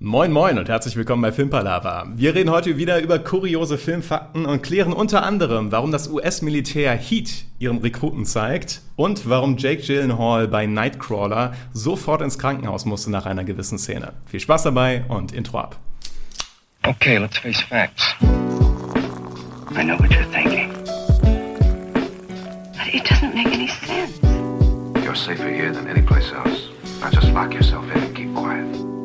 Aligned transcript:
Moin 0.00 0.30
moin 0.30 0.60
und 0.60 0.68
herzlich 0.68 0.94
willkommen 0.94 1.22
bei 1.22 1.32
Filmpalava. 1.32 2.06
Wir 2.14 2.32
reden 2.32 2.50
heute 2.50 2.76
wieder 2.76 3.00
über 3.00 3.18
kuriose 3.18 3.76
Filmfakten 3.76 4.46
und 4.46 4.62
klären 4.62 4.92
unter 4.92 5.24
anderem, 5.24 5.72
warum 5.72 5.90
das 5.90 6.08
US-Militär 6.08 6.96
Heat 6.96 7.44
ihren 7.58 7.78
Rekruten 7.78 8.24
zeigt 8.24 8.80
und 8.94 9.28
warum 9.28 9.56
Jake 9.56 9.82
Gyllenhaal 9.82 10.46
bei 10.46 10.66
Nightcrawler 10.66 11.52
sofort 11.72 12.22
ins 12.22 12.38
Krankenhaus 12.38 12.84
musste 12.84 13.10
nach 13.10 13.26
einer 13.26 13.42
gewissen 13.42 13.76
Szene. 13.76 14.12
Viel 14.26 14.38
Spaß 14.38 14.62
dabei 14.62 15.04
und 15.08 15.32
Intro 15.32 15.58
ab. 15.58 15.74
Okay, 16.86 17.18
let's 17.18 17.36
face 17.36 17.60
facts. 17.60 18.14
I 18.22 19.82
know 19.82 19.98
what 19.98 20.10
you're 20.12 20.30
thinking. 20.30 20.70
But 22.72 22.94
it 22.94 23.02
doesn't 23.02 23.34
make 23.34 23.52
any 23.52 23.66
sense. 23.66 24.20
You're 25.04 25.16
safer 25.16 25.48
here 25.48 25.72
than 25.72 25.88
any 25.88 26.02
place 26.02 26.32
else. 26.32 26.68
Now 27.00 27.10
just 27.10 27.32
lock 27.32 27.52
yourself 27.52 27.84
in 27.92 28.00
and 28.00 28.14
keep 28.14 28.32
quiet. 28.32 28.97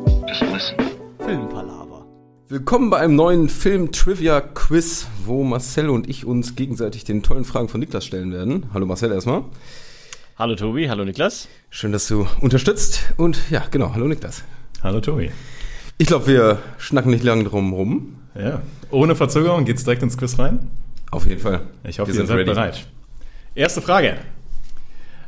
Filmpalaver. 1.18 2.06
Willkommen 2.48 2.88
bei 2.90 2.98
einem 2.98 3.14
neuen 3.14 3.48
Film-Trivia-Quiz, 3.50 5.06
wo 5.24 5.44
Marcel 5.44 5.90
und 5.90 6.08
ich 6.08 6.24
uns 6.24 6.56
gegenseitig 6.56 7.04
den 7.04 7.22
tollen 7.22 7.44
Fragen 7.44 7.68
von 7.68 7.78
Niklas 7.80 8.06
stellen 8.06 8.32
werden. 8.32 8.66
Hallo 8.72 8.86
Marcel 8.86 9.12
erstmal. 9.12 9.42
Hallo 10.38 10.54
Tobi, 10.56 10.88
hallo 10.88 11.04
Niklas. 11.04 11.48
Schön, 11.68 11.92
dass 11.92 12.08
du 12.08 12.26
unterstützt. 12.40 13.12
Und 13.18 13.38
ja, 13.50 13.64
genau, 13.70 13.92
hallo 13.94 14.08
Niklas. 14.08 14.42
Hallo 14.82 15.00
Tobi. 15.00 15.30
Ich 15.98 16.06
glaube, 16.06 16.26
wir 16.26 16.58
schnacken 16.78 17.10
nicht 17.10 17.22
lange 17.24 17.44
drum 17.44 17.72
rum. 17.74 18.16
Ja, 18.34 18.62
ohne 18.90 19.14
Verzögerung 19.16 19.64
geht's 19.66 19.84
direkt 19.84 20.02
ins 20.02 20.16
Quiz 20.16 20.38
rein. 20.38 20.70
Auf 21.10 21.26
jeden 21.26 21.40
Fall. 21.40 21.60
Ich 21.84 21.98
hoffe, 21.98 22.08
Wir 22.08 22.14
ihr 22.14 22.18
sind 22.20 22.26
seid 22.28 22.38
ready. 22.38 22.50
bereit. 22.50 22.86
Erste 23.54 23.82
Frage. 23.82 24.16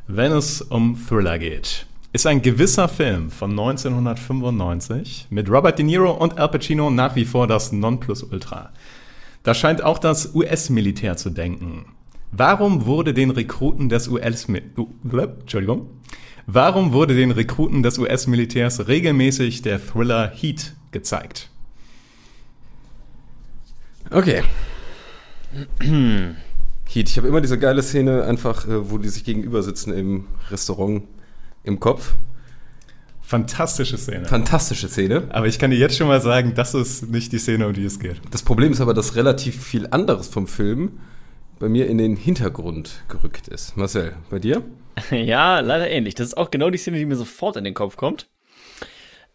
Wenn 0.09 0.32
es 0.32 0.62
um 0.62 0.96
Thriller 1.06 1.38
geht, 1.38 1.87
ist 2.16 2.27
ein 2.27 2.41
gewisser 2.41 2.88
Film 2.88 3.30
von 3.30 3.51
1995 3.51 5.27
mit 5.29 5.51
Robert 5.51 5.79
De 5.79 5.84
Niro 5.84 6.12
und 6.12 6.38
Al 6.38 6.48
Pacino 6.48 6.88
nach 6.88 7.15
wie 7.15 7.27
vor 7.27 7.47
das 7.47 7.73
Nonplusultra. 7.73 8.70
Da 9.43 9.52
scheint 9.52 9.82
auch 9.82 9.99
das 9.99 10.35
US-Militär 10.35 11.18
zu 11.18 11.29
denken. 11.29 11.85
Warum 12.32 12.87
wurde 12.87 13.13
den 13.13 13.30
Rekruten 13.30 13.90
des 13.90 14.09
US 14.09 14.46
Entschuldigung. 14.46 15.90
Warum 16.46 16.95
wurde 16.95 17.15
den 17.15 17.32
Rekruten 17.32 17.82
des 17.82 17.99
US-Militärs 17.99 18.88
regelmäßig 18.88 19.60
der 19.60 19.79
Thriller 19.79 20.33
Heat 20.35 20.74
gezeigt? 20.93 21.51
Okay. 24.10 24.43
Heat, 26.88 27.10
ich 27.10 27.18
habe 27.18 27.29
immer 27.29 27.43
diese 27.43 27.59
geile 27.59 27.83
Szene, 27.83 28.24
einfach, 28.24 28.66
äh, 28.66 28.90
wo 28.90 28.96
die 28.96 29.10
sich 29.10 29.24
gegenüber 29.24 29.62
sitzen 29.62 29.93
im 29.93 30.29
Restaurant 30.51 31.02
im 31.66 31.80
Kopf. 31.80 32.14
Fantastische 33.20 33.98
Szene. 33.98 34.24
Fantastische 34.24 34.88
Szene. 34.88 35.24
Aber 35.30 35.46
ich 35.46 35.59
kann 35.59 35.70
dir 35.72 35.76
jetzt 35.76 35.96
schon 35.96 36.06
mal 36.06 36.20
sagen, 36.20 36.52
das 36.54 36.74
ist 36.74 37.10
nicht 37.10 37.32
die 37.32 37.38
Szene, 37.38 37.66
um 37.66 37.72
die 37.72 37.84
es 37.84 37.98
geht. 37.98 38.20
Das 38.30 38.42
Problem 38.42 38.70
ist 38.70 38.80
aber, 38.80 38.95
dass 38.95 39.16
relativ 39.16 39.62
viel 39.64 39.88
anderes 39.90 40.28
vom 40.28 40.46
Film 40.46 41.00
bei 41.59 41.68
mir 41.68 41.88
in 41.88 41.98
den 41.98 42.14
Hintergrund 42.16 43.02
gerückt 43.09 43.48
ist. 43.48 43.76
Marcel, 43.76 44.14
bei 44.30 44.38
dir? 44.38 44.62
Ja, 45.10 45.60
leider 45.60 45.90
ähnlich. 45.90 46.14
Das 46.14 46.28
ist 46.28 46.37
auch 46.38 46.50
genau 46.50 46.70
die 46.70 46.78
Szene, 46.78 46.96
die 46.98 47.04
mir 47.04 47.16
sofort 47.16 47.56
in 47.56 47.64
den 47.64 47.74
Kopf 47.74 47.96
kommt. 47.96 48.28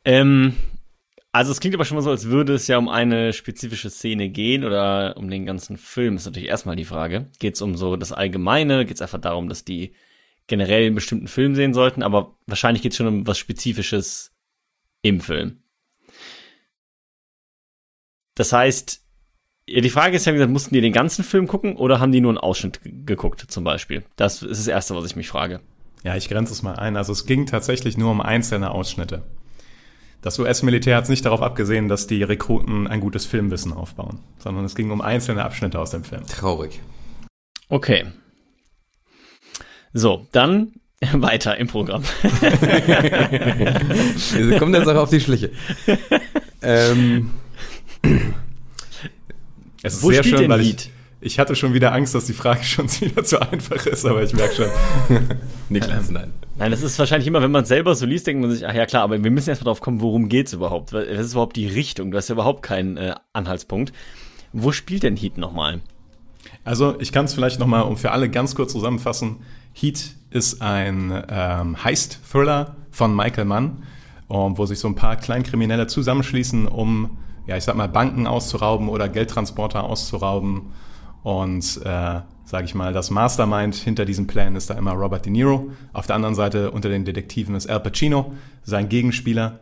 Ähm, 0.03 0.55
also 1.31 1.51
es 1.51 1.59
klingt 1.59 1.75
aber 1.75 1.85
schon 1.85 1.95
mal 1.95 2.01
so, 2.01 2.09
als 2.09 2.25
würde 2.25 2.55
es 2.55 2.67
ja 2.67 2.77
um 2.77 2.89
eine 2.89 3.31
spezifische 3.31 3.89
Szene 3.89 4.29
gehen 4.29 4.63
oder 4.63 5.15
um 5.17 5.29
den 5.29 5.45
ganzen 5.45 5.77
Film. 5.77 6.15
Ist 6.15 6.25
natürlich 6.25 6.49
erstmal 6.49 6.75
die 6.75 6.85
Frage. 6.85 7.27
Geht 7.39 7.55
es 7.55 7.61
um 7.61 7.75
so 7.75 7.95
das 7.95 8.11
Allgemeine? 8.11 8.85
Geht 8.85 8.95
es 8.95 9.01
einfach 9.01 9.21
darum, 9.21 9.49
dass 9.49 9.63
die 9.63 9.93
generell 10.47 10.85
einen 10.85 10.95
bestimmten 10.95 11.27
Film 11.27 11.55
sehen 11.55 11.73
sollten? 11.73 12.03
Aber 12.03 12.35
wahrscheinlich 12.47 12.81
geht 12.81 12.91
es 12.91 12.97
schon 12.97 13.07
um 13.07 13.27
was 13.27 13.37
Spezifisches 13.37 14.33
im 15.01 15.19
Film. 15.19 15.63
Das 18.35 18.53
heißt, 18.53 19.05
die 19.67 19.89
Frage 19.89 20.15
ist 20.15 20.25
ja, 20.25 20.33
wie 20.33 20.37
gesagt, 20.37 20.51
mussten 20.51 20.73
die 20.73 20.81
den 20.81 20.93
ganzen 20.93 21.23
Film 21.23 21.47
gucken 21.47 21.75
oder 21.75 21.99
haben 21.99 22.11
die 22.11 22.21
nur 22.21 22.31
einen 22.31 22.37
Ausschnitt 22.37 22.79
geguckt, 22.83 23.45
zum 23.47 23.63
Beispiel? 23.63 24.03
Das 24.15 24.41
ist 24.41 24.59
das 24.59 24.67
Erste, 24.67 24.95
was 24.95 25.05
ich 25.05 25.15
mich 25.15 25.29
frage. 25.29 25.61
Ja, 26.03 26.15
ich 26.15 26.29
grenze 26.29 26.53
es 26.53 26.63
mal 26.63 26.75
ein. 26.75 26.97
Also 26.97 27.11
es 27.11 27.25
ging 27.25 27.45
tatsächlich 27.45 27.97
nur 27.97 28.11
um 28.11 28.21
einzelne 28.21 28.71
Ausschnitte. 28.71 29.23
Das 30.21 30.37
US-Militär 30.37 30.97
hat 30.97 31.05
es 31.05 31.09
nicht 31.09 31.25
darauf 31.25 31.41
abgesehen, 31.41 31.87
dass 31.87 32.05
die 32.05 32.21
Rekruten 32.21 32.87
ein 32.87 32.99
gutes 32.99 33.25
Filmwissen 33.25 33.73
aufbauen, 33.73 34.19
sondern 34.37 34.65
es 34.65 34.75
ging 34.75 34.91
um 34.91 35.01
einzelne 35.01 35.43
Abschnitte 35.43 35.79
aus 35.79 35.91
dem 35.91 36.03
Film. 36.03 36.25
Traurig. 36.27 36.79
Okay. 37.69 38.05
So, 39.93 40.27
dann 40.31 40.73
weiter 41.13 41.57
im 41.57 41.67
Programm. 41.67 42.03
Wir 44.33 44.59
kommen 44.59 44.71
der 44.71 44.85
Sache 44.85 44.99
auf 44.99 45.09
die 45.09 45.19
Schliche. 45.19 45.51
ähm, 46.61 47.31
Es 49.83 49.95
ist 49.95 50.03
Wo 50.03 50.11
sehr 50.11 50.23
schön, 50.23 50.49
weil 50.49 50.61
ich, 50.61 50.91
ich 51.21 51.39
hatte 51.39 51.55
schon 51.55 51.73
wieder 51.73 51.93
Angst, 51.93 52.13
dass 52.13 52.25
die 52.25 52.33
Frage 52.33 52.63
schon 52.65 52.85
wieder 53.01 53.23
zu 53.23 53.41
einfach 53.41 53.85
ist, 53.85 54.05
aber 54.05 54.23
ich 54.23 54.33
merke 54.33 54.55
schon. 54.55 54.69
Niklas, 55.69 56.11
nein. 56.11 56.31
Nein, 56.57 56.71
das 56.71 56.83
ist 56.83 56.99
wahrscheinlich 56.99 57.27
immer, 57.27 57.41
wenn 57.41 57.51
man 57.51 57.63
es 57.63 57.69
selber 57.69 57.95
so 57.95 58.05
liest, 58.05 58.27
denkt 58.27 58.41
man 58.41 58.51
sich, 58.51 58.67
ach 58.67 58.73
ja 58.73 58.85
klar, 58.85 59.03
aber 59.03 59.23
wir 59.23 59.31
müssen 59.31 59.49
erstmal 59.49 59.71
drauf 59.71 59.81
kommen, 59.81 60.01
worum 60.01 60.29
geht's 60.29 60.53
überhaupt? 60.53 60.93
Was 60.93 61.05
ist 61.07 61.31
überhaupt 61.31 61.55
die 61.55 61.67
Richtung? 61.67 62.11
Du 62.11 62.17
hast 62.17 62.27
ja 62.27 62.33
überhaupt 62.33 62.61
keinen 62.61 62.97
äh, 62.97 63.15
Anhaltspunkt. 63.33 63.93
Wo 64.53 64.71
spielt 64.71 65.03
denn 65.03 65.15
Heat 65.15 65.37
nochmal? 65.37 65.79
Also 66.63 66.99
ich 66.99 67.11
kann 67.11 67.25
es 67.25 67.33
vielleicht 67.33 67.59
nochmal 67.59 67.83
um 67.83 67.97
für 67.97 68.11
alle 68.11 68.29
ganz 68.29 68.53
kurz 68.53 68.71
zusammenfassen. 68.73 69.37
Heat 69.73 70.15
ist 70.29 70.61
ein 70.61 71.23
ähm, 71.29 71.83
Heist-Thriller 71.83 72.75
von 72.91 73.15
Michael 73.15 73.45
Mann, 73.45 73.83
ähm, 74.29 74.57
wo 74.57 74.65
sich 74.65 74.79
so 74.79 74.87
ein 74.87 74.95
paar 74.95 75.15
Kleinkriminelle 75.15 75.87
zusammenschließen, 75.87 76.67
um, 76.67 77.17
ja, 77.47 77.57
ich 77.57 77.63
sag 77.63 77.75
mal, 77.75 77.89
Banken 77.89 78.27
auszurauben 78.27 78.89
oder 78.89 79.09
Geldtransporter 79.09 79.83
auszurauben. 79.83 80.71
Und, 81.23 81.81
äh, 81.83 82.21
sage 82.45 82.65
ich 82.65 82.75
mal, 82.75 82.93
das 82.93 83.11
Mastermind 83.11 83.75
hinter 83.75 84.05
diesen 84.05 84.27
Plänen 84.27 84.55
ist 84.55 84.69
da 84.69 84.73
immer 84.73 84.93
Robert 84.93 85.25
De 85.25 85.31
Niro. 85.31 85.71
Auf 85.93 86.07
der 86.07 86.15
anderen 86.15 86.35
Seite 86.35 86.71
unter 86.71 86.89
den 86.89 87.05
Detektiven 87.05 87.55
ist 87.55 87.69
Al 87.69 87.79
Pacino, 87.79 88.33
sein 88.63 88.89
Gegenspieler. 88.89 89.59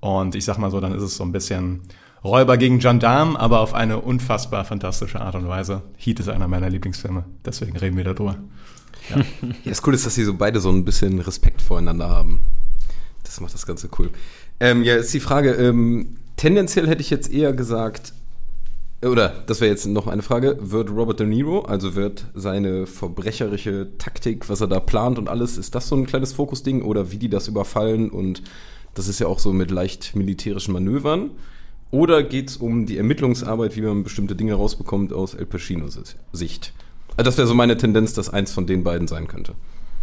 Und 0.00 0.34
ich 0.34 0.44
sag 0.44 0.58
mal 0.58 0.70
so, 0.70 0.80
dann 0.80 0.92
ist 0.92 1.02
es 1.02 1.16
so 1.16 1.24
ein 1.24 1.32
bisschen 1.32 1.82
Räuber 2.24 2.56
gegen 2.56 2.80
Gendarm, 2.80 3.36
aber 3.36 3.60
auf 3.60 3.72
eine 3.74 4.00
unfassbar 4.00 4.64
fantastische 4.64 5.20
Art 5.20 5.36
und 5.36 5.48
Weise. 5.48 5.82
Heat 5.96 6.20
ist 6.20 6.28
einer 6.28 6.48
meiner 6.48 6.68
Lieblingsfilme, 6.68 7.24
deswegen 7.44 7.76
reden 7.76 7.96
wir 7.96 8.04
darüber. 8.04 8.36
Ja, 9.10 9.22
das 9.64 9.82
Coole 9.82 9.96
ist, 9.96 10.06
dass 10.06 10.14
sie 10.14 10.24
so 10.24 10.34
beide 10.34 10.60
so 10.60 10.70
ein 10.70 10.84
bisschen 10.84 11.18
Respekt 11.20 11.62
voreinander 11.62 12.08
haben. 12.08 12.40
Das 13.24 13.40
macht 13.40 13.54
das 13.54 13.66
Ganze 13.66 13.88
cool. 13.98 14.10
Ähm, 14.60 14.82
ja, 14.82 14.96
ist 14.96 15.12
die 15.12 15.20
Frage, 15.20 15.52
ähm, 15.52 16.16
tendenziell 16.36 16.88
hätte 16.88 17.02
ich 17.02 17.10
jetzt 17.10 17.30
eher 17.32 17.52
gesagt, 17.52 18.12
äh, 19.00 19.06
oder 19.06 19.44
das 19.46 19.60
wäre 19.60 19.70
jetzt 19.70 19.86
noch 19.86 20.06
eine 20.06 20.22
Frage, 20.22 20.56
wird 20.60 20.90
Robert 20.90 21.20
De 21.20 21.26
Niro, 21.26 21.60
also 21.60 21.94
wird 21.94 22.26
seine 22.34 22.86
verbrecherische 22.86 23.88
Taktik, 23.98 24.48
was 24.48 24.60
er 24.60 24.68
da 24.68 24.80
plant 24.80 25.18
und 25.18 25.28
alles, 25.28 25.58
ist 25.58 25.74
das 25.74 25.88
so 25.88 25.96
ein 25.96 26.06
kleines 26.06 26.32
Fokusding 26.32 26.82
oder 26.82 27.10
wie 27.10 27.18
die 27.18 27.28
das 27.28 27.48
überfallen 27.48 28.10
und 28.10 28.42
das 28.94 29.08
ist 29.08 29.18
ja 29.18 29.26
auch 29.26 29.38
so 29.38 29.52
mit 29.52 29.70
leicht 29.70 30.16
militärischen 30.16 30.72
Manövern? 30.72 31.30
Oder 31.90 32.22
geht 32.22 32.48
es 32.50 32.56
um 32.56 32.86
die 32.86 32.96
Ermittlungsarbeit, 32.96 33.76
wie 33.76 33.82
man 33.82 34.02
bestimmte 34.02 34.34
Dinge 34.34 34.54
rausbekommt 34.54 35.12
aus 35.12 35.34
El 35.34 35.46
Pacinos 35.46 35.98
Sicht? 36.32 36.72
Also 37.16 37.28
das 37.28 37.38
wäre 37.38 37.46
so 37.46 37.54
meine 37.54 37.76
Tendenz, 37.76 38.12
dass 38.12 38.28
eins 38.28 38.52
von 38.52 38.66
den 38.66 38.84
beiden 38.84 39.08
sein 39.08 39.26
könnte. 39.26 39.54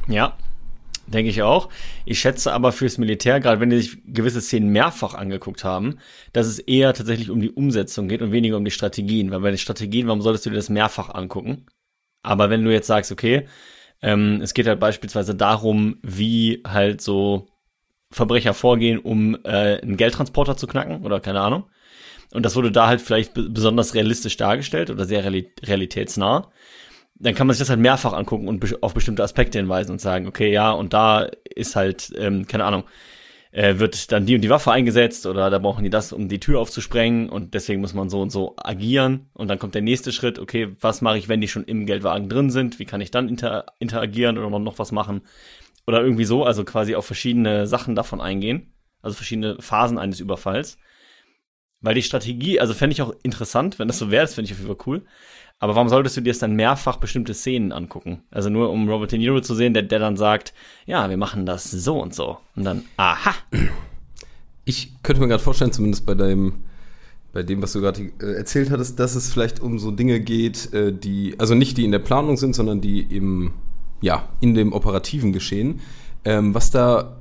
Ja, 0.07 0.37
denke 1.05 1.29
ich 1.29 1.43
auch. 1.43 1.69
Ich 2.05 2.19
schätze 2.19 2.53
aber 2.53 2.71
fürs 2.71 2.97
Militär, 2.97 3.39
gerade 3.39 3.59
wenn 3.59 3.69
die 3.69 3.81
sich 3.81 3.97
gewisse 4.05 4.41
Szenen 4.41 4.69
mehrfach 4.69 5.13
angeguckt 5.13 5.63
haben, 5.63 5.99
dass 6.31 6.47
es 6.47 6.59
eher 6.59 6.93
tatsächlich 6.93 7.29
um 7.29 7.39
die 7.39 7.51
Umsetzung 7.51 8.07
geht 8.07 8.21
und 8.21 8.31
weniger 8.31 8.57
um 8.57 8.65
die 8.65 8.71
Strategien. 8.71 9.31
Weil 9.31 9.41
bei 9.41 9.51
den 9.51 9.57
Strategien, 9.57 10.07
warum 10.07 10.21
solltest 10.21 10.45
du 10.45 10.49
dir 10.49 10.55
das 10.55 10.69
mehrfach 10.69 11.13
angucken? 11.13 11.67
Aber 12.21 12.49
wenn 12.49 12.63
du 12.63 12.71
jetzt 12.71 12.87
sagst, 12.87 13.11
okay, 13.11 13.47
ähm, 14.01 14.39
es 14.41 14.53
geht 14.53 14.67
halt 14.67 14.79
beispielsweise 14.79 15.35
darum, 15.35 15.97
wie 16.01 16.63
halt 16.65 17.01
so 17.01 17.47
Verbrecher 18.11 18.53
vorgehen, 18.53 18.99
um 18.99 19.35
äh, 19.43 19.81
einen 19.81 19.97
Geldtransporter 19.97 20.55
zu 20.55 20.67
knacken 20.67 21.05
oder 21.05 21.19
keine 21.19 21.41
Ahnung. 21.41 21.65
Und 22.33 22.45
das 22.45 22.55
wurde 22.55 22.71
da 22.71 22.87
halt 22.87 23.01
vielleicht 23.01 23.33
be- 23.33 23.49
besonders 23.49 23.93
realistisch 23.93 24.37
dargestellt 24.37 24.89
oder 24.89 25.05
sehr 25.05 25.23
reali 25.23 25.51
realitätsnah 25.63 26.51
dann 27.23 27.35
kann 27.35 27.47
man 27.47 27.53
sich 27.53 27.59
das 27.59 27.69
halt 27.69 27.79
mehrfach 27.79 28.13
angucken 28.13 28.47
und 28.47 28.83
auf 28.83 28.93
bestimmte 28.93 29.23
Aspekte 29.23 29.57
hinweisen 29.57 29.91
und 29.91 30.01
sagen, 30.01 30.27
okay, 30.27 30.51
ja, 30.51 30.71
und 30.71 30.93
da 30.93 31.27
ist 31.55 31.75
halt, 31.75 32.11
ähm, 32.17 32.47
keine 32.47 32.65
Ahnung, 32.65 32.83
äh, 33.51 33.79
wird 33.79 34.11
dann 34.11 34.25
die 34.25 34.35
und 34.35 34.41
die 34.41 34.49
Waffe 34.49 34.71
eingesetzt 34.71 35.25
oder 35.25 35.49
da 35.49 35.59
brauchen 35.59 35.83
die 35.83 35.89
das, 35.89 36.11
um 36.11 36.27
die 36.27 36.39
Tür 36.39 36.59
aufzusprengen 36.59 37.29
und 37.29 37.53
deswegen 37.53 37.81
muss 37.81 37.93
man 37.93 38.09
so 38.09 38.21
und 38.21 38.31
so 38.31 38.55
agieren 38.57 39.29
und 39.33 39.47
dann 39.47 39.59
kommt 39.59 39.75
der 39.75 39.81
nächste 39.81 40.11
Schritt, 40.11 40.39
okay, 40.39 40.75
was 40.81 41.01
mache 41.01 41.17
ich, 41.17 41.29
wenn 41.29 41.39
die 41.39 41.47
schon 41.47 41.63
im 41.63 41.85
Geldwagen 41.85 42.29
drin 42.29 42.49
sind, 42.49 42.79
wie 42.79 42.85
kann 42.85 42.99
ich 42.99 43.11
dann 43.11 43.29
inter 43.29 43.67
interagieren 43.79 44.37
oder 44.37 44.59
noch 44.59 44.79
was 44.79 44.91
machen 44.91 45.21
oder 45.87 46.01
irgendwie 46.01 46.25
so, 46.25 46.43
also 46.43 46.63
quasi 46.65 46.95
auf 46.95 47.05
verschiedene 47.05 47.67
Sachen 47.67 47.95
davon 47.95 48.21
eingehen, 48.21 48.73
also 49.01 49.15
verschiedene 49.15 49.57
Phasen 49.61 49.97
eines 49.97 50.19
Überfalls. 50.19 50.77
Weil 51.81 51.95
die 51.95 52.01
Strategie, 52.01 52.61
also 52.61 52.73
fände 52.73 52.93
ich 52.93 53.01
auch 53.01 53.13
interessant, 53.23 53.77
wenn 53.77 53.89
das 53.89 53.99
so 53.99 54.09
wäre, 54.09 54.23
das 54.23 54.35
fände 54.35 54.45
ich 54.45 54.53
auf 54.53 54.59
jeden 54.59 54.73
Fall 54.73 54.85
cool. 54.87 55.05
Aber 55.63 55.75
warum 55.75 55.87
solltest 55.87 56.17
du 56.17 56.21
dir 56.21 56.31
jetzt 56.31 56.41
dann 56.41 56.57
mehrfach 56.57 56.97
bestimmte 56.97 57.33
Szenen 57.33 57.71
angucken? 57.71 58.21
Also 58.31 58.49
nur 58.49 58.69
um 58.69 58.89
Robert 58.89 59.13
De 59.13 59.17
Niro 59.17 59.39
zu 59.39 59.55
sehen, 59.55 59.73
der, 59.73 59.83
der 59.83 59.97
dann 59.97 60.17
sagt, 60.17 60.53
ja, 60.85 61.09
wir 61.09 61.15
machen 61.15 61.45
das 61.45 61.71
so 61.71 62.01
und 62.01 62.13
so. 62.13 62.37
Und 62.57 62.65
dann, 62.65 62.83
aha. 62.97 63.33
Ich 64.65 64.91
könnte 65.03 65.21
mir 65.21 65.29
gerade 65.29 65.41
vorstellen, 65.41 65.71
zumindest 65.71 66.05
bei 66.05 66.15
deinem, 66.15 66.63
bei 67.31 67.43
dem, 67.43 67.61
was 67.61 67.71
du 67.71 67.79
gerade 67.79 68.11
äh, 68.19 68.33
erzählt 68.33 68.71
hattest, 68.71 68.99
dass 68.99 69.15
es 69.15 69.31
vielleicht 69.31 69.61
um 69.61 69.79
so 69.79 69.91
Dinge 69.91 70.19
geht, 70.19 70.73
äh, 70.73 70.91
die, 70.91 71.35
also 71.37 71.55
nicht 71.55 71.77
die 71.77 71.85
in 71.85 71.91
der 71.93 71.99
Planung 71.99 72.35
sind, 72.35 72.55
sondern 72.55 72.81
die 72.81 72.99
im, 72.99 73.53
ja, 74.01 74.27
in 74.41 74.55
dem 74.55 74.73
operativen 74.73 75.31
Geschehen. 75.31 75.79
Ähm, 76.25 76.53
was 76.53 76.71
da, 76.71 77.15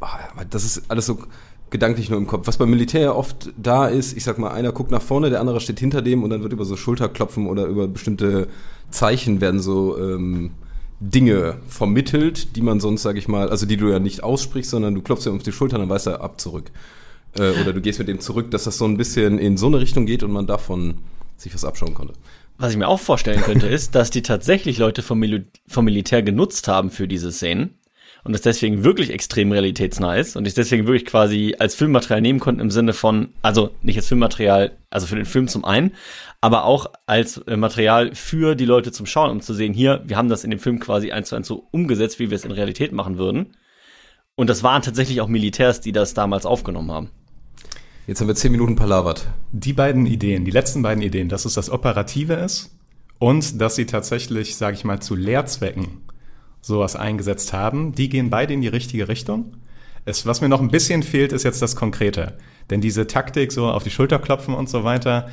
ah, 0.00 0.44
das 0.50 0.64
ist 0.66 0.90
alles 0.90 1.06
so 1.06 1.20
gedanklich 1.70 2.10
nur 2.10 2.18
im 2.18 2.26
Kopf. 2.26 2.46
Was 2.46 2.56
beim 2.56 2.70
Militär 2.70 3.00
ja 3.00 3.12
oft 3.12 3.50
da 3.56 3.86
ist, 3.86 4.16
ich 4.16 4.24
sag 4.24 4.38
mal, 4.38 4.50
einer 4.50 4.72
guckt 4.72 4.90
nach 4.90 5.02
vorne, 5.02 5.30
der 5.30 5.40
andere 5.40 5.60
steht 5.60 5.80
hinter 5.80 6.02
dem 6.02 6.22
und 6.22 6.30
dann 6.30 6.42
wird 6.42 6.52
über 6.52 6.64
so 6.64 6.76
Schulterklopfen 6.76 7.46
oder 7.46 7.66
über 7.66 7.88
bestimmte 7.88 8.48
Zeichen 8.90 9.40
werden 9.40 9.60
so 9.60 9.98
ähm, 9.98 10.52
Dinge 11.00 11.58
vermittelt, 11.68 12.56
die 12.56 12.62
man 12.62 12.80
sonst, 12.80 13.02
sag 13.02 13.16
ich 13.16 13.28
mal, 13.28 13.50
also 13.50 13.66
die 13.66 13.76
du 13.76 13.88
ja 13.88 13.98
nicht 13.98 14.22
aussprichst, 14.22 14.70
sondern 14.70 14.94
du 14.94 15.02
klopfst 15.02 15.26
ihm 15.26 15.36
auf 15.36 15.42
die 15.42 15.52
Schulter 15.52 15.76
und 15.76 15.82
dann 15.82 15.90
weiß 15.90 16.06
er 16.06 16.22
ab 16.22 16.40
zurück. 16.40 16.70
Äh, 17.38 17.60
oder 17.60 17.72
du 17.72 17.80
gehst 17.80 17.98
mit 17.98 18.08
dem 18.08 18.20
zurück, 18.20 18.50
dass 18.50 18.64
das 18.64 18.78
so 18.78 18.84
ein 18.84 18.96
bisschen 18.96 19.38
in 19.38 19.56
so 19.56 19.66
eine 19.66 19.80
Richtung 19.80 20.06
geht 20.06 20.22
und 20.22 20.32
man 20.32 20.46
davon 20.46 20.98
sich 21.36 21.54
was 21.54 21.64
abschauen 21.64 21.94
konnte. 21.94 22.14
Was 22.56 22.72
ich 22.72 22.78
mir 22.78 22.88
auch 22.88 22.98
vorstellen 22.98 23.42
könnte, 23.42 23.66
ist, 23.68 23.94
dass 23.94 24.10
die 24.10 24.22
tatsächlich 24.22 24.78
Leute 24.78 25.02
vom, 25.02 25.20
Mil 25.20 25.46
vom 25.68 25.84
Militär 25.84 26.22
genutzt 26.22 26.66
haben 26.66 26.90
für 26.90 27.06
diese 27.06 27.30
Szenen 27.30 27.74
und 28.24 28.34
es 28.34 28.42
deswegen 28.42 28.84
wirklich 28.84 29.10
extrem 29.10 29.52
realitätsnah 29.52 30.16
ist 30.16 30.36
und 30.36 30.46
ich 30.46 30.54
deswegen 30.54 30.86
wirklich 30.86 31.06
quasi 31.06 31.54
als 31.58 31.74
Filmmaterial 31.74 32.20
nehmen 32.20 32.40
konnten 32.40 32.60
im 32.60 32.70
Sinne 32.70 32.92
von, 32.92 33.30
also 33.42 33.70
nicht 33.82 33.96
als 33.96 34.08
Filmmaterial, 34.08 34.72
also 34.90 35.06
für 35.06 35.16
den 35.16 35.24
Film 35.24 35.48
zum 35.48 35.64
einen, 35.64 35.92
aber 36.40 36.64
auch 36.64 36.86
als 37.06 37.38
äh, 37.38 37.56
Material 37.56 38.14
für 38.14 38.54
die 38.54 38.64
Leute 38.64 38.92
zum 38.92 39.06
Schauen, 39.06 39.30
um 39.30 39.40
zu 39.40 39.54
sehen, 39.54 39.72
hier, 39.72 40.02
wir 40.06 40.16
haben 40.16 40.28
das 40.28 40.44
in 40.44 40.50
dem 40.50 40.60
Film 40.60 40.78
quasi 40.78 41.10
eins 41.10 41.28
zu 41.28 41.36
eins 41.36 41.48
so 41.48 41.68
umgesetzt, 41.70 42.18
wie 42.18 42.30
wir 42.30 42.36
es 42.36 42.44
in 42.44 42.52
Realität 42.52 42.92
machen 42.92 43.18
würden. 43.18 43.56
Und 44.34 44.48
das 44.48 44.62
waren 44.62 44.82
tatsächlich 44.82 45.20
auch 45.20 45.28
Militärs, 45.28 45.80
die 45.80 45.92
das 45.92 46.14
damals 46.14 46.46
aufgenommen 46.46 46.92
haben. 46.92 47.10
Jetzt 48.06 48.20
haben 48.20 48.28
wir 48.28 48.34
zehn 48.34 48.52
Minuten 48.52 48.76
palavert. 48.76 49.26
Die 49.52 49.72
beiden 49.72 50.06
Ideen, 50.06 50.44
die 50.44 50.50
letzten 50.50 50.80
beiden 50.80 51.02
Ideen, 51.02 51.28
dass 51.28 51.44
es 51.44 51.54
das 51.54 51.70
Operative 51.70 52.34
ist 52.34 52.70
und 53.18 53.60
dass 53.60 53.74
sie 53.74 53.86
tatsächlich, 53.86 54.56
sage 54.56 54.76
ich 54.76 54.84
mal, 54.84 55.00
zu 55.00 55.14
Lehrzwecken 55.14 56.07
sowas 56.68 56.94
eingesetzt 56.94 57.52
haben, 57.52 57.94
die 57.94 58.08
gehen 58.08 58.30
beide 58.30 58.54
in 58.54 58.60
die 58.60 58.68
richtige 58.68 59.08
Richtung. 59.08 59.56
Es, 60.04 60.26
was 60.26 60.40
mir 60.40 60.48
noch 60.48 60.60
ein 60.60 60.70
bisschen 60.70 61.02
fehlt, 61.02 61.32
ist 61.32 61.42
jetzt 61.42 61.60
das 61.60 61.74
Konkrete. 61.74 62.38
Denn 62.70 62.80
diese 62.80 63.06
Taktik, 63.06 63.50
so 63.50 63.66
auf 63.68 63.82
die 63.82 63.90
Schulter 63.90 64.18
klopfen 64.18 64.54
und 64.54 64.68
so 64.68 64.84
weiter, 64.84 65.28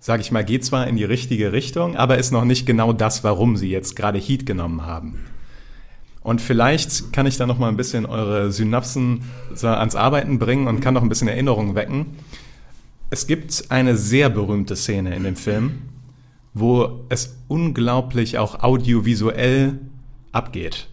sage 0.00 0.22
ich 0.22 0.32
mal, 0.32 0.44
geht 0.44 0.64
zwar 0.64 0.86
in 0.86 0.96
die 0.96 1.04
richtige 1.04 1.52
Richtung, 1.52 1.96
aber 1.96 2.18
ist 2.18 2.32
noch 2.32 2.44
nicht 2.44 2.66
genau 2.66 2.92
das, 2.92 3.22
warum 3.22 3.56
sie 3.56 3.70
jetzt 3.70 3.94
gerade 3.96 4.18
Heat 4.18 4.46
genommen 4.46 4.86
haben. 4.86 5.26
Und 6.22 6.40
vielleicht 6.40 7.12
kann 7.12 7.26
ich 7.26 7.36
da 7.36 7.46
noch 7.46 7.58
mal 7.58 7.68
ein 7.68 7.76
bisschen 7.76 8.04
eure 8.06 8.50
Synapsen 8.50 9.22
so 9.54 9.68
ans 9.68 9.94
Arbeiten 9.94 10.38
bringen 10.38 10.66
und 10.66 10.80
kann 10.80 10.94
noch 10.94 11.02
ein 11.02 11.08
bisschen 11.08 11.28
Erinnerungen 11.28 11.74
wecken. 11.74 12.06
Es 13.10 13.26
gibt 13.26 13.64
eine 13.70 13.96
sehr 13.96 14.28
berühmte 14.28 14.76
Szene 14.76 15.14
in 15.14 15.24
dem 15.24 15.36
Film, 15.36 15.82
wo 16.54 17.04
es 17.08 17.36
unglaublich 17.48 18.38
auch 18.38 18.62
audiovisuell 18.62 19.78
abgeht. 20.38 20.88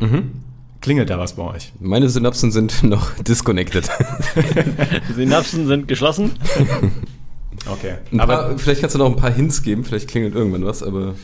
Mhm. 0.00 0.42
Klingelt 0.80 1.10
da 1.10 1.18
was 1.18 1.34
bei 1.34 1.44
euch? 1.44 1.72
Meine 1.78 2.08
Synapsen 2.08 2.50
sind 2.50 2.82
noch 2.82 3.14
disconnected. 3.22 3.88
Synapsen 5.14 5.66
sind 5.66 5.88
geschlossen. 5.88 6.32
Okay. 7.70 7.96
aber 8.16 8.34
paar, 8.34 8.58
vielleicht 8.58 8.80
kannst 8.80 8.96
du 8.96 8.98
noch 8.98 9.06
ein 9.06 9.14
paar 9.14 9.30
Hints 9.30 9.62
geben, 9.62 9.84
vielleicht 9.84 10.08
klingelt 10.08 10.34
irgendwann 10.34 10.64
was, 10.64 10.82
aber. 10.82 11.14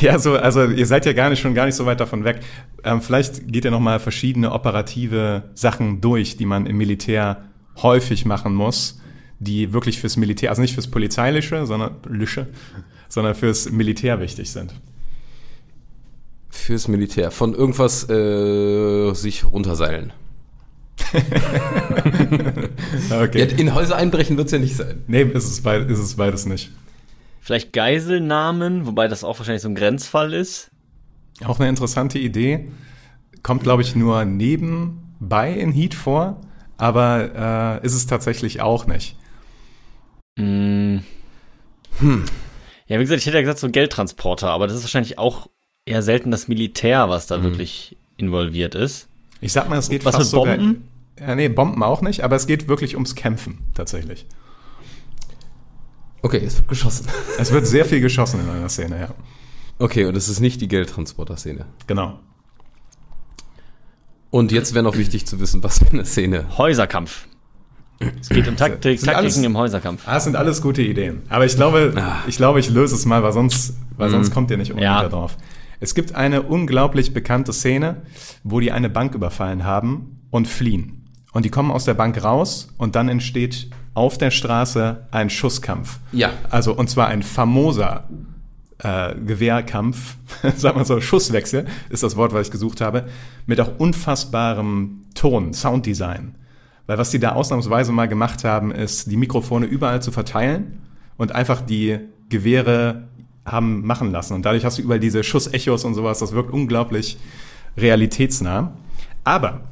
Ja, 0.00 0.18
so, 0.18 0.36
also 0.36 0.66
ihr 0.66 0.86
seid 0.86 1.06
ja 1.06 1.12
gar 1.12 1.30
nicht 1.30 1.40
schon 1.40 1.54
gar 1.54 1.66
nicht 1.66 1.74
so 1.74 1.86
weit 1.86 1.98
davon 1.98 2.22
weg. 2.24 2.40
Ähm, 2.84 3.00
vielleicht 3.00 3.48
geht 3.50 3.64
ihr 3.64 3.72
noch 3.72 3.80
mal 3.80 3.98
verschiedene 3.98 4.52
operative 4.52 5.50
Sachen 5.54 6.00
durch, 6.00 6.36
die 6.36 6.44
man 6.44 6.66
im 6.66 6.76
Militär 6.76 7.48
häufig 7.82 8.26
machen 8.26 8.54
muss, 8.54 9.00
die 9.40 9.72
wirklich 9.72 9.98
fürs 9.98 10.16
Militär, 10.16 10.50
also 10.50 10.62
nicht 10.62 10.74
fürs 10.74 10.88
Polizeiliche, 10.88 11.66
sondern 11.66 11.96
Lische, 12.08 12.46
sondern 13.08 13.34
fürs 13.34 13.70
Militär 13.72 14.20
wichtig 14.20 14.50
sind. 14.50 14.74
Fürs 16.54 16.88
Militär. 16.88 17.30
Von 17.30 17.52
irgendwas 17.54 18.08
äh, 18.08 19.12
sich 19.12 19.44
runterseilen. 19.44 20.12
okay. 23.10 23.38
Ja, 23.38 23.46
in 23.58 23.74
Häuser 23.74 23.96
einbrechen 23.96 24.38
wird 24.38 24.46
es 24.46 24.52
ja 24.52 24.58
nicht 24.58 24.76
sein. 24.76 25.02
Nee, 25.06 25.22
ist 25.24 25.50
es, 25.50 25.60
beid, 25.62 25.90
ist 25.90 25.98
es 25.98 26.14
beides 26.14 26.46
nicht. 26.46 26.70
Vielleicht 27.40 27.72
Geiselnahmen, 27.74 28.86
wobei 28.86 29.08
das 29.08 29.24
auch 29.24 29.38
wahrscheinlich 29.38 29.62
so 29.62 29.68
ein 29.68 29.74
Grenzfall 29.74 30.32
ist. 30.32 30.70
Auch 31.44 31.58
eine 31.58 31.68
interessante 31.68 32.18
Idee. 32.18 32.70
Kommt, 33.42 33.64
glaube 33.64 33.82
ich, 33.82 33.94
nur 33.96 34.24
nebenbei 34.24 35.52
in 35.52 35.72
Heat 35.72 35.94
vor, 35.94 36.40
aber 36.78 37.80
äh, 37.82 37.84
ist 37.84 37.94
es 37.94 38.06
tatsächlich 38.06 38.62
auch 38.62 38.86
nicht. 38.86 39.16
Mm. 40.36 40.98
Hm. 41.98 42.24
Ja, 42.86 42.98
wie 42.98 43.02
gesagt, 43.02 43.20
ich 43.20 43.26
hätte 43.26 43.36
ja 43.38 43.42
gesagt, 43.42 43.58
so 43.58 43.66
ein 43.66 43.72
Geldtransporter, 43.72 44.48
aber 44.48 44.66
das 44.66 44.76
ist 44.76 44.84
wahrscheinlich 44.84 45.18
auch 45.18 45.48
eher 45.86 46.02
selten 46.02 46.30
das 46.30 46.48
Militär, 46.48 47.08
was 47.08 47.26
da 47.26 47.36
hm. 47.36 47.44
wirklich 47.44 47.96
involviert 48.16 48.74
ist. 48.74 49.08
Ich 49.40 49.52
sag 49.52 49.68
mal, 49.68 49.78
es 49.78 49.88
geht 49.88 50.04
Was 50.04 50.16
fast 50.16 50.32
mit 50.32 50.42
Bomben? 50.42 50.88
Sogar, 51.16 51.28
ja, 51.28 51.34
nee, 51.34 51.48
Bomben 51.48 51.82
auch 51.82 52.00
nicht, 52.00 52.22
aber 52.22 52.36
es 52.36 52.46
geht 52.46 52.68
wirklich 52.68 52.94
ums 52.94 53.14
Kämpfen 53.14 53.58
tatsächlich. 53.74 54.26
Okay, 56.22 56.42
es 56.44 56.56
wird 56.56 56.68
geschossen. 56.68 57.06
Es 57.38 57.52
wird 57.52 57.66
sehr 57.66 57.84
viel 57.84 58.00
geschossen 58.00 58.40
in 58.40 58.48
einer 58.48 58.68
Szene, 58.68 58.98
ja. 58.98 59.08
Okay, 59.78 60.06
und 60.06 60.16
es 60.16 60.28
ist 60.28 60.40
nicht 60.40 60.60
die 60.60 60.68
Geldtransporter-Szene. 60.68 61.66
Genau. 61.86 62.18
Und 64.30 64.50
jetzt 64.50 64.72
wäre 64.72 64.82
noch 64.82 64.96
wichtig 64.96 65.26
zu 65.26 65.38
wissen, 65.40 65.62
was 65.62 65.80
für 65.80 65.90
eine 65.90 66.04
Szene. 66.04 66.56
Häuserkampf. 66.56 67.26
Es 68.20 68.28
geht 68.28 68.48
um 68.48 68.56
Taktik, 68.56 68.98
Taktiken 69.00 69.16
alles, 69.16 69.36
im 69.36 69.56
Häuserkampf. 69.56 70.02
Ah, 70.06 70.14
das 70.14 70.24
sind 70.24 70.36
alles 70.36 70.62
gute 70.62 70.82
Ideen. 70.82 71.22
Aber 71.28 71.44
ich 71.44 71.54
glaube, 71.54 71.92
ah. 71.96 72.16
ich 72.26 72.36
glaube, 72.36 72.58
ich 72.60 72.70
löse 72.70 72.94
es 72.94 73.04
mal, 73.04 73.22
weil 73.22 73.32
sonst, 73.32 73.74
weil 73.96 74.10
sonst 74.10 74.30
mm. 74.30 74.32
kommt 74.32 74.50
ihr 74.50 74.56
nicht 74.56 74.70
unbedingt 74.72 74.92
ja. 74.92 75.08
drauf. 75.08 75.36
Es 75.84 75.94
gibt 75.94 76.14
eine 76.14 76.40
unglaublich 76.40 77.12
bekannte 77.12 77.52
Szene, 77.52 78.04
wo 78.42 78.58
die 78.58 78.72
eine 78.72 78.88
Bank 78.88 79.14
überfallen 79.14 79.64
haben 79.64 80.22
und 80.30 80.48
fliehen. 80.48 81.10
Und 81.34 81.44
die 81.44 81.50
kommen 81.50 81.70
aus 81.70 81.84
der 81.84 81.92
Bank 81.92 82.24
raus 82.24 82.72
und 82.78 82.96
dann 82.96 83.10
entsteht 83.10 83.68
auf 83.92 84.16
der 84.16 84.30
Straße 84.30 85.06
ein 85.10 85.28
Schusskampf. 85.28 85.98
Ja. 86.12 86.30
Also, 86.48 86.72
und 86.74 86.88
zwar 86.88 87.08
ein 87.08 87.22
famoser 87.22 88.08
äh, 88.78 89.14
Gewehrkampf, 89.14 90.16
sagen 90.56 90.78
wir 90.78 90.86
so, 90.86 91.02
Schusswechsel 91.02 91.66
ist 91.90 92.02
das 92.02 92.16
Wort, 92.16 92.32
was 92.32 92.46
ich 92.46 92.50
gesucht 92.50 92.80
habe, 92.80 93.04
mit 93.44 93.60
auch 93.60 93.78
unfassbarem 93.78 95.02
Ton, 95.14 95.52
Sounddesign. 95.52 96.34
Weil 96.86 96.96
was 96.96 97.10
die 97.10 97.18
da 97.18 97.32
ausnahmsweise 97.32 97.92
mal 97.92 98.08
gemacht 98.08 98.42
haben, 98.42 98.72
ist, 98.72 99.10
die 99.10 99.18
Mikrofone 99.18 99.66
überall 99.66 100.00
zu 100.00 100.12
verteilen 100.12 100.80
und 101.18 101.32
einfach 101.32 101.60
die 101.60 101.98
Gewehre 102.30 103.08
haben 103.44 103.86
machen 103.86 104.10
lassen. 104.10 104.34
Und 104.34 104.44
dadurch 104.44 104.64
hast 104.64 104.78
du 104.78 104.82
überall 104.82 105.00
diese 105.00 105.22
Schussechos 105.22 105.84
und 105.84 105.94
sowas. 105.94 106.18
Das 106.18 106.32
wirkt 106.32 106.50
unglaublich 106.50 107.18
realitätsnah. 107.76 108.72
Aber 109.24 109.62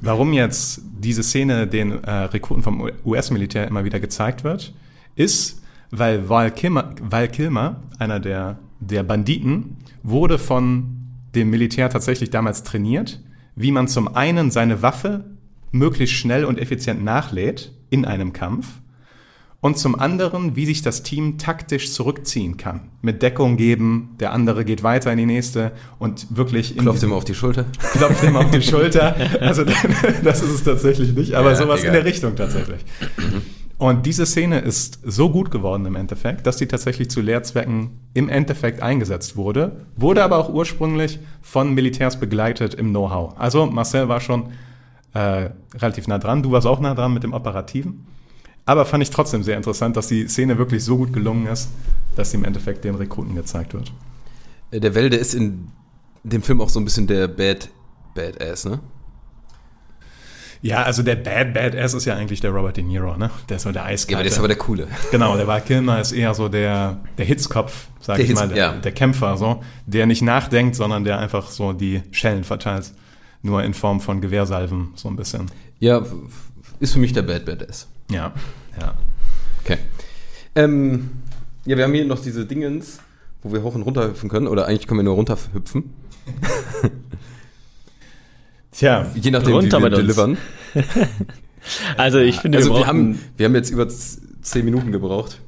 warum 0.00 0.32
jetzt 0.32 0.82
diese 0.98 1.22
Szene 1.22 1.66
den 1.66 2.02
äh, 2.04 2.10
Rekruten 2.10 2.62
vom 2.62 2.90
US-Militär 3.04 3.66
immer 3.68 3.84
wieder 3.84 4.00
gezeigt 4.00 4.44
wird, 4.44 4.74
ist, 5.16 5.62
weil 5.90 6.28
Val 6.28 6.50
Kilmer, 6.50 6.90
Val 7.00 7.28
Kilmer 7.28 7.82
einer 7.98 8.20
der, 8.20 8.58
der 8.80 9.02
Banditen, 9.02 9.76
wurde 10.02 10.38
von 10.38 10.96
dem 11.34 11.50
Militär 11.50 11.90
tatsächlich 11.90 12.30
damals 12.30 12.62
trainiert, 12.62 13.20
wie 13.56 13.72
man 13.72 13.88
zum 13.88 14.14
einen 14.14 14.50
seine 14.50 14.82
Waffe 14.82 15.24
möglichst 15.72 16.16
schnell 16.16 16.44
und 16.44 16.58
effizient 16.58 17.02
nachlädt 17.02 17.72
in 17.90 18.04
einem 18.04 18.32
Kampf 18.32 18.66
und 19.64 19.78
zum 19.78 19.98
anderen, 19.98 20.56
wie 20.56 20.66
sich 20.66 20.82
das 20.82 21.04
Team 21.04 21.38
taktisch 21.38 21.90
zurückziehen 21.90 22.58
kann. 22.58 22.82
Mit 23.00 23.22
Deckung 23.22 23.56
geben, 23.56 24.10
der 24.20 24.34
andere 24.34 24.62
geht 24.62 24.82
weiter 24.82 25.10
in 25.10 25.16
die 25.16 25.24
nächste 25.24 25.72
und 25.98 26.26
wirklich... 26.36 26.76
Klopft 26.76 27.02
ihm 27.02 27.14
auf 27.14 27.24
die 27.24 27.34
Schulter. 27.34 27.64
Klopft 27.92 28.22
ihm 28.24 28.36
auf 28.36 28.50
die 28.50 28.60
Schulter. 28.60 29.16
Also 29.40 29.64
das 30.22 30.42
ist 30.42 30.50
es 30.50 30.64
tatsächlich 30.64 31.14
nicht, 31.14 31.32
aber 31.32 31.52
ja, 31.52 31.56
sowas 31.56 31.80
egal. 31.80 31.88
in 31.88 31.92
der 31.94 32.04
Richtung 32.04 32.36
tatsächlich. 32.36 32.84
Und 33.78 34.04
diese 34.04 34.26
Szene 34.26 34.58
ist 34.58 34.98
so 35.02 35.30
gut 35.30 35.50
geworden 35.50 35.86
im 35.86 35.96
Endeffekt, 35.96 36.46
dass 36.46 36.58
sie 36.58 36.66
tatsächlich 36.66 37.08
zu 37.08 37.22
Lehrzwecken 37.22 38.00
im 38.12 38.28
Endeffekt 38.28 38.82
eingesetzt 38.82 39.34
wurde, 39.36 39.86
wurde 39.96 40.22
aber 40.24 40.36
auch 40.36 40.52
ursprünglich 40.52 41.20
von 41.40 41.72
Militärs 41.72 42.20
begleitet 42.20 42.74
im 42.74 42.90
Know-how. 42.90 43.38
Also 43.38 43.64
Marcel 43.64 44.08
war 44.08 44.20
schon 44.20 44.50
äh, 45.14 45.48
relativ 45.74 46.06
nah 46.06 46.18
dran, 46.18 46.42
du 46.42 46.50
warst 46.50 46.66
auch 46.66 46.80
nah 46.80 46.94
dran 46.94 47.14
mit 47.14 47.22
dem 47.22 47.32
Operativen. 47.32 48.04
Aber 48.66 48.86
fand 48.86 49.02
ich 49.02 49.10
trotzdem 49.10 49.42
sehr 49.42 49.56
interessant, 49.56 49.96
dass 49.96 50.08
die 50.08 50.26
Szene 50.26 50.56
wirklich 50.58 50.84
so 50.84 50.96
gut 50.96 51.12
gelungen 51.12 51.46
ist, 51.46 51.68
dass 52.16 52.30
sie 52.30 52.38
im 52.38 52.44
Endeffekt 52.44 52.84
den 52.84 52.94
Rekruten 52.94 53.34
gezeigt 53.34 53.74
wird. 53.74 53.92
Äh, 54.70 54.80
der 54.80 54.94
Welde 54.94 55.16
ist 55.16 55.34
in 55.34 55.68
dem 56.22 56.42
Film 56.42 56.60
auch 56.60 56.70
so 56.70 56.80
ein 56.80 56.84
bisschen 56.84 57.06
der 57.06 57.28
Bad 57.28 57.68
Badass, 58.14 58.64
ne? 58.64 58.80
Ja, 60.62 60.82
also 60.84 61.02
der 61.02 61.16
Bad 61.16 61.52
Badass 61.52 61.92
ist 61.92 62.06
ja 62.06 62.16
eigentlich 62.16 62.40
der 62.40 62.50
Robert 62.50 62.78
De 62.78 62.84
Niro, 62.84 63.18
ne? 63.18 63.30
Der 63.50 63.58
ist 63.58 63.64
so 63.64 63.72
der 63.72 63.84
Eiskalte. 63.84 64.12
Ja, 64.12 64.16
aber 64.16 64.22
der 64.22 64.32
ist 64.32 64.38
aber 64.38 64.48
der 64.48 64.56
Coole. 64.56 64.88
Genau, 65.10 65.36
der 65.36 65.46
war 65.46 65.60
Kilmer 65.60 66.00
ist 66.00 66.12
eher 66.12 66.32
so 66.32 66.48
der, 66.48 67.02
der 67.18 67.26
Hitzkopf, 67.26 67.88
sag 68.00 68.16
der 68.16 68.24
ich 68.24 68.30
Hitz, 68.30 68.40
mal, 68.40 68.48
der, 68.48 68.56
ja. 68.56 68.72
der 68.72 68.92
Kämpfer, 68.92 69.36
so, 69.36 69.62
der 69.84 70.06
nicht 70.06 70.22
nachdenkt, 70.22 70.74
sondern 70.74 71.04
der 71.04 71.18
einfach 71.18 71.50
so 71.50 71.74
die 71.74 72.02
Schellen 72.12 72.44
verteilt. 72.44 72.92
nur 73.42 73.62
in 73.62 73.74
Form 73.74 74.00
von 74.00 74.22
Gewehrsalven, 74.22 74.92
so 74.94 75.08
ein 75.08 75.16
bisschen. 75.16 75.50
Ja, 75.80 76.02
ist 76.80 76.94
für 76.94 76.98
mich 76.98 77.12
der 77.12 77.22
Bad 77.22 77.44
Badass. 77.44 77.88
Ja, 78.10 78.32
ja. 78.80 78.94
Okay. 79.64 79.78
Ähm, 80.54 81.10
ja, 81.64 81.76
wir 81.76 81.84
haben 81.84 81.94
hier 81.94 82.04
noch 82.04 82.20
diese 82.20 82.44
Dingens, 82.46 83.00
wo 83.42 83.52
wir 83.52 83.62
hoch 83.62 83.74
und 83.74 83.82
runter 83.82 84.08
hüpfen 84.08 84.28
können. 84.28 84.46
Oder 84.46 84.66
eigentlich 84.66 84.86
können 84.86 85.00
wir 85.00 85.04
nur 85.04 85.14
runter 85.14 85.38
hüpfen. 85.52 85.92
Tja, 88.72 89.06
Je 89.14 89.30
nachdem, 89.30 89.54
Runter 89.54 89.78
wie 89.78 89.82
wir 89.84 89.90
delivern. 89.90 90.36
Also 91.96 92.18
ich 92.18 92.40
finde, 92.40 92.58
Also 92.58 92.70
wir 92.70 92.74
brauchen- 92.80 92.86
haben, 92.86 93.20
wir 93.38 93.46
haben 93.46 93.54
jetzt 93.54 93.70
über 93.70 93.88
zehn 93.88 94.66
Minuten 94.66 94.92
gebraucht. 94.92 95.40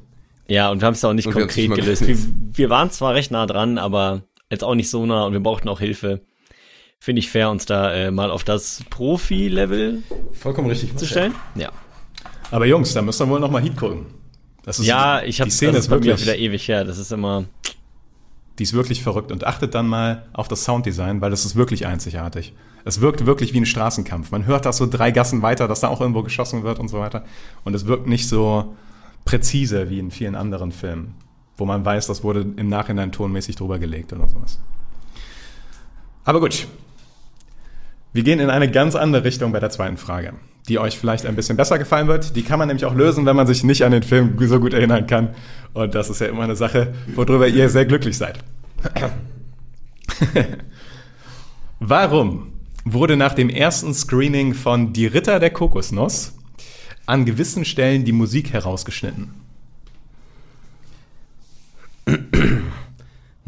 Ja, 0.47 0.71
und 0.71 0.81
wir 0.81 0.87
haben 0.87 0.95
es 0.95 1.05
auch 1.05 1.13
nicht 1.13 1.27
Und 1.27 1.35
wir 1.35 1.41
konkret 1.41 1.71
gelöst. 1.75 2.07
Wir, 2.07 2.17
wir 2.53 2.69
waren 2.71 2.89
zwar 2.89 3.13
recht 3.13 3.29
nah 3.29 3.45
dran, 3.45 3.77
aber 3.77 4.23
jetzt 4.49 4.63
auch 4.63 4.73
nicht 4.73 4.89
so 4.89 5.05
nah 5.05 5.25
und 5.25 5.33
wir 5.33 5.41
brauchten 5.41 5.69
auch 5.69 5.79
Hilfe. 5.79 6.21
Finde 6.99 7.19
ich 7.19 7.29
fair, 7.29 7.51
uns 7.51 7.67
da 7.67 7.93
äh, 7.93 8.09
mal 8.09 8.31
auf 8.31 8.43
das 8.43 8.83
Profi-Level 8.89 10.01
Vollkommen 10.33 10.69
richtig. 10.69 10.95
zu 10.97 11.05
stellen. 11.05 11.35
Ja. 11.53 11.71
Aber 12.51 12.65
Jungs, 12.65 12.93
da 12.93 13.01
müsst 13.01 13.21
ihr 13.21 13.27
wohl 13.29 13.39
nochmal 13.39 13.61
Heat 13.61 13.75
gucken. 13.77 14.05
Das 14.63 14.79
ist, 14.79 14.85
Ja, 14.85 15.21
ich 15.23 15.39
habe 15.39 15.49
die 15.49 15.55
Szene 15.55 15.73
das 15.73 15.85
ist 15.85 15.89
wirklich, 15.89 16.21
wieder 16.21 16.37
ewig 16.37 16.67
her. 16.67 16.83
Das 16.83 16.97
ist 16.97 17.11
immer. 17.11 17.45
die 18.59 18.63
ist 18.63 18.73
wirklich 18.73 19.03
verrückt 19.03 19.31
und 19.31 19.45
achtet 19.45 19.75
dann 19.75 19.87
mal 19.87 20.25
auf 20.33 20.47
das 20.47 20.63
Sounddesign, 20.63 21.21
weil 21.21 21.31
das 21.31 21.45
ist 21.45 21.55
wirklich 21.55 21.85
einzigartig. 21.85 22.53
Es 22.85 23.01
wirkt 23.01 23.25
wirklich 23.25 23.53
wie 23.53 23.59
ein 23.59 23.65
Straßenkampf. 23.65 24.31
Man 24.31 24.45
hört 24.45 24.65
das 24.65 24.77
so 24.77 24.87
drei 24.87 25.11
Gassen 25.11 25.41
weiter, 25.41 25.67
dass 25.67 25.81
da 25.81 25.89
auch 25.89 25.99
irgendwo 26.01 26.23
geschossen 26.23 26.63
wird 26.63 26.79
und 26.79 26.87
so 26.87 26.99
weiter. 26.99 27.23
Und 27.65 27.73
es 27.75 27.85
wirkt 27.85 28.07
nicht 28.07 28.27
so 28.29 28.75
präzise 29.25 29.89
wie 29.89 29.99
in 29.99 30.09
vielen 30.09 30.35
anderen 30.35 30.71
Filmen, 30.71 31.15
wo 31.57 31.65
man 31.65 31.83
weiß, 31.83 32.07
das 32.07 32.23
wurde 32.23 32.45
im 32.55 32.69
Nachhinein 32.69 33.11
tonmäßig 33.11 33.57
drüber 33.57 33.77
gelegt 33.77 34.13
oder 34.13 34.27
sowas. 34.27 34.59
Aber 36.23 36.39
gut. 36.39 36.67
Wir 38.17 38.23
gehen 38.23 38.39
in 38.39 38.49
eine 38.49 38.71
ganz 38.71 38.95
andere 38.95 39.23
Richtung 39.23 39.51
bei 39.51 39.59
der 39.59 39.69
zweiten 39.69 39.97
Frage, 39.97 40.33
die 40.67 40.79
euch 40.79 40.97
vielleicht 40.97 41.27
ein 41.27 41.35
bisschen 41.35 41.55
besser 41.55 41.77
gefallen 41.77 42.07
wird. 42.07 42.35
Die 42.35 42.41
kann 42.41 42.57
man 42.57 42.67
nämlich 42.67 42.83
auch 42.85 42.95
lösen, 42.95 43.27
wenn 43.27 43.35
man 43.35 43.45
sich 43.45 43.63
nicht 43.63 43.83
an 43.83 43.91
den 43.91 44.01
Film 44.01 44.35
so 44.39 44.59
gut 44.59 44.73
erinnern 44.73 45.05
kann. 45.05 45.35
Und 45.75 45.93
das 45.93 46.09
ist 46.09 46.19
ja 46.19 46.25
immer 46.25 46.41
eine 46.41 46.55
Sache, 46.55 46.95
worüber 47.13 47.47
ihr 47.47 47.69
sehr 47.69 47.85
glücklich 47.85 48.17
seid. 48.17 48.39
Warum 51.79 52.53
wurde 52.85 53.17
nach 53.17 53.35
dem 53.35 53.49
ersten 53.49 53.93
Screening 53.93 54.55
von 54.55 54.93
Die 54.93 55.05
Ritter 55.05 55.39
der 55.39 55.51
Kokosnuss 55.51 56.33
an 57.05 57.23
gewissen 57.23 57.65
Stellen 57.65 58.03
die 58.03 58.13
Musik 58.13 58.51
herausgeschnitten? 58.51 59.35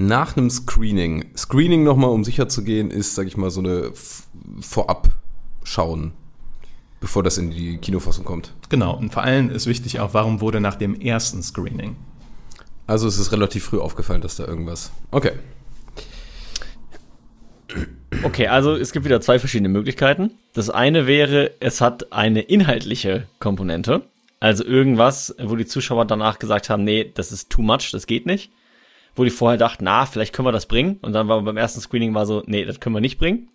Nach 0.01 0.38
einem 0.38 0.50
Screening. 0.50 1.25
Screening 1.36 1.84
nochmal, 1.84 2.12
um 2.12 2.24
sicher 2.24 2.48
zu 2.48 2.63
gehen, 2.63 2.89
ist, 2.89 3.15
sag 3.15 3.27
ich 3.27 3.36
mal, 3.36 3.50
so 3.50 3.60
eine 3.60 3.91
Vorab-Schauen, 4.62 6.13
bevor 7.01 7.22
das 7.22 7.38
in 7.38 7.51
die 7.51 7.79
Kinofassung 7.79 8.24
kommt. 8.24 8.53
Genau, 8.70 8.96
und 8.96 9.12
vor 9.12 9.24
allem 9.24 9.50
ist 9.50 9.68
wichtig 9.68 10.00
auch, 10.00 10.13
warum 10.13 10.39
wurde 10.39 10.62
nach 10.62 10.75
dem 10.75 11.01
ersten 11.01 11.44
Screening? 11.44 11.98
Also 12.88 13.10
es 13.10 13.20
ist 13.20 13.34
relativ 13.34 13.65
früh 13.65 13.79
aufgefallen, 13.79 14.22
dass 14.22 14.38
da 14.38 14.48
irgendwas. 14.48 14.94
Okay. 15.12 15.34
Okay, 18.24 18.48
also 18.48 18.77
es 18.77 18.94
gibt 18.94 19.03
wieder 19.03 19.20
zwei 19.20 19.38
verschiedene 19.38 19.68
Möglichkeiten. 19.68 20.32
Das 20.53 20.70
eine 20.70 21.08
wäre, 21.08 21.51
es 21.60 21.82
hat 21.82 22.13
eine 22.13 22.39
inhaltliche 22.39 23.27
Komponente. 23.39 24.03
Also 24.39 24.63
irgendwas, 24.63 25.36
wo 25.44 25.58
die 25.58 25.65
Zuschauer 25.65 26.06
danach 26.06 26.39
gesagt 26.39 26.70
haben, 26.70 26.86
nee, 26.86 27.12
das 27.13 27.34
ist 27.34 27.50
too 27.50 27.62
much, 27.62 27.91
das 27.91 28.08
geht 28.08 28.25
nicht. 28.25 28.53
Wo 29.20 29.26
die 29.26 29.32
vorher 29.32 29.58
dachten, 29.58 29.84
na, 29.84 30.06
vielleicht 30.06 30.34
können 30.34 30.48
wir 30.48 30.54
das 30.54 30.66
bringen. 30.66 30.98
Und 31.02 31.12
dann 31.12 31.28
war 31.28 31.42
beim 31.42 31.58
ersten 31.58 31.82
Screening 31.82 32.14
war 32.14 32.26
so, 32.26 32.42
nee, 32.46 32.64
das 32.64 32.80
können 32.80 32.96
wir 32.96 33.02
nicht 33.02 33.18
bringen. 33.18 33.50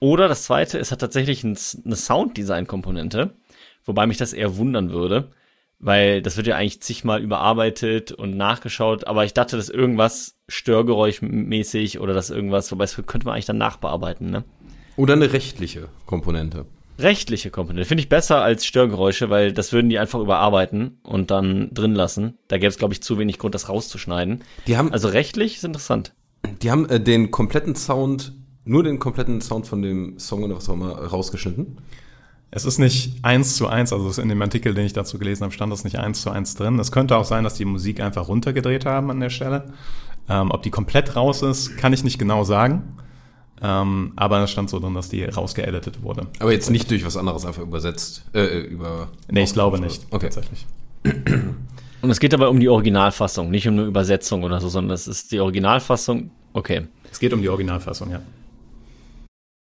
Oder 0.00 0.26
das 0.26 0.42
zweite, 0.42 0.80
es 0.80 0.90
hat 0.90 0.98
tatsächlich 0.98 1.44
ein, 1.44 1.56
eine 1.84 1.94
Sounddesign-Komponente, 1.94 3.34
wobei 3.84 4.08
mich 4.08 4.16
das 4.16 4.32
eher 4.32 4.56
wundern 4.56 4.90
würde, 4.90 5.30
weil 5.78 6.22
das 6.22 6.36
wird 6.36 6.48
ja 6.48 6.56
eigentlich 6.56 6.82
zigmal 6.82 7.22
überarbeitet 7.22 8.10
und 8.10 8.36
nachgeschaut, 8.36 9.06
aber 9.06 9.24
ich 9.24 9.32
dachte, 9.32 9.56
dass 9.56 9.68
irgendwas 9.68 10.40
störgeräuschmäßig 10.48 12.00
oder 12.00 12.12
das 12.12 12.30
irgendwas, 12.30 12.72
wobei 12.72 12.82
das 12.82 12.96
könnte 12.96 13.26
man 13.26 13.34
eigentlich 13.34 13.46
dann 13.46 13.58
nachbearbeiten, 13.58 14.28
ne? 14.28 14.42
Oder 14.96 15.12
eine 15.12 15.32
rechtliche 15.32 15.88
Komponente. 16.04 16.66
Rechtliche 17.02 17.50
Komponente 17.50 17.86
finde 17.86 18.02
ich 18.02 18.08
besser 18.08 18.42
als 18.42 18.64
Störgeräusche, 18.66 19.30
weil 19.30 19.52
das 19.52 19.72
würden 19.72 19.88
die 19.88 19.98
einfach 19.98 20.20
überarbeiten 20.20 20.98
und 21.02 21.30
dann 21.30 21.70
drin 21.72 21.94
lassen. 21.94 22.38
Da 22.48 22.56
gäbe 22.58 22.68
es, 22.68 22.78
glaube 22.78 22.94
ich, 22.94 23.02
zu 23.02 23.18
wenig 23.18 23.38
Grund, 23.38 23.54
das 23.54 23.68
rauszuschneiden. 23.68 24.42
Die 24.66 24.76
haben, 24.76 24.92
Also 24.92 25.08
rechtlich 25.08 25.56
ist 25.56 25.64
interessant. 25.64 26.12
die 26.62 26.70
haben 26.70 26.88
äh, 26.88 27.00
den 27.00 27.30
kompletten 27.30 27.74
Sound, 27.74 28.32
nur 28.64 28.82
den 28.82 28.98
kompletten 28.98 29.40
Sound 29.40 29.66
von 29.66 29.82
dem 29.82 30.18
Song 30.18 30.42
oder 30.42 30.56
was 30.56 30.68
auch 30.68 30.74
immer 30.74 30.92
rausgeschnitten. 30.92 31.78
Es 32.52 32.64
ist 32.64 32.78
nicht 32.78 33.14
eins 33.22 33.54
zu 33.54 33.68
eins, 33.68 33.92
also 33.92 34.20
in 34.20 34.28
dem 34.28 34.42
Artikel, 34.42 34.74
den 34.74 34.84
ich 34.84 34.92
dazu 34.92 35.18
gelesen 35.18 35.44
habe, 35.44 35.52
stand 35.54 35.72
das 35.72 35.84
nicht 35.84 35.98
eins 36.00 36.20
zu 36.22 36.30
eins 36.30 36.56
drin. 36.56 36.78
Es 36.80 36.90
könnte 36.90 37.16
auch 37.16 37.24
sein, 37.24 37.44
dass 37.44 37.54
die 37.54 37.64
Musik 37.64 38.00
einfach 38.00 38.26
runtergedreht 38.28 38.84
haben 38.86 39.10
an 39.10 39.20
der 39.20 39.30
Stelle. 39.30 39.72
Ähm, 40.28 40.50
ob 40.50 40.62
die 40.62 40.70
komplett 40.70 41.14
raus 41.14 41.42
ist, 41.42 41.76
kann 41.76 41.92
ich 41.92 42.02
nicht 42.04 42.18
genau 42.18 42.42
sagen. 42.44 42.96
Ähm, 43.62 44.12
aber 44.16 44.42
es 44.42 44.50
stand 44.50 44.70
so 44.70 44.78
drin, 44.78 44.94
dass 44.94 45.08
die 45.08 45.24
rausgeeditet 45.24 46.02
wurde. 46.02 46.26
Aber 46.38 46.52
jetzt 46.52 46.70
nicht 46.70 46.90
durch 46.90 47.04
was 47.04 47.16
anderes 47.16 47.44
einfach 47.44 47.62
übersetzt. 47.62 48.24
Äh, 48.32 48.60
über. 48.60 49.08
Nee, 49.30 49.42
ich 49.42 49.52
glaube 49.52 49.78
nicht. 49.78 50.06
Okay. 50.10 50.30
Tatsächlich. 50.30 50.66
Und 52.02 52.10
es 52.10 52.20
geht 52.20 52.32
dabei 52.32 52.48
um 52.48 52.58
die 52.60 52.68
Originalfassung, 52.68 53.50
nicht 53.50 53.68
um 53.68 53.74
eine 53.74 53.84
Übersetzung 53.84 54.42
oder 54.44 54.60
so, 54.60 54.68
sondern 54.68 54.90
das 54.90 55.06
ist 55.06 55.32
die 55.32 55.40
Originalfassung. 55.40 56.30
Okay. 56.54 56.86
Es 57.12 57.18
geht 57.18 57.32
um 57.32 57.42
die 57.42 57.48
Originalfassung, 57.48 58.10
ja. 58.10 58.22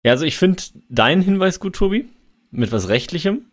Ja, 0.04 0.12
also 0.12 0.24
ich 0.24 0.38
finde 0.38 0.62
deinen 0.88 1.22
Hinweis 1.22 1.58
gut, 1.58 1.74
Tobi, 1.74 2.08
mit 2.50 2.70
was 2.70 2.88
Rechtlichem. 2.88 3.46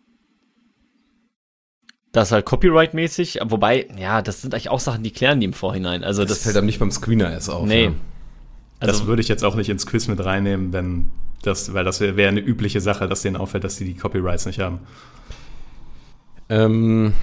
Das 2.12 2.28
ist 2.28 2.32
halt 2.32 2.46
Copyright-mäßig, 2.46 3.40
wobei, 3.46 3.88
ja, 3.98 4.22
das 4.22 4.40
sind 4.40 4.54
eigentlich 4.54 4.70
auch 4.70 4.80
Sachen, 4.80 5.02
die 5.02 5.10
klären 5.10 5.40
die 5.40 5.46
im 5.46 5.52
Vorhinein. 5.52 6.04
Also 6.04 6.22
Das, 6.22 6.30
das, 6.32 6.42
fällt 6.44 6.56
einem 6.56 6.66
nicht 6.66 6.78
beim 6.78 6.90
Screener 6.90 7.30
erst 7.30 7.50
auf. 7.50 7.66
nee. 7.66 7.90
Ja. 8.80 8.86
das 8.86 8.96
Also, 8.96 9.06
würde 9.08 9.22
ich 9.22 9.28
jetzt 9.28 9.44
auch 9.44 9.54
nicht 9.54 9.68
ins 9.68 9.86
Quiz 9.86 10.08
mit 10.08 10.24
reinnehmen, 10.24 10.72
wenn 10.72 11.06
das, 11.42 11.72
weil 11.72 11.84
das 11.84 12.00
wäre 12.00 12.16
wär 12.16 12.28
eine 12.28 12.40
übliche 12.40 12.80
Sache, 12.80 13.08
dass 13.08 13.22
denen 13.22 13.36
auffällt, 13.36 13.64
dass 13.64 13.76
die 13.76 13.84
die 13.84 13.94
Copyrights 13.94 14.46
nicht 14.46 14.60
haben. 14.60 14.80
Ähm, 16.48 17.14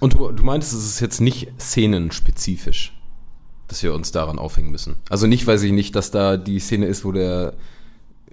und 0.00 0.14
du, 0.14 0.30
du 0.32 0.44
meintest, 0.44 0.74
es 0.74 0.86
ist 0.86 1.00
jetzt 1.00 1.20
nicht 1.20 1.48
szenenspezifisch, 1.58 2.92
dass 3.68 3.82
wir 3.82 3.94
uns 3.94 4.12
daran 4.12 4.38
aufhängen 4.38 4.70
müssen. 4.70 4.96
Also 5.08 5.26
nicht, 5.26 5.46
weiß 5.46 5.62
ich 5.62 5.72
nicht, 5.72 5.94
dass 5.94 6.10
da 6.10 6.36
die 6.36 6.58
Szene 6.58 6.86
ist, 6.86 7.04
wo 7.04 7.12
der 7.12 7.54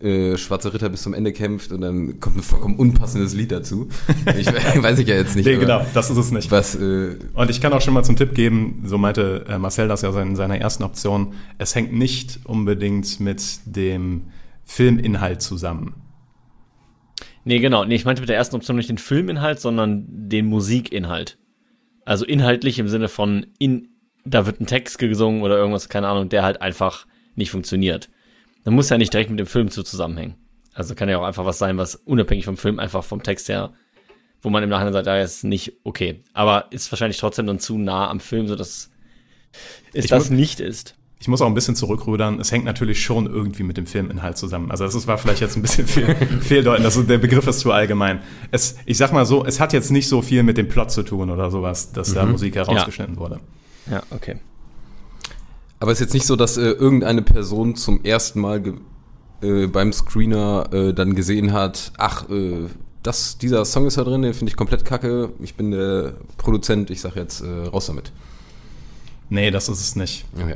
äh, 0.03 0.37
schwarze 0.37 0.73
Ritter 0.73 0.89
bis 0.89 1.01
zum 1.03 1.13
Ende 1.13 1.31
kämpft 1.31 1.71
und 1.71 1.81
dann 1.81 2.19
kommt 2.19 2.37
ein 2.37 2.43
vollkommen 2.43 2.75
unpassendes 2.77 3.33
Lied 3.33 3.51
dazu. 3.51 3.87
Ich 4.37 4.47
weiß 4.47 4.99
ich 4.99 5.07
ja 5.07 5.15
jetzt 5.15 5.35
nicht. 5.35 5.45
Nee, 5.45 5.57
genau, 5.57 5.85
das 5.93 6.09
ist 6.09 6.17
es 6.17 6.31
nicht. 6.31 6.51
Was, 6.51 6.75
äh, 6.75 7.17
Und 7.33 7.49
ich 7.49 7.61
kann 7.61 7.71
auch 7.73 7.81
schon 7.81 7.93
mal 7.93 8.03
zum 8.03 8.15
Tipp 8.15 8.33
geben, 8.33 8.83
so 8.85 8.97
meinte 8.97 9.45
äh, 9.47 9.57
Marcel 9.57 9.87
das 9.87 10.01
ja 10.01 10.09
in 10.21 10.35
seiner 10.35 10.57
ersten 10.57 10.83
Option, 10.83 11.33
es 11.57 11.75
hängt 11.75 11.93
nicht 11.93 12.39
unbedingt 12.45 13.19
mit 13.19 13.59
dem 13.65 14.23
Filminhalt 14.63 15.41
zusammen. 15.41 15.95
nee, 17.45 17.59
genau. 17.59 17.85
Nee, 17.85 17.95
ich 17.95 18.05
meinte 18.05 18.21
mit 18.21 18.29
der 18.29 18.37
ersten 18.37 18.55
Option 18.55 18.75
nicht 18.77 18.89
den 18.89 18.97
Filminhalt, 18.97 19.59
sondern 19.59 20.05
den 20.07 20.47
Musikinhalt. 20.47 21.37
Also 22.05 22.25
inhaltlich 22.25 22.79
im 22.79 22.87
Sinne 22.87 23.07
von, 23.07 23.45
in, 23.59 23.89
da 24.25 24.45
wird 24.45 24.59
ein 24.59 24.67
Text 24.67 24.97
gesungen 24.97 25.41
oder 25.41 25.57
irgendwas, 25.57 25.89
keine 25.89 26.07
Ahnung, 26.07 26.29
der 26.29 26.43
halt 26.43 26.61
einfach 26.61 27.05
nicht 27.35 27.51
funktioniert. 27.51 28.09
Dann 28.63 28.73
muss 28.73 28.89
ja 28.89 28.97
nicht 28.97 29.13
direkt 29.13 29.29
mit 29.29 29.39
dem 29.39 29.47
Film 29.47 29.69
zu 29.69 29.83
zusammenhängen. 29.83 30.35
Also 30.73 30.95
kann 30.95 31.09
ja 31.09 31.19
auch 31.19 31.23
einfach 31.23 31.45
was 31.45 31.57
sein, 31.57 31.77
was 31.77 31.95
unabhängig 31.95 32.45
vom 32.45 32.57
Film 32.57 32.79
einfach 32.79 33.03
vom 33.03 33.21
Text 33.21 33.49
her, 33.49 33.73
wo 34.41 34.49
man 34.49 34.63
im 34.63 34.69
Nachhinein 34.69 34.93
sagt, 34.93 35.07
ja, 35.07 35.21
ist 35.21 35.43
nicht 35.43 35.73
okay. 35.83 36.23
Aber 36.33 36.67
ist 36.71 36.91
wahrscheinlich 36.91 37.17
trotzdem 37.17 37.45
dann 37.47 37.59
zu 37.59 37.77
nah 37.77 38.09
am 38.09 38.19
Film, 38.19 38.47
sodass 38.47 38.89
es 39.93 40.05
Ich 40.05 40.09
das 40.09 40.29
nicht 40.29 40.59
ist. 40.59 40.95
Ich 41.19 41.29
muss 41.29 41.41
auch 41.41 41.47
ein 41.47 41.53
bisschen 41.53 41.75
zurückrudern. 41.75 42.41
Es 42.41 42.51
hängt 42.51 42.65
natürlich 42.65 43.01
schon 43.01 43.27
irgendwie 43.27 43.63
mit 43.63 43.77
dem 43.77 43.85
Filminhalt 43.85 44.37
zusammen. 44.37 44.71
Also 44.71 44.83
das 44.83 45.07
war 45.07 45.17
vielleicht 45.17 45.39
jetzt 45.39 45.55
ein 45.55 45.61
bisschen 45.61 45.87
fehl, 45.87 46.15
fehldeutend. 46.41 46.85
Also 46.85 47.01
der 47.01 47.17
Begriff 47.17 47.47
ist 47.47 47.59
zu 47.59 47.71
allgemein. 47.71 48.21
Es, 48.51 48.75
ich 48.85 48.97
sag 48.97 49.13
mal 49.13 49.25
so, 49.25 49.45
es 49.45 49.61
hat 49.61 49.71
jetzt 49.71 49.89
nicht 49.89 50.09
so 50.09 50.21
viel 50.21 50.43
mit 50.43 50.57
dem 50.57 50.67
Plot 50.67 50.91
zu 50.91 51.03
tun 51.03 51.29
oder 51.29 51.49
sowas, 51.49 51.93
dass 51.93 52.13
da 52.13 52.25
Musik 52.25 52.55
herausgeschnitten 52.55 53.15
wurde. 53.17 53.39
Ja, 53.89 54.03
okay. 54.09 54.35
Aber 55.83 55.91
es 55.91 55.99
ist 55.99 56.05
jetzt 56.05 56.13
nicht 56.13 56.25
so, 56.25 56.37
dass 56.37 56.55
äh, 56.55 56.61
irgendeine 56.61 57.21
Person 57.23 57.75
zum 57.75 58.05
ersten 58.05 58.39
Mal 58.39 58.61
ge 58.61 58.73
äh, 59.41 59.67
beim 59.67 59.91
Screener 59.91 60.69
äh, 60.71 60.93
dann 60.93 61.13
gesehen 61.13 61.51
hat, 61.51 61.91
ach, 61.97 62.29
äh, 62.29 62.69
das, 63.03 63.37
dieser 63.37 63.65
Song 63.65 63.85
ist 63.85 63.97
da 63.97 64.05
drin, 64.05 64.21
den 64.21 64.33
finde 64.33 64.49
ich 64.49 64.55
komplett 64.55 64.85
kacke. 64.85 65.33
Ich 65.41 65.55
bin 65.55 65.71
der 65.71 66.13
Produzent, 66.37 66.89
ich 66.89 67.01
sag 67.01 67.17
jetzt 67.17 67.41
äh, 67.41 67.65
raus 67.65 67.87
damit. 67.87 68.13
Nee, 69.27 69.51
das 69.51 69.67
ist 69.67 69.81
es 69.81 69.97
nicht. 69.97 70.23
Okay. 70.41 70.55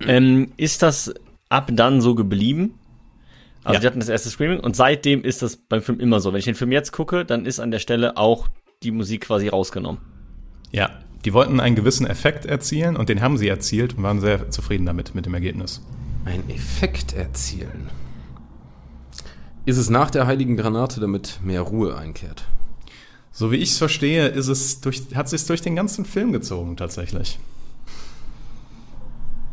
Ähm, 0.00 0.52
ist 0.58 0.82
das 0.82 1.14
ab 1.48 1.70
dann 1.72 2.02
so 2.02 2.14
geblieben? 2.14 2.74
Also 3.64 3.76
Ja. 3.76 3.80
die 3.80 3.86
hatten 3.86 4.00
das 4.00 4.10
erste 4.10 4.28
Screaming 4.28 4.60
und 4.60 4.76
seitdem 4.76 5.24
ist 5.24 5.40
das 5.40 5.56
beim 5.56 5.80
Film 5.80 6.00
immer 6.00 6.20
so. 6.20 6.32
Wenn 6.34 6.38
ich 6.38 6.44
den 6.44 6.54
Film 6.54 6.70
jetzt 6.70 6.92
gucke, 6.92 7.24
dann 7.24 7.46
ist 7.46 7.60
an 7.60 7.70
der 7.70 7.78
Stelle 7.78 8.18
auch 8.18 8.48
die 8.82 8.90
Musik 8.90 9.22
quasi 9.22 9.48
rausgenommen. 9.48 10.02
Ja, 10.70 10.90
die 11.24 11.32
wollten 11.32 11.60
einen 11.60 11.76
gewissen 11.76 12.06
Effekt 12.06 12.46
erzielen 12.46 12.96
und 12.96 13.08
den 13.08 13.20
haben 13.20 13.36
sie 13.36 13.48
erzielt 13.48 13.96
und 13.96 14.02
waren 14.02 14.20
sehr 14.20 14.50
zufrieden 14.50 14.86
damit, 14.86 15.14
mit 15.14 15.26
dem 15.26 15.34
Ergebnis. 15.34 15.82
Ein 16.24 16.48
Effekt 16.48 17.14
erzielen. 17.14 17.90
Ist 19.66 19.76
es 19.76 19.90
nach 19.90 20.10
der 20.10 20.26
heiligen 20.26 20.56
Granate, 20.56 21.00
damit 21.00 21.40
mehr 21.42 21.60
Ruhe 21.60 21.96
einkehrt? 21.96 22.44
So 23.32 23.52
wie 23.52 23.56
ich 23.56 23.70
es 23.70 23.78
verstehe, 23.78 24.28
ist 24.28 24.48
es 24.48 24.80
durch, 24.80 25.02
hat 25.14 25.26
es 25.26 25.32
sich 25.32 25.46
durch 25.46 25.60
den 25.60 25.76
ganzen 25.76 26.04
Film 26.04 26.32
gezogen, 26.32 26.76
tatsächlich. 26.76 27.38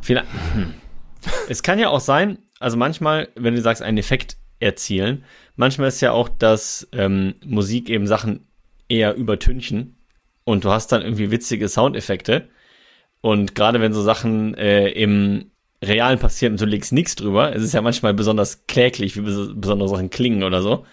Vielleicht, 0.01 0.27
hm. 0.53 0.73
Es 1.49 1.63
kann 1.63 1.79
ja 1.79 1.89
auch 1.89 1.99
sein, 1.99 2.37
also 2.59 2.77
manchmal, 2.77 3.27
wenn 3.35 3.55
du 3.55 3.61
sagst, 3.61 3.81
einen 3.81 3.97
Effekt 3.97 4.37
erzielen, 4.59 5.25
manchmal 5.55 5.89
ist 5.89 6.01
ja 6.01 6.13
auch, 6.13 6.29
dass 6.29 6.87
ähm, 6.93 7.35
Musik 7.45 7.89
eben 7.89 8.07
Sachen 8.07 8.47
eher 8.87 9.15
übertünchen 9.15 9.96
und 10.47 10.63
du 10.63 10.71
hast 10.71 10.93
dann 10.93 11.01
irgendwie 11.01 11.29
witzige 11.29 11.67
Soundeffekte. 11.67 12.47
Und 13.19 13.53
gerade 13.53 13.81
wenn 13.81 13.91
so 13.91 14.01
Sachen 14.01 14.53
äh, 14.53 14.87
im 14.91 15.51
Realen 15.83 16.19
passieren 16.19 16.53
und 16.53 16.61
du 16.61 16.65
legst 16.65 16.93
nichts 16.93 17.15
drüber, 17.15 17.53
es 17.53 17.61
ist 17.61 17.73
ja 17.73 17.81
manchmal 17.81 18.13
besonders 18.13 18.65
kläglich, 18.65 19.17
wie 19.17 19.21
besondere 19.21 19.89
Sachen 19.89 20.09
klingen 20.09 20.43
oder 20.43 20.61
so. 20.61 20.85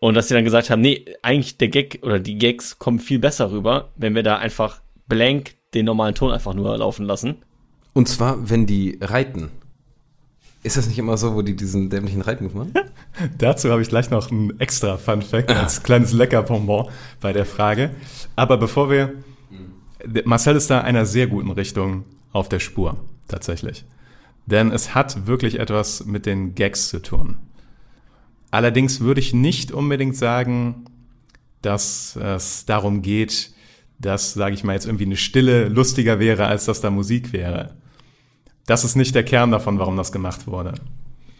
Und 0.00 0.14
dass 0.14 0.28
sie 0.28 0.34
dann 0.34 0.44
gesagt 0.44 0.68
haben, 0.68 0.82
nee, 0.82 1.06
eigentlich 1.22 1.56
der 1.56 1.68
Gag 1.68 2.00
oder 2.02 2.18
die 2.18 2.36
Gags 2.36 2.78
kommen 2.78 2.98
viel 2.98 3.18
besser 3.18 3.50
rüber, 3.50 3.88
wenn 3.96 4.14
wir 4.14 4.22
da 4.22 4.36
einfach 4.36 4.82
blank 5.08 5.54
den 5.72 5.86
normalen 5.86 6.14
Ton 6.14 6.30
einfach 6.30 6.52
nur 6.52 6.76
laufen 6.76 7.06
lassen. 7.06 7.36
Und 7.94 8.06
zwar, 8.06 8.50
wenn 8.50 8.66
die 8.66 8.98
reiten. 9.00 9.50
Ist 10.62 10.76
das 10.76 10.88
nicht 10.88 10.98
immer 10.98 11.16
so, 11.16 11.34
wo 11.34 11.42
die 11.42 11.54
diesen 11.54 11.88
dämlichen 11.88 12.20
Reitmove 12.20 12.54
machen? 12.54 12.72
Dazu 13.38 13.70
habe 13.70 13.82
ich 13.82 13.88
gleich 13.88 14.10
noch 14.10 14.30
einen 14.30 14.58
extra 14.58 14.96
Fun 14.96 15.22
Fact 15.22 15.50
als 15.50 15.82
kleines 15.82 16.12
Leckerponbon 16.12 16.88
bei 17.20 17.32
der 17.32 17.46
Frage. 17.46 17.90
Aber 18.34 18.56
bevor 18.56 18.90
wir, 18.90 19.14
Marcel 20.24 20.56
ist 20.56 20.70
da 20.70 20.80
einer 20.80 21.06
sehr 21.06 21.26
guten 21.28 21.50
Richtung 21.50 22.04
auf 22.32 22.48
der 22.48 22.58
Spur, 22.58 22.96
tatsächlich. 23.28 23.84
Denn 24.46 24.72
es 24.72 24.94
hat 24.94 25.26
wirklich 25.26 25.60
etwas 25.60 26.06
mit 26.06 26.26
den 26.26 26.54
Gags 26.54 26.88
zu 26.88 27.00
tun. 27.00 27.36
Allerdings 28.50 29.00
würde 29.00 29.20
ich 29.20 29.34
nicht 29.34 29.72
unbedingt 29.72 30.16
sagen, 30.16 30.86
dass 31.62 32.16
es 32.16 32.64
darum 32.64 33.02
geht, 33.02 33.52
dass, 33.98 34.34
sage 34.34 34.54
ich 34.54 34.64
mal, 34.64 34.72
jetzt 34.72 34.86
irgendwie 34.86 35.04
eine 35.04 35.16
Stille 35.16 35.68
lustiger 35.68 36.18
wäre, 36.18 36.46
als 36.46 36.64
dass 36.64 36.80
da 36.80 36.90
Musik 36.90 37.32
wäre. 37.32 37.74
Das 38.68 38.84
ist 38.84 38.96
nicht 38.96 39.14
der 39.14 39.24
Kern 39.24 39.50
davon, 39.50 39.78
warum 39.78 39.96
das 39.96 40.12
gemacht 40.12 40.46
wurde. 40.46 40.74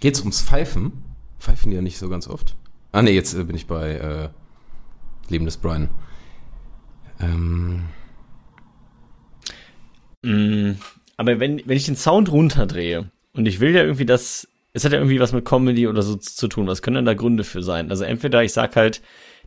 Geht's 0.00 0.20
ums 0.20 0.40
Pfeifen? 0.40 1.04
Pfeifen 1.38 1.70
die 1.70 1.76
ja 1.76 1.82
nicht 1.82 1.98
so 1.98 2.08
ganz 2.08 2.26
oft. 2.26 2.56
Ah 2.90 3.02
nee, 3.02 3.12
jetzt 3.12 3.34
äh, 3.34 3.44
bin 3.44 3.54
ich 3.54 3.66
bei 3.66 3.92
äh, 3.96 4.28
Leben 5.28 5.44
des 5.44 5.58
Brian. 5.58 5.90
Ähm. 7.20 7.84
Mm, 10.22 10.76
aber 11.18 11.38
wenn, 11.38 11.60
wenn 11.66 11.76
ich 11.76 11.84
den 11.84 11.96
Sound 11.96 12.32
runterdrehe 12.32 13.10
und 13.34 13.44
ich 13.44 13.60
will 13.60 13.74
ja 13.74 13.82
irgendwie 13.82 14.06
das, 14.06 14.48
es 14.72 14.86
hat 14.86 14.92
ja 14.92 14.98
irgendwie 14.98 15.20
was 15.20 15.34
mit 15.34 15.44
Comedy 15.44 15.86
oder 15.86 16.00
so 16.00 16.16
zu 16.16 16.48
tun, 16.48 16.66
was 16.66 16.80
können 16.80 16.96
denn 16.96 17.04
da 17.04 17.12
Gründe 17.12 17.44
für 17.44 17.62
sein? 17.62 17.90
Also 17.90 18.04
entweder 18.04 18.42
ich 18.42 18.54
sag 18.54 18.74
halt, 18.74 19.02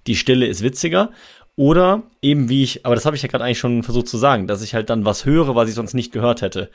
die 0.06 0.16
Stille 0.16 0.46
ist 0.46 0.62
witziger 0.62 1.10
oder 1.56 2.04
eben 2.22 2.48
wie 2.48 2.62
ich, 2.62 2.86
aber 2.86 2.94
das 2.94 3.08
habe 3.08 3.16
ich 3.16 3.24
ja 3.24 3.28
gerade 3.28 3.44
eigentlich 3.44 3.58
schon 3.58 3.82
versucht 3.82 4.08
zu 4.08 4.20
sagen, 4.20 4.46
dass 4.46 4.62
ich 4.62 4.76
halt 4.76 4.92
dann 4.92 5.04
was 5.04 5.26
höre, 5.26 5.56
was 5.56 5.68
ich 5.68 5.74
sonst 5.74 5.96
nicht 5.96 6.14
gehört 6.14 6.44
hätte. 6.44 6.70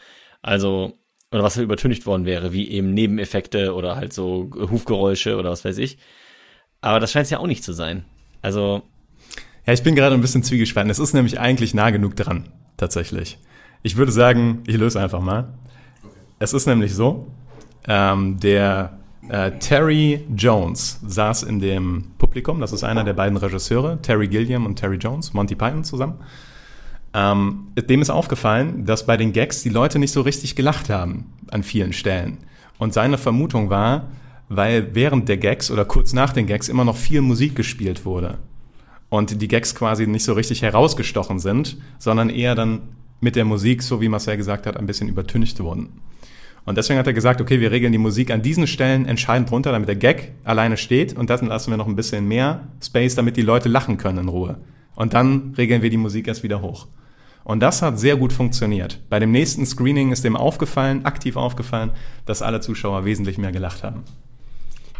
Also, 0.46 0.92
oder 1.32 1.42
was 1.42 1.56
halt 1.56 1.64
übertüncht 1.64 2.06
worden 2.06 2.24
wäre, 2.24 2.52
wie 2.52 2.70
eben 2.70 2.94
Nebeneffekte 2.94 3.74
oder 3.74 3.96
halt 3.96 4.12
so 4.12 4.48
Hufgeräusche 4.54 5.36
oder 5.36 5.50
was 5.50 5.64
weiß 5.64 5.78
ich. 5.78 5.98
Aber 6.80 7.00
das 7.00 7.10
scheint 7.10 7.24
es 7.24 7.30
ja 7.30 7.38
auch 7.38 7.48
nicht 7.48 7.64
zu 7.64 7.72
sein. 7.72 8.04
Also. 8.42 8.82
Ja, 9.66 9.72
ich 9.72 9.82
bin 9.82 9.96
gerade 9.96 10.14
ein 10.14 10.20
bisschen 10.20 10.44
zwiegespalten. 10.44 10.88
Es 10.88 11.00
ist 11.00 11.14
nämlich 11.14 11.40
eigentlich 11.40 11.74
nah 11.74 11.90
genug 11.90 12.14
dran, 12.14 12.48
tatsächlich. 12.76 13.38
Ich 13.82 13.96
würde 13.96 14.12
sagen, 14.12 14.62
ich 14.68 14.76
löse 14.76 15.00
einfach 15.00 15.20
mal. 15.20 15.52
Es 16.38 16.52
ist 16.52 16.66
nämlich 16.66 16.94
so, 16.94 17.26
ähm, 17.88 18.38
der 18.38 19.00
äh, 19.28 19.50
Terry 19.58 20.24
Jones 20.36 21.00
saß 21.04 21.42
in 21.42 21.58
dem 21.58 22.12
Publikum, 22.18 22.60
das 22.60 22.72
ist 22.72 22.84
einer 22.84 23.02
der 23.02 23.14
beiden 23.14 23.36
Regisseure, 23.36 24.00
Terry 24.00 24.28
Gilliam 24.28 24.64
und 24.64 24.76
Terry 24.76 24.96
Jones, 24.96 25.34
Monty 25.34 25.56
Python 25.56 25.82
zusammen. 25.82 26.20
Ähm, 27.14 27.68
dem 27.76 28.02
ist 28.02 28.10
aufgefallen, 28.10 28.84
dass 28.84 29.06
bei 29.06 29.16
den 29.16 29.32
Gags 29.32 29.62
die 29.62 29.68
Leute 29.68 29.98
nicht 29.98 30.12
so 30.12 30.20
richtig 30.20 30.56
gelacht 30.56 30.90
haben 30.90 31.32
an 31.50 31.62
vielen 31.62 31.92
Stellen. 31.92 32.38
Und 32.78 32.92
seine 32.92 33.18
Vermutung 33.18 33.70
war, 33.70 34.08
weil 34.48 34.94
während 34.94 35.28
der 35.28 35.38
Gags 35.38 35.70
oder 35.70 35.84
kurz 35.84 36.12
nach 36.12 36.32
den 36.32 36.46
Gags 36.46 36.68
immer 36.68 36.84
noch 36.84 36.96
viel 36.96 37.20
Musik 37.20 37.56
gespielt 37.56 38.04
wurde. 38.04 38.38
Und 39.08 39.40
die 39.40 39.48
Gags 39.48 39.74
quasi 39.74 40.06
nicht 40.06 40.24
so 40.24 40.32
richtig 40.32 40.62
herausgestochen 40.62 41.38
sind, 41.38 41.76
sondern 41.98 42.28
eher 42.28 42.54
dann 42.54 42.82
mit 43.20 43.36
der 43.36 43.44
Musik, 43.44 43.82
so 43.82 44.00
wie 44.00 44.08
Marcel 44.08 44.36
gesagt 44.36 44.66
hat, 44.66 44.76
ein 44.76 44.86
bisschen 44.86 45.08
übertüncht 45.08 45.58
wurden. 45.60 46.00
Und 46.64 46.76
deswegen 46.76 46.98
hat 46.98 47.06
er 47.06 47.12
gesagt, 47.12 47.40
okay, 47.40 47.60
wir 47.60 47.70
regeln 47.70 47.92
die 47.92 47.98
Musik 47.98 48.32
an 48.32 48.42
diesen 48.42 48.66
Stellen 48.66 49.06
entscheidend 49.06 49.50
runter, 49.52 49.70
damit 49.70 49.88
der 49.88 49.96
Gag 49.96 50.32
alleine 50.42 50.76
steht 50.76 51.16
und 51.16 51.30
dann 51.30 51.46
lassen 51.46 51.70
wir 51.70 51.76
noch 51.76 51.86
ein 51.86 51.94
bisschen 51.94 52.26
mehr 52.26 52.66
Space, 52.82 53.14
damit 53.14 53.36
die 53.36 53.42
Leute 53.42 53.68
lachen 53.68 53.98
können 53.98 54.18
in 54.18 54.28
Ruhe. 54.28 54.56
Und 54.96 55.14
dann 55.14 55.54
regeln 55.56 55.82
wir 55.82 55.90
die 55.90 55.96
Musik 55.96 56.26
erst 56.26 56.42
wieder 56.42 56.60
hoch. 56.60 56.88
Und 57.44 57.60
das 57.60 57.80
hat 57.80 58.00
sehr 58.00 58.16
gut 58.16 58.32
funktioniert. 58.32 58.98
Bei 59.08 59.20
dem 59.20 59.30
nächsten 59.30 59.64
Screening 59.64 60.10
ist 60.10 60.24
dem 60.24 60.34
aufgefallen, 60.34 61.04
aktiv 61.04 61.36
aufgefallen, 61.36 61.92
dass 62.24 62.42
alle 62.42 62.60
Zuschauer 62.60 63.04
wesentlich 63.04 63.38
mehr 63.38 63.52
gelacht 63.52 63.84
haben. 63.84 64.02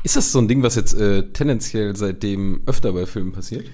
Ist 0.04 0.14
das 0.14 0.30
so 0.30 0.38
ein 0.38 0.46
Ding, 0.46 0.62
was 0.62 0.76
jetzt 0.76 0.94
äh, 0.94 1.24
tendenziell 1.32 1.96
seitdem 1.96 2.60
öfter 2.66 2.92
bei 2.92 3.06
Filmen 3.06 3.32
passiert? 3.32 3.66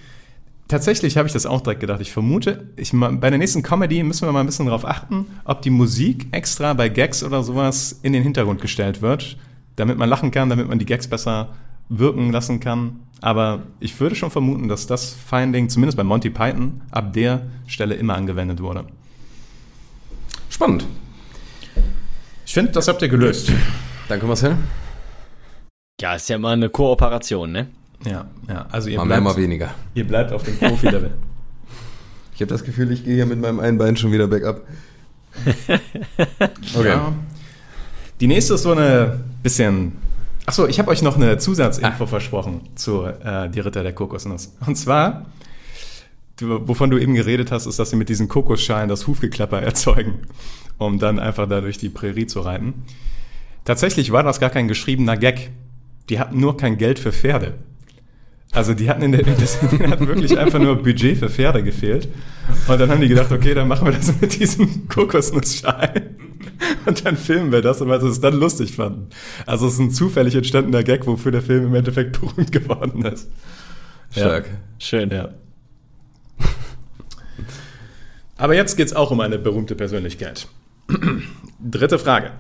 Tatsächlich 0.69 1.19
habe 1.19 1.27
ich 1.27 1.35
das 1.35 1.45
auch 1.45 1.61
direkt 1.61 1.81
gedacht. 1.81 2.01
Ich 2.01 2.13
vermute, 2.13 2.69
ich, 2.77 2.93
bei 2.93 3.29
der 3.29 3.39
nächsten 3.39 3.63
Comedy 3.63 4.03
müssen 4.03 4.27
wir 4.27 4.33
mal 4.33 4.41
ein 4.41 4.47
bisschen 4.47 4.65
darauf 4.65 4.87
achten, 4.87 5.27
ob 5.45 5.61
die 5.61 5.69
Musik 5.69 6.29
extra 6.33 6.73
bei 6.73 6.89
Gags 6.89 7.23
oder 7.23 7.43
sowas 7.43 8.01
in 8.03 8.15
den 8.15 8.23
Hintergrund 8.23 8.63
gestellt 8.63 9.03
wird, 9.03 9.37
damit 9.77 9.99
man 9.99 10.09
lachen 10.09 10.31
kann, 10.31 10.49
damit 10.49 10.69
man 10.69 10.79
die 10.79 10.87
Gags 10.87 11.09
besser 11.09 11.51
wirken 11.89 12.33
lassen 12.33 12.61
kann. 12.61 13.01
Aber 13.21 13.63
ich 13.79 13.99
würde 14.01 14.17
schon 14.17 14.31
vermuten, 14.31 14.69
dass 14.69 14.87
das 14.87 15.15
Finding, 15.15 15.69
zumindest 15.69 15.97
bei 15.97 16.03
Monty 16.03 16.31
Python, 16.31 16.81
ab 16.91 17.13
der 17.13 17.47
Stelle 17.67 17.95
immer 17.95 18.17
angewendet 18.17 18.61
wurde. 18.61 18.85
Spannend. 20.49 20.87
Ich 22.45 22.53
finde, 22.53 22.73
das 22.73 22.89
habt 22.89 23.01
ihr 23.01 23.09
gelöst. 23.09 23.53
Danke, 24.09 24.27
Marcel. 24.27 24.57
Ja, 26.01 26.17
ist 26.17 26.29
ja 26.29 26.37
immer 26.37 26.51
eine 26.51 26.69
Kooperation, 26.69 27.53
ne? 27.53 27.69
Ja, 28.05 28.27
ja. 28.49 28.67
Also 28.71 28.91
ihr 28.91 28.99
mal 28.99 29.05
bleibt, 29.07 29.23
mehr, 29.23 29.33
mal 29.33 29.41
weniger. 29.41 29.75
Ihr 29.95 30.07
bleibt 30.07 30.33
auf 30.33 30.43
dem 30.43 30.59
Profi-Level. 30.59 31.15
ich 32.35 32.41
habe 32.41 32.51
das 32.51 32.65
Gefühl, 32.65 32.91
ich 32.91 33.05
gehe 33.05 33.15
hier 33.15 33.27
mit 33.27 33.41
meinem 33.41 33.61
einen 33.61 33.79
Bein 33.79 33.97
schon 33.97 34.11
wieder 34.11 34.27
bergab. 34.27 34.63
okay. 36.75 36.89
Ja. 36.89 37.13
Die 38.21 38.27
nächste 38.27 38.55
ist 38.55 38.65
so 38.65 38.73
eine 38.73 39.21
bisschen. 39.43 40.02
Achso, 40.47 40.67
ich 40.67 40.79
habe 40.79 40.91
euch 40.91 41.03
noch 41.03 41.17
eine 41.17 41.39
Zusatzinfo 41.39 42.05
ah. 42.05 42.07
versprochen 42.07 42.63
zu 42.75 43.05
äh, 43.05 43.49
Die 43.51 43.61
Ritter 43.61 43.83
der 43.83 43.93
Kokosnuss. 43.93 44.55
Und 44.67 44.77
zwar, 44.77 45.27
du, 46.37 46.67
wovon 46.67 46.91
du 46.91 46.99
eben 46.99 47.15
geredet 47.15 47.53
hast, 47.53 47.67
ist, 47.67 47.79
dass 47.79 47.91
sie 47.91 47.97
mit 47.97 48.09
diesen 48.09 48.29
Kokosschalen 48.29 48.89
das 48.89 49.07
Hufgeklapper 49.07 49.63
erzeugen, 49.63 50.27
um 50.79 50.99
dann 50.99 51.19
einfach 51.19 51.49
da 51.49 51.61
durch 51.61 51.79
die 51.79 51.89
Prärie 51.89 52.27
zu 52.27 52.41
reiten. 52.41 52.85
Tatsächlich 53.65 54.11
war 54.11 54.25
das 54.25 54.41
gar 54.41 54.51
kein 54.51 54.67
geschriebener 54.67 55.17
Gag. 55.17 55.51
Die 56.09 56.19
hatten 56.19 56.41
nur 56.41 56.57
kein 56.57 56.79
Geld 56.79 56.99
für 56.99 57.13
Pferde. 57.13 57.55
Also 58.53 58.75
die 58.75 58.89
hatten 58.91 59.03
in 59.03 59.13
der, 59.13 59.23
das, 59.41 59.61
hat 59.63 60.07
wirklich 60.07 60.39
einfach 60.39 60.59
nur 60.59 60.77
Budget 60.77 61.19
für 61.19 61.31
Pferde 61.31 61.63
gefehlt. 61.63 62.09
Und 62.69 62.79
dann 62.79 62.91
haben 62.91 63.01
die 63.01 63.09
gedacht, 63.09 63.33
okay, 63.33 63.55
dann 63.55 63.67
machen 63.67 63.87
wir 63.87 63.93
das 63.93 64.21
mit 64.21 64.39
diesem 64.39 64.89
Kokosnussschalen. 64.89 66.17
Und 66.85 67.05
dann 67.05 67.17
filmen 67.17 67.51
wir 67.51 67.63
das, 67.63 67.81
weil 67.81 68.01
sie 68.01 68.09
es 68.09 68.21
dann 68.21 68.35
lustig 68.35 68.75
fanden. 68.75 69.09
Also 69.47 69.67
es 69.67 69.75
ist 69.75 69.79
ein 69.79 69.91
zufällig 69.91 70.35
entstandener 70.35 70.83
Gag, 70.83 71.07
wofür 71.07 71.33
der 71.33 71.43
Film 71.43 71.67
im 71.67 71.75
Endeffekt 71.75 72.21
berühmt 72.21 72.53
geworden 72.53 73.05
ist. 73.07 73.31
Stark. 74.11 74.47
Ja. 74.47 74.53
Schön. 74.79 75.11
Ja. 75.11 75.31
Aber 78.37 78.55
jetzt 78.55 78.77
geht's 78.77 78.93
auch 78.93 79.11
um 79.11 79.21
eine 79.21 79.39
berühmte 79.39 79.75
Persönlichkeit. 79.75 80.47
Dritte 81.61 81.99
Frage. 81.99 82.33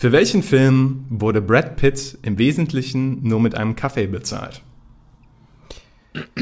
Für 0.00 0.12
welchen 0.12 0.42
Film 0.42 1.04
wurde 1.10 1.42
Brad 1.42 1.76
Pitt 1.76 2.16
im 2.22 2.38
Wesentlichen 2.38 3.22
nur 3.22 3.38
mit 3.38 3.54
einem 3.54 3.76
Kaffee 3.76 4.06
bezahlt? 4.06 4.62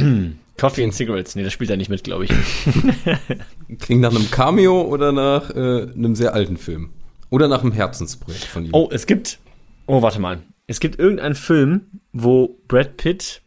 Coffee 0.56 0.84
and 0.84 0.94
Cigarettes. 0.94 1.34
Nee, 1.34 1.42
das 1.42 1.54
spielt 1.54 1.68
er 1.68 1.76
nicht 1.76 1.90
mit, 1.90 2.04
glaube 2.04 2.26
ich. 2.26 2.30
Klingt 3.80 4.02
nach 4.02 4.14
einem 4.14 4.30
Cameo 4.30 4.82
oder 4.82 5.10
nach 5.10 5.50
äh, 5.50 5.90
einem 5.92 6.14
sehr 6.14 6.34
alten 6.34 6.56
Film? 6.56 6.90
Oder 7.30 7.48
nach 7.48 7.62
einem 7.62 7.72
Herzensprojekt 7.72 8.44
von 8.44 8.66
ihm? 8.66 8.70
Oh, 8.74 8.90
es 8.92 9.06
gibt. 9.06 9.40
Oh, 9.86 10.02
warte 10.02 10.20
mal. 10.20 10.40
Es 10.68 10.78
gibt 10.78 11.00
irgendeinen 11.00 11.34
Film, 11.34 12.00
wo 12.12 12.60
Brad 12.68 12.96
Pitt 12.96 13.42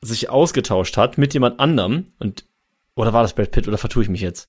sich 0.00 0.28
ausgetauscht 0.28 0.96
hat 0.96 1.18
mit 1.18 1.34
jemand 1.34 1.60
anderem 1.60 2.06
und 2.18 2.46
oder 2.96 3.12
war 3.12 3.22
das 3.22 3.34
Brad 3.34 3.52
Pitt 3.52 3.68
oder 3.68 3.78
vertue 3.78 4.02
ich 4.02 4.08
mich 4.08 4.22
jetzt? 4.22 4.48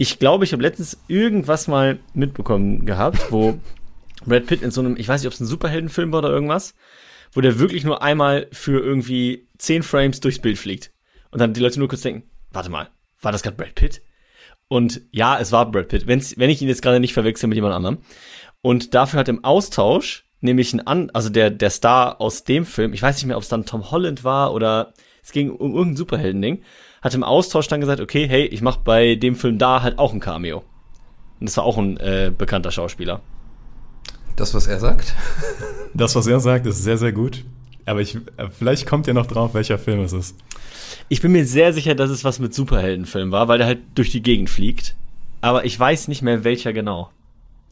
Ich 0.00 0.20
glaube, 0.20 0.44
ich 0.44 0.52
habe 0.52 0.62
letztens 0.62 0.96
irgendwas 1.08 1.66
mal 1.66 1.98
mitbekommen 2.14 2.86
gehabt, 2.86 3.32
wo 3.32 3.58
Brad 4.24 4.46
Pitt 4.46 4.62
in 4.62 4.70
so 4.70 4.80
einem, 4.80 4.96
ich 4.96 5.08
weiß 5.08 5.20
nicht, 5.20 5.26
ob 5.26 5.34
es 5.34 5.40
ein 5.40 5.46
Superheldenfilm 5.46 6.12
war 6.12 6.20
oder 6.20 6.30
irgendwas, 6.30 6.76
wo 7.32 7.40
der 7.40 7.58
wirklich 7.58 7.82
nur 7.82 8.00
einmal 8.00 8.46
für 8.52 8.80
irgendwie 8.80 9.48
zehn 9.58 9.82
Frames 9.82 10.20
durchs 10.20 10.38
Bild 10.38 10.56
fliegt. 10.56 10.92
Und 11.32 11.40
dann 11.40 11.52
die 11.52 11.60
Leute 11.60 11.80
nur 11.80 11.88
kurz 11.88 12.02
denken, 12.02 12.30
warte 12.52 12.70
mal, 12.70 12.88
war 13.20 13.32
das 13.32 13.42
gerade 13.42 13.56
Brad 13.56 13.74
Pitt? 13.74 14.00
Und 14.68 15.02
ja, 15.10 15.36
es 15.40 15.50
war 15.50 15.68
Brad 15.68 15.88
Pitt, 15.88 16.06
wenn's, 16.06 16.38
wenn 16.38 16.48
ich 16.48 16.62
ihn 16.62 16.68
jetzt 16.68 16.82
gerade 16.82 17.00
nicht 17.00 17.12
verwechsel 17.12 17.48
mit 17.48 17.56
jemand 17.56 17.74
anderem. 17.74 17.98
Und 18.60 18.94
dafür 18.94 19.18
hat 19.18 19.28
im 19.28 19.42
Austausch 19.42 20.26
nämlich 20.40 20.72
ein 20.74 20.86
an, 20.86 21.10
also 21.10 21.28
der, 21.28 21.50
der 21.50 21.70
Star 21.70 22.20
aus 22.20 22.44
dem 22.44 22.64
Film, 22.64 22.92
ich 22.92 23.02
weiß 23.02 23.16
nicht 23.16 23.26
mehr, 23.26 23.36
ob 23.36 23.42
es 23.42 23.48
dann 23.48 23.66
Tom 23.66 23.90
Holland 23.90 24.22
war 24.22 24.54
oder 24.54 24.94
es 25.24 25.32
ging 25.32 25.50
um 25.50 25.72
irgendein 25.72 25.96
Superhelden-Ding, 25.96 26.62
hat 27.02 27.14
im 27.14 27.22
Austausch 27.24 27.68
dann 27.68 27.80
gesagt, 27.80 28.00
okay, 28.00 28.26
hey, 28.28 28.44
ich 28.46 28.62
mach 28.62 28.76
bei 28.78 29.14
dem 29.14 29.34
Film 29.36 29.58
da 29.58 29.82
halt 29.82 29.98
auch 29.98 30.12
ein 30.12 30.20
Cameo. 30.20 30.58
Und 31.40 31.48
das 31.48 31.56
war 31.56 31.64
auch 31.64 31.78
ein 31.78 31.96
äh, 31.98 32.32
bekannter 32.36 32.70
Schauspieler. 32.72 33.20
Das, 34.36 34.54
was 34.54 34.66
er 34.66 34.78
sagt? 34.80 35.14
Das, 35.94 36.14
was 36.14 36.26
er 36.26 36.38
sagt, 36.38 36.66
ist 36.66 36.84
sehr, 36.84 36.98
sehr 36.98 37.12
gut. 37.12 37.44
Aber 37.86 38.00
ich, 38.00 38.16
äh, 38.36 38.48
vielleicht 38.56 38.86
kommt 38.86 39.06
ihr 39.08 39.14
noch 39.14 39.26
drauf, 39.26 39.54
welcher 39.54 39.78
Film 39.78 40.00
es 40.00 40.12
ist. 40.12 40.36
Ich 41.08 41.22
bin 41.22 41.32
mir 41.32 41.46
sehr 41.46 41.72
sicher, 41.72 41.94
dass 41.94 42.10
es 42.10 42.22
was 42.24 42.38
mit 42.38 42.52
Superheldenfilm 42.54 43.32
war, 43.32 43.48
weil 43.48 43.58
der 43.58 43.66
halt 43.66 43.78
durch 43.94 44.10
die 44.10 44.22
Gegend 44.22 44.50
fliegt. 44.50 44.94
Aber 45.40 45.64
ich 45.64 45.78
weiß 45.80 46.06
nicht 46.08 46.22
mehr, 46.22 46.44
welcher 46.44 46.72
genau. 46.74 47.10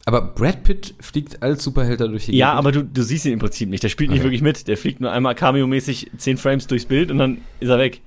Aber 0.05 0.21
Brad 0.21 0.63
Pitt 0.63 0.95
fliegt 0.99 1.41
als 1.43 1.63
Superheld 1.63 2.01
da 2.01 2.07
durch 2.07 2.25
die 2.25 2.35
Ja, 2.35 2.49
Gegend? 2.53 2.59
aber 2.59 2.71
du, 2.71 2.83
du 2.83 3.03
siehst 3.03 3.25
ihn 3.25 3.33
im 3.33 3.39
Prinzip 3.39 3.69
nicht. 3.69 3.83
Der 3.83 3.89
spielt 3.89 4.09
nicht 4.09 4.19
Okay. 4.19 4.25
wirklich 4.25 4.41
mit. 4.41 4.67
Der 4.67 4.77
fliegt 4.77 4.99
nur 4.99 5.11
einmal 5.11 5.35
cameo-mäßig 5.35 6.11
10 6.17 6.37
Frames 6.37 6.67
durchs 6.67 6.85
Bild 6.85 7.11
und 7.11 7.19
dann 7.19 7.37
ist 7.59 7.69
er 7.69 7.77
weg. 7.77 8.01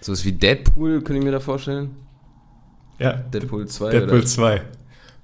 So 0.00 0.12
was 0.12 0.24
wie 0.24 0.32
Deadpool, 0.32 1.02
könnte 1.02 1.18
ich 1.18 1.24
mir 1.24 1.32
da 1.32 1.40
vorstellen? 1.40 1.96
Ja, 2.98 3.12
Deadpool 3.12 3.66
2 3.66 3.90
Deadpool 3.90 4.18
oder? 4.18 4.26
2. 4.26 4.62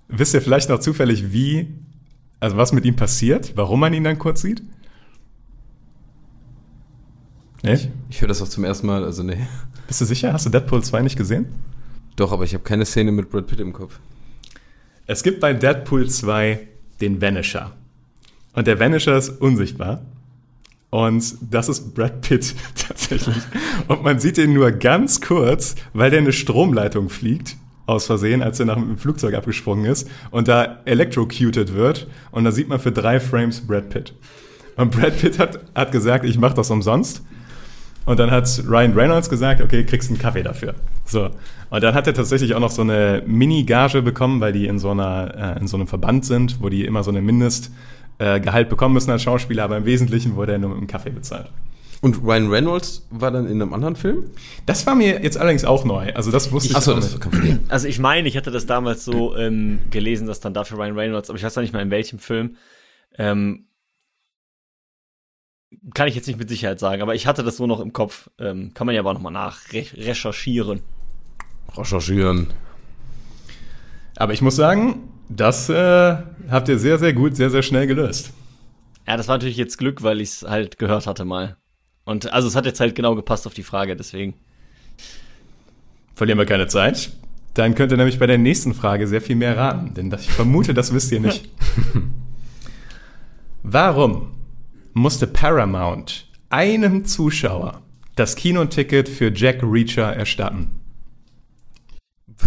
Wisst 0.08 0.34
ihr 0.34 0.42
vielleicht 0.42 0.68
noch 0.68 0.78
zufällig, 0.78 1.32
wie, 1.32 1.74
also 2.40 2.56
was 2.56 2.72
mit 2.72 2.84
ihm 2.84 2.96
passiert? 2.96 3.56
Warum 3.56 3.80
man 3.80 3.94
ihn 3.94 4.04
dann 4.04 4.18
kurz 4.18 4.42
sieht? 4.42 4.62
Nee? 7.62 7.78
Ich 8.10 8.20
höre 8.20 8.28
das 8.28 8.42
auch 8.42 8.48
zum 8.48 8.64
ersten 8.64 8.86
Mal, 8.86 9.04
also 9.04 9.22
nee. 9.22 9.46
Bist 9.86 10.00
du 10.00 10.04
sicher? 10.04 10.32
Hast 10.32 10.46
du 10.46 10.50
Deadpool 10.50 10.82
2 10.82 11.02
nicht 11.02 11.16
gesehen? 11.16 11.46
Doch, 12.16 12.32
aber 12.32 12.44
ich 12.44 12.54
habe 12.54 12.64
keine 12.64 12.84
Szene 12.84 13.12
mit 13.12 13.30
Brad 13.30 13.46
Pitt 13.46 13.60
im 13.60 13.72
Kopf. 13.72 14.00
Es 15.06 15.22
gibt 15.22 15.40
bei 15.40 15.54
Deadpool 15.54 16.08
2 16.08 16.68
den 17.00 17.20
Vanisher. 17.20 17.72
Und 18.52 18.66
der 18.66 18.78
Vanisher 18.78 19.16
ist 19.16 19.28
unsichtbar. 19.40 20.04
Und 20.92 21.36
das 21.50 21.70
ist 21.70 21.94
Brad 21.94 22.20
Pitt 22.20 22.54
tatsächlich. 22.74 23.38
Und 23.88 24.02
man 24.02 24.18
sieht 24.18 24.36
ihn 24.36 24.52
nur 24.52 24.70
ganz 24.72 25.22
kurz, 25.22 25.74
weil 25.94 26.10
der 26.10 26.20
eine 26.20 26.34
Stromleitung 26.34 27.08
fliegt, 27.08 27.56
aus 27.86 28.04
Versehen, 28.04 28.42
als 28.42 28.60
er 28.60 28.66
nach 28.66 28.74
dem 28.74 28.98
Flugzeug 28.98 29.34
abgesprungen 29.34 29.86
ist 29.86 30.08
und 30.30 30.48
da 30.48 30.80
electrocuted 30.84 31.72
wird. 31.72 32.08
Und 32.30 32.44
da 32.44 32.52
sieht 32.52 32.68
man 32.68 32.78
für 32.78 32.92
drei 32.92 33.20
Frames 33.20 33.66
Brad 33.66 33.88
Pitt. 33.88 34.12
Und 34.76 34.90
Brad 34.90 35.18
Pitt 35.18 35.38
hat, 35.38 35.60
hat 35.74 35.92
gesagt, 35.92 36.26
ich 36.26 36.38
mache 36.38 36.54
das 36.54 36.70
umsonst. 36.70 37.22
Und 38.04 38.18
dann 38.18 38.30
hat 38.30 38.62
Ryan 38.68 38.92
Reynolds 38.92 39.30
gesagt, 39.30 39.62
okay, 39.62 39.84
kriegst 39.84 40.10
einen 40.10 40.18
Kaffee 40.18 40.42
dafür. 40.42 40.74
So. 41.06 41.30
Und 41.70 41.82
dann 41.82 41.94
hat 41.94 42.06
er 42.06 42.12
tatsächlich 42.12 42.54
auch 42.54 42.60
noch 42.60 42.70
so 42.70 42.82
eine 42.82 43.22
Mini-Gage 43.26 44.02
bekommen, 44.02 44.42
weil 44.42 44.52
die 44.52 44.66
in 44.66 44.78
so 44.78 44.90
einer, 44.90 45.54
äh, 45.56 45.58
in 45.58 45.68
so 45.68 45.78
einem 45.78 45.86
Verband 45.86 46.26
sind, 46.26 46.60
wo 46.60 46.68
die 46.68 46.84
immer 46.84 47.02
so 47.02 47.10
eine 47.10 47.22
Mindestgehalt 47.22 47.72
äh, 48.22 48.40
Gehalt 48.40 48.68
bekommen 48.68 48.94
müssen 48.94 49.10
als 49.10 49.22
Schauspieler, 49.22 49.64
aber 49.64 49.76
im 49.76 49.84
Wesentlichen 49.84 50.36
wurde 50.36 50.52
er 50.52 50.58
nur 50.58 50.70
mit 50.70 50.78
einem 50.78 50.86
Kaffee 50.86 51.10
bezahlt. 51.10 51.50
Und 52.02 52.22
Ryan 52.22 52.50
Reynolds 52.50 53.06
war 53.10 53.30
dann 53.30 53.46
in 53.46 53.60
einem 53.60 53.72
anderen 53.72 53.96
Film? 53.96 54.30
Das 54.66 54.86
war 54.86 54.94
mir 54.94 55.22
jetzt 55.22 55.38
allerdings 55.38 55.64
auch 55.64 55.84
neu. 55.84 56.12
Also 56.14 56.30
das 56.30 56.50
wusste 56.52 56.70
ich 56.70 56.76
Achso, 56.76 56.92
auch 56.92 56.96
das 56.96 57.18
Also 57.68 57.88
ich 57.88 57.98
meine, 57.98 58.28
ich 58.28 58.36
hatte 58.36 58.50
das 58.50 58.66
damals 58.66 59.04
so 59.04 59.36
ähm, 59.36 59.80
gelesen, 59.90 60.26
dass 60.26 60.40
dann 60.40 60.54
dafür 60.54 60.78
Ryan 60.78 60.98
Reynolds, 60.98 61.30
aber 61.30 61.36
ich 61.38 61.44
weiß 61.44 61.56
noch 61.56 61.62
nicht 61.62 61.72
mal 61.72 61.82
in 61.82 61.90
welchem 61.90 62.18
Film, 62.18 62.56
ähm, 63.18 63.66
kann 65.94 66.06
ich 66.06 66.14
jetzt 66.14 66.26
nicht 66.26 66.38
mit 66.38 66.48
Sicherheit 66.48 66.78
sagen, 66.78 67.02
aber 67.02 67.14
ich 67.14 67.26
hatte 67.26 67.42
das 67.42 67.56
so 67.56 67.66
noch 67.66 67.80
im 67.80 67.92
Kopf. 67.92 68.30
Ähm, 68.38 68.72
kann 68.74 68.86
man 68.86 68.94
ja 68.94 69.00
aber 69.00 69.14
nochmal 69.14 69.32
nachrecherchieren. 69.32 70.80
recherchieren. 71.76 72.48
Aber 74.16 74.32
ich 74.32 74.42
muss 74.42 74.56
sagen, 74.56 75.11
das 75.36 75.68
äh, 75.68 76.16
habt 76.50 76.68
ihr 76.68 76.78
sehr, 76.78 76.98
sehr 76.98 77.12
gut, 77.12 77.36
sehr, 77.36 77.50
sehr 77.50 77.62
schnell 77.62 77.86
gelöst. 77.86 78.32
Ja, 79.06 79.16
das 79.16 79.28
war 79.28 79.36
natürlich 79.36 79.56
jetzt 79.56 79.78
Glück, 79.78 80.02
weil 80.02 80.20
ich 80.20 80.28
es 80.30 80.42
halt 80.42 80.78
gehört 80.78 81.06
hatte 81.06 81.24
mal. 81.24 81.56
Und 82.04 82.32
also 82.32 82.48
es 82.48 82.56
hat 82.56 82.66
jetzt 82.66 82.80
halt 82.80 82.94
genau 82.94 83.14
gepasst 83.14 83.46
auf 83.46 83.54
die 83.54 83.62
Frage, 83.62 83.96
deswegen. 83.96 84.34
Verlieren 86.14 86.38
wir 86.38 86.46
keine 86.46 86.66
Zeit. 86.66 87.12
Dann 87.54 87.74
könnt 87.74 87.92
ihr 87.92 87.98
nämlich 87.98 88.18
bei 88.18 88.26
der 88.26 88.38
nächsten 88.38 88.74
Frage 88.74 89.06
sehr 89.06 89.20
viel 89.20 89.36
mehr 89.36 89.56
raten, 89.56 89.94
denn 89.94 90.10
das, 90.10 90.22
ich 90.22 90.30
vermute, 90.30 90.72
das 90.72 90.94
wisst 90.94 91.12
ihr 91.12 91.20
nicht. 91.20 91.48
Warum 93.62 94.34
musste 94.94 95.26
Paramount 95.26 96.28
einem 96.48 97.04
Zuschauer 97.04 97.82
das 98.16 98.36
Kinoticket 98.36 99.08
für 99.08 99.32
Jack 99.34 99.62
Reacher 99.62 100.14
erstatten? 100.14 100.81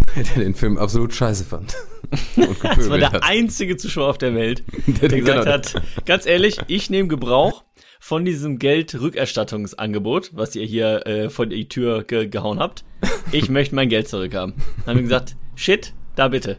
Der 0.16 0.44
den 0.44 0.56
Film 0.56 0.78
absolut 0.78 1.14
scheiße 1.14 1.44
fand. 1.44 1.76
Und 2.36 2.58
Das 2.64 2.90
war 2.90 2.98
der 2.98 3.12
hat. 3.12 3.24
einzige 3.24 3.78
Zuschauer 3.78 4.08
auf 4.10 4.18
der 4.18 4.34
Welt, 4.36 4.64
Der- 5.02 5.10
der 5.10 5.20
gesagt 5.20 5.44
genau. 5.44 5.52
hat, 5.52 6.06
ganz 6.06 6.26
ehrlich, 6.26 6.58
ich 6.68 6.90
nehme 6.90 7.08
Gebrauch 7.10 7.64
von 8.00 8.24
diesem 8.26 8.60
Geldrückerstattungsangebot, 8.60 10.32
was 10.36 10.56
ihr 10.56 10.66
hier 10.66 11.06
äh, 11.08 11.30
vor 11.30 11.46
die 11.48 11.68
Tür 11.68 12.04
ge 12.04 12.28
gehauen 12.28 12.60
habt. 12.60 12.84
Ich 13.32 13.50
möchte 13.50 13.76
mein 13.76 13.90
Geld 13.90 14.08
zurückhaben. 14.08 14.54
Dann 14.86 14.88
haben 14.88 14.98
wir 14.98 15.04
gesagt, 15.04 15.36
shit, 15.56 15.94
da 16.16 16.28
bitte. 16.28 16.58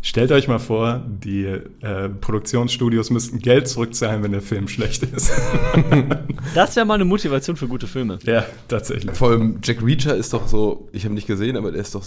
Stellt 0.00 0.32
euch 0.32 0.48
mal 0.48 0.58
vor, 0.58 1.02
die 1.06 1.44
äh, 1.44 2.08
Produktionsstudios 2.08 3.08
müssten 3.10 3.38
Geld 3.38 3.68
zurückzahlen, 3.68 4.22
wenn 4.22 4.32
der 4.32 4.42
Film 4.42 4.68
schlecht 4.68 5.02
ist. 5.02 5.32
Das 6.54 6.76
wäre 6.76 6.84
mal 6.84 6.94
eine 6.94 7.06
Motivation 7.06 7.56
für 7.56 7.68
gute 7.68 7.86
Filme. 7.86 8.18
ja, 8.24 8.44
tatsächlich. 8.68 9.16
Vor 9.16 9.30
allem 9.30 9.60
Jack 9.62 9.82
Reacher 9.82 10.14
ist 10.14 10.32
doch 10.34 10.46
so, 10.46 10.88
ich 10.92 11.04
habe 11.04 11.12
ihn 11.12 11.16
nicht 11.16 11.26
gesehen, 11.26 11.56
aber 11.56 11.72
der 11.72 11.80
ist 11.80 11.94
doch, 11.94 12.04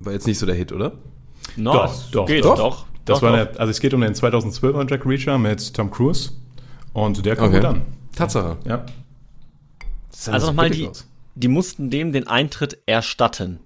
war 0.00 0.12
jetzt 0.12 0.26
nicht 0.26 0.38
so 0.38 0.46
der 0.46 0.54
Hit, 0.54 0.72
oder? 0.72 0.92
No, 1.56 1.72
Doch, 1.72 2.10
doch, 2.10 2.26
geht, 2.26 2.44
doch. 2.44 2.56
doch. 2.56 2.86
Das 3.04 3.20
doch, 3.20 3.22
war 3.26 3.36
doch. 3.36 3.52
Der, 3.52 3.60
also 3.60 3.70
es 3.70 3.80
geht 3.80 3.94
um 3.94 4.00
den 4.00 4.14
2012er 4.14 4.88
Jack 4.90 5.06
Reacher 5.06 5.38
mit 5.38 5.74
Tom 5.74 5.90
Cruise 5.90 6.32
und 6.92 7.24
der 7.24 7.36
kommt 7.36 7.48
Okay. 7.54 7.58
gut 7.60 7.66
an. 7.66 7.82
Tatsache. 8.14 8.56
Ja. 8.64 8.84
Das 10.10 10.28
Also 10.28 10.46
so 10.46 10.52
nochmal, 10.52 10.70
die, 10.70 10.86
aus. 10.88 11.06
die 11.34 11.48
mussten 11.48 11.90
dem 11.90 12.12
den 12.12 12.26
Eintritt 12.26 12.78
erstatten. 12.86 13.60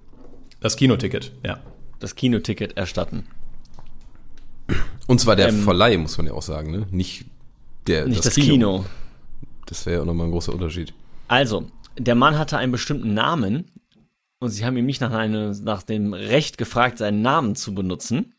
Das 0.61 0.77
Kinoticket, 0.77 1.33
ja. 1.45 1.59
Das 1.99 2.15
Kinoticket 2.15 2.77
erstatten. 2.77 3.27
Und 5.07 5.21
zwar 5.21 5.37
der 5.37 5.49
Ähm, 5.49 5.63
Verleih, 5.65 5.97
muss 5.99 6.17
man 6.19 6.27
ja 6.27 6.33
auch 6.33 6.43
sagen, 6.43 6.71
ne? 6.71 6.87
Nicht 6.91 7.25
der, 7.87 8.07
Nicht 8.07 8.25
das, 8.25 8.35
Kino. 8.35 8.85
Das 9.67 9.87
wäre 9.87 9.97
ja 9.97 10.03
auch 10.03 10.07
nochmal 10.07 10.27
ein 10.29 10.31
großer 10.33 10.53
Unterschied. 10.53 10.95
Also, 11.29 11.65
der 11.99 12.15
Mann 12.15 12.39
hatte 12.39 12.57
einen 12.59 12.71
bestimmten 12.73 13.13
Namen 13.15 13.65
und 14.43 14.51
sie 14.51 14.65
haben 14.65 14.77
ihm 14.77 14.87
nicht 14.87 15.01
nach, 15.01 15.13
eine, 15.13 15.53
nach 15.63 15.85
dem 15.85 16.15
Recht 16.15 16.59
gefragt, 16.59 16.99
seinen 16.99 17.23
Namen 17.23 17.55
zu 17.55 17.75
benutzen. 17.75 18.35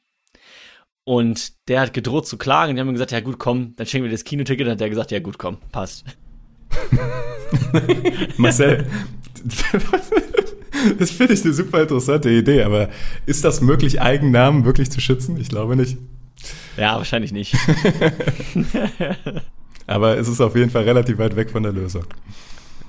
Und 1.06 1.54
der 1.70 1.80
hat 1.80 1.94
gedroht 1.94 2.28
zu 2.28 2.38
klagen. 2.38 2.76
Die 2.76 2.82
haben 2.82 2.90
ihm 2.90 2.94
gesagt, 2.94 3.12
ja 3.12 3.22
gut, 3.22 3.40
komm, 3.40 3.74
dann 3.78 3.88
schenken 3.88 4.04
wir 4.04 4.10
dir 4.10 4.16
das 4.16 4.26
Kinoticket. 4.26 4.68
Dann 4.68 4.74
hat 4.74 4.82
der 4.82 4.90
gesagt, 4.90 5.12
ja 5.12 5.20
gut, 5.20 5.38
komm, 5.38 5.58
passt. 5.72 6.04
Marcel, 8.38 8.86
das 11.00 11.12
finde 11.12 11.34
ich 11.34 11.44
eine 11.44 11.54
super 11.54 11.82
interessante 11.82 12.30
Idee, 12.30 12.64
aber 12.64 12.90
ist 13.26 13.44
das 13.46 13.62
möglich, 13.62 14.02
Eigennamen 14.02 14.66
wirklich 14.66 14.92
zu 14.92 15.00
schützen? 15.00 15.40
Ich 15.40 15.50
glaube 15.50 15.76
nicht. 15.76 15.98
Ja, 16.76 16.98
wahrscheinlich 16.98 17.32
nicht. 17.32 17.56
Aber 19.86 20.18
es 20.18 20.28
ist 20.28 20.42
auf 20.42 20.56
jeden 20.56 20.72
Fall 20.72 20.84
relativ 20.84 21.18
weit 21.18 21.36
weg 21.36 21.52
von 21.52 21.64
der 21.64 21.72
Lösung. 21.72 22.06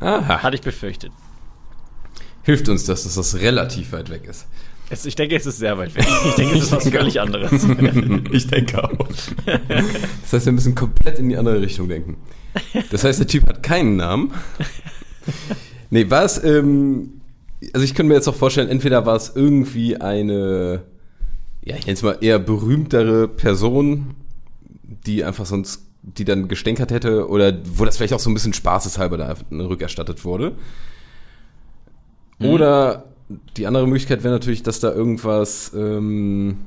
Aha. 0.00 0.42
Hatte 0.42 0.56
ich 0.56 0.62
befürchtet. 0.62 1.12
Hilft 2.44 2.68
uns 2.68 2.84
das, 2.84 3.04
dass 3.04 3.14
das 3.14 3.40
relativ 3.40 3.92
weit 3.92 4.10
weg 4.10 4.26
ist. 4.28 4.46
Es, 4.90 5.06
ich 5.06 5.16
denke, 5.16 5.34
es 5.34 5.46
ist 5.46 5.58
sehr 5.58 5.78
weit 5.78 5.94
weg. 5.94 6.06
Ich 6.28 6.34
denke, 6.34 6.56
es 6.56 6.64
ist 6.64 6.72
was 6.72 6.88
völlig 6.88 7.20
anderes. 7.20 7.66
Ich 8.32 8.46
denke 8.46 8.84
auch. 8.84 9.08
Das 9.46 10.32
heißt, 10.32 10.46
wir 10.46 10.52
müssen 10.52 10.74
komplett 10.74 11.18
in 11.18 11.28
die 11.28 11.36
andere 11.36 11.60
Richtung 11.60 11.88
denken. 11.88 12.16
Das 12.90 13.04
heißt, 13.04 13.18
der 13.18 13.26
Typ 13.26 13.48
hat 13.48 13.62
keinen 13.62 13.96
Namen. 13.96 14.32
Nee, 15.90 16.10
war 16.10 16.24
es, 16.24 16.42
ähm, 16.42 17.20
also 17.72 17.84
ich 17.84 17.94
könnte 17.94 18.08
mir 18.08 18.14
jetzt 18.14 18.28
auch 18.28 18.34
vorstellen, 18.34 18.68
entweder 18.68 19.06
war 19.06 19.16
es 19.16 19.32
irgendwie 19.34 19.96
eine, 19.96 20.82
ja, 21.64 21.76
ich 21.76 21.86
nenne 21.86 21.94
es 21.94 22.02
mal 22.02 22.18
eher 22.20 22.38
berühmtere 22.38 23.28
Person, 23.28 24.14
die 25.06 25.24
einfach 25.24 25.46
sonst, 25.46 25.86
die 26.02 26.24
dann 26.24 26.48
gestänkert 26.48 26.90
hätte, 26.90 27.28
oder 27.28 27.56
wo 27.64 27.84
das 27.84 27.96
vielleicht 27.96 28.12
auch 28.12 28.20
so 28.20 28.30
ein 28.30 28.34
bisschen 28.34 28.52
spaßeshalber 28.52 29.16
da 29.16 29.34
rückerstattet 29.50 30.24
wurde. 30.24 30.52
Oder 32.40 33.04
die 33.56 33.66
andere 33.66 33.86
Möglichkeit 33.86 34.22
wäre 34.22 34.34
natürlich, 34.34 34.62
dass 34.62 34.80
da 34.80 34.92
irgendwas, 34.92 35.72
ähm, 35.74 36.58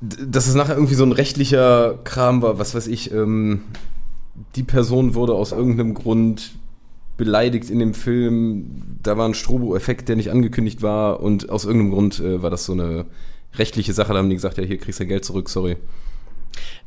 dass 0.00 0.46
es 0.46 0.54
nachher 0.54 0.74
irgendwie 0.74 0.94
so 0.94 1.04
ein 1.04 1.12
rechtlicher 1.12 1.98
Kram 2.04 2.42
war, 2.42 2.58
was 2.58 2.74
weiß 2.74 2.86
ich, 2.86 3.12
ähm, 3.12 3.62
die 4.56 4.62
Person 4.62 5.14
wurde 5.14 5.34
aus 5.34 5.52
irgendeinem 5.52 5.94
Grund 5.94 6.52
beleidigt 7.16 7.70
in 7.70 7.78
dem 7.78 7.94
Film, 7.94 8.98
da 9.02 9.16
war 9.16 9.28
ein 9.28 9.34
Strobo-Effekt, 9.34 10.08
der 10.08 10.16
nicht 10.16 10.30
angekündigt 10.30 10.82
war 10.82 11.20
und 11.20 11.50
aus 11.50 11.64
irgendeinem 11.64 11.92
Grund 11.92 12.20
äh, 12.20 12.42
war 12.42 12.50
das 12.50 12.64
so 12.64 12.72
eine 12.72 13.06
rechtliche 13.54 13.92
Sache, 13.92 14.12
da 14.12 14.18
haben 14.18 14.30
die 14.30 14.36
gesagt, 14.36 14.58
ja, 14.58 14.64
hier 14.64 14.78
kriegst 14.78 14.98
du 14.98 15.04
dein 15.04 15.08
Geld 15.08 15.24
zurück, 15.24 15.48
sorry. 15.48 15.76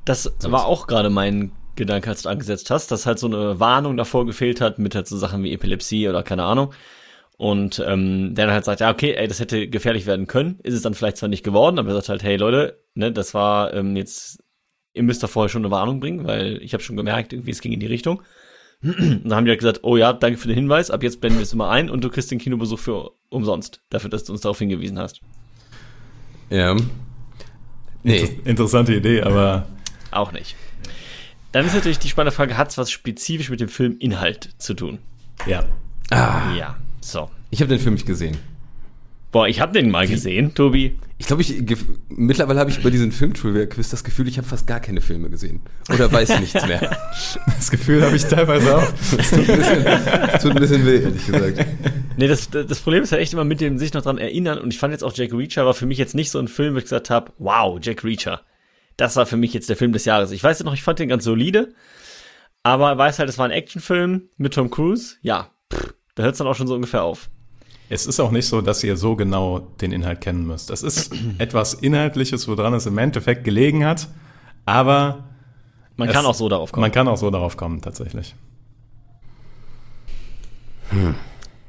Das 0.03 0.31
war 0.41 0.65
auch 0.65 0.87
gerade 0.87 1.09
mein 1.09 1.51
Gedanke, 1.75 2.09
als 2.09 2.23
du 2.23 2.29
angesetzt 2.29 2.69
hast, 2.69 2.91
dass 2.91 3.05
halt 3.05 3.19
so 3.19 3.27
eine 3.27 3.59
Warnung 3.59 3.97
davor 3.97 4.25
gefehlt 4.25 4.61
hat 4.61 4.79
mit 4.79 4.95
halt 4.95 5.07
so 5.07 5.17
Sachen 5.17 5.43
wie 5.43 5.53
Epilepsie 5.53 6.07
oder 6.09 6.23
keine 6.23 6.43
Ahnung. 6.43 6.73
Und 7.37 7.83
ähm, 7.85 8.33
der 8.33 8.45
dann 8.45 8.53
halt 8.53 8.65
sagt, 8.65 8.79
ja, 8.79 8.91
okay, 8.91 9.13
ey, 9.13 9.27
das 9.27 9.39
hätte 9.39 9.67
gefährlich 9.67 10.05
werden 10.05 10.27
können. 10.27 10.59
Ist 10.63 10.73
es 10.73 10.81
dann 10.81 10.93
vielleicht 10.93 11.17
zwar 11.17 11.27
nicht 11.27 11.43
geworden, 11.43 11.79
aber 11.79 11.89
er 11.89 11.95
sagt 11.95 12.09
halt, 12.09 12.23
hey 12.23 12.37
Leute, 12.37 12.79
ne, 12.93 13.11
das 13.11 13.33
war 13.33 13.73
ähm, 13.73 13.95
jetzt 13.97 14.39
ihr 14.95 15.03
müsst 15.03 15.21
da 15.21 15.27
vorher 15.27 15.49
schon 15.49 15.63
eine 15.63 15.71
Warnung 15.71 15.99
bringen, 15.99 16.25
weil 16.25 16.57
ich 16.63 16.73
habe 16.73 16.81
schon 16.81 16.95
gemerkt, 16.95 17.33
irgendwie 17.33 17.51
es 17.51 17.61
ging 17.61 17.73
in 17.73 17.79
die 17.79 17.85
Richtung. 17.85 18.21
Und 18.81 19.23
dann 19.25 19.35
haben 19.35 19.45
die 19.45 19.51
halt 19.51 19.59
gesagt, 19.59 19.81
oh 19.83 19.97
ja, 19.97 20.13
danke 20.13 20.39
für 20.39 20.47
den 20.47 20.55
Hinweis, 20.55 20.89
ab 20.89 21.03
jetzt 21.03 21.21
blenden 21.21 21.39
wir 21.39 21.43
es 21.43 21.53
immer 21.53 21.69
ein 21.69 21.89
und 21.89 22.03
du 22.03 22.09
kriegst 22.09 22.29
den 22.29 22.39
Kinobesuch 22.39 22.79
für 22.79 23.11
umsonst, 23.29 23.81
dafür, 23.89 24.09
dass 24.09 24.25
du 24.25 24.33
uns 24.33 24.41
darauf 24.41 24.59
hingewiesen 24.59 24.99
hast. 24.99 25.21
Ja. 26.49 26.75
Inter 28.03 28.27
interessante 28.45 28.93
Idee, 28.93 29.21
aber 29.21 29.65
Auch 30.11 30.31
nicht. 30.31 30.55
Dann 31.55 31.65
ist 31.65 31.73
natürlich 31.73 31.99
die 31.99 32.09
spannende 32.09 32.35
Frage, 32.35 32.57
hat 32.57 32.71
es 32.71 32.77
was 32.77 32.91
spezifisch 32.91 33.49
mit 33.49 33.61
dem 33.61 33.69
Filminhalt 33.69 34.49
zu 34.57 34.73
tun? 34.73 34.99
ja. 35.47 35.63
Ja, 36.11 36.75
so. 36.99 37.31
Ich 37.49 37.61
habe 37.61 37.69
den 37.69 37.79
Film 37.79 37.93
nicht 37.93 38.05
gesehen. 38.05 38.35
Boah, 39.31 39.47
ich 39.47 39.61
habe 39.61 39.71
den 39.71 39.89
mal 39.89 40.05
gesehen, 40.05 40.53
Tobi. 40.53 40.97
Ich 41.17 41.27
glaube, 41.27 41.43
ich, 41.43 41.63
mittlerweile 42.09 42.59
habe 42.59 42.71
ich 42.71 42.83
bei 42.83 42.89
diesem 42.89 43.13
Film-Trivia-Quiz 43.13 43.89
das 43.89 44.03
Gefühl, 44.03 44.27
ich 44.27 44.37
habe 44.37 44.45
fast 44.45 44.67
gar 44.67 44.81
keine 44.81 44.99
Filme 44.99 45.29
gesehen. 45.29 45.61
Oder 45.93 46.11
weiß 46.11 46.39
nichts 46.41 46.67
mehr. 46.67 46.97
Das 47.45 47.71
Gefühl 47.71 48.03
habe 48.03 48.17
ich 48.17 48.25
teilweise 48.25 48.75
auch. 48.75 48.93
Das 49.15 49.29
tut 49.29 49.49
ein 49.49 49.57
bisschen, 49.57 49.83
das 49.85 50.43
tut 50.43 50.51
ein 50.51 50.59
bisschen 50.59 50.85
weh, 50.85 51.03
ehrlich 51.03 51.25
gesagt. 51.25 51.65
Nee, 52.17 52.27
das, 52.27 52.49
das 52.49 52.81
Problem 52.81 53.03
ist 53.03 53.13
halt 53.13 53.21
echt 53.21 53.31
immer 53.31 53.45
mit 53.45 53.61
dem 53.61 53.77
sich 53.77 53.93
noch 53.93 54.01
dran 54.01 54.17
erinnern 54.17 54.57
und 54.57 54.73
ich 54.73 54.77
fand 54.79 54.91
jetzt 54.91 55.05
auch 55.05 55.13
Jack 55.15 55.31
Reacher 55.31 55.65
war 55.65 55.73
für 55.73 55.85
mich 55.85 55.99
jetzt 55.99 56.15
nicht 56.15 56.31
so 56.31 56.39
ein 56.39 56.49
Film, 56.49 56.73
wo 56.73 56.79
ich 56.79 56.83
gesagt 56.83 57.09
habe, 57.09 57.31
wow, 57.37 57.79
Jack 57.81 58.03
Reacher. 58.03 58.41
Das 58.97 59.15
war 59.15 59.25
für 59.25 59.37
mich 59.37 59.53
jetzt 59.53 59.69
der 59.69 59.75
Film 59.77 59.91
des 59.93 60.05
Jahres. 60.05 60.31
Ich 60.31 60.43
weiß 60.43 60.59
ja 60.59 60.65
noch, 60.65 60.73
ich 60.73 60.83
fand 60.83 60.99
den 60.99 61.09
ganz 61.09 61.23
solide, 61.25 61.73
aber 62.63 62.97
weiß 62.97 63.19
halt, 63.19 63.29
es 63.29 63.37
war 63.37 63.45
ein 63.45 63.51
Actionfilm 63.51 64.29
mit 64.37 64.53
Tom 64.53 64.69
Cruise. 64.69 65.15
Ja, 65.21 65.49
pff, 65.73 65.93
da 66.15 66.23
hört 66.23 66.33
es 66.33 66.37
dann 66.39 66.47
auch 66.47 66.55
schon 66.55 66.67
so 66.67 66.75
ungefähr 66.75 67.03
auf. 67.03 67.29
Es 67.89 68.07
ist 68.07 68.19
auch 68.19 68.31
nicht 68.31 68.47
so, 68.47 68.61
dass 68.61 68.83
ihr 68.83 68.97
so 68.97 69.15
genau 69.15 69.59
den 69.59 69.91
Inhalt 69.91 70.19
kennen 70.21 70.47
müsst. 70.47 70.71
Es 70.71 70.81
ist 70.81 71.13
etwas 71.37 71.73
Inhaltliches, 71.75 72.47
woran 72.47 72.73
es 72.73 72.85
im 72.85 72.97
Endeffekt 72.97 73.43
gelegen 73.43 73.85
hat, 73.85 74.07
aber 74.65 75.25
Man 75.97 76.07
Es- 76.09 76.15
kann 76.15 76.25
auch 76.25 76.33
so 76.33 76.49
darauf 76.49 76.71
kommen. 76.71 76.81
man 76.81 76.91
kann 76.91 77.07
auch 77.07 77.17
so 77.17 77.29
darauf 77.29 77.57
kommen, 77.57 77.81
tatsächlich. 77.81 78.33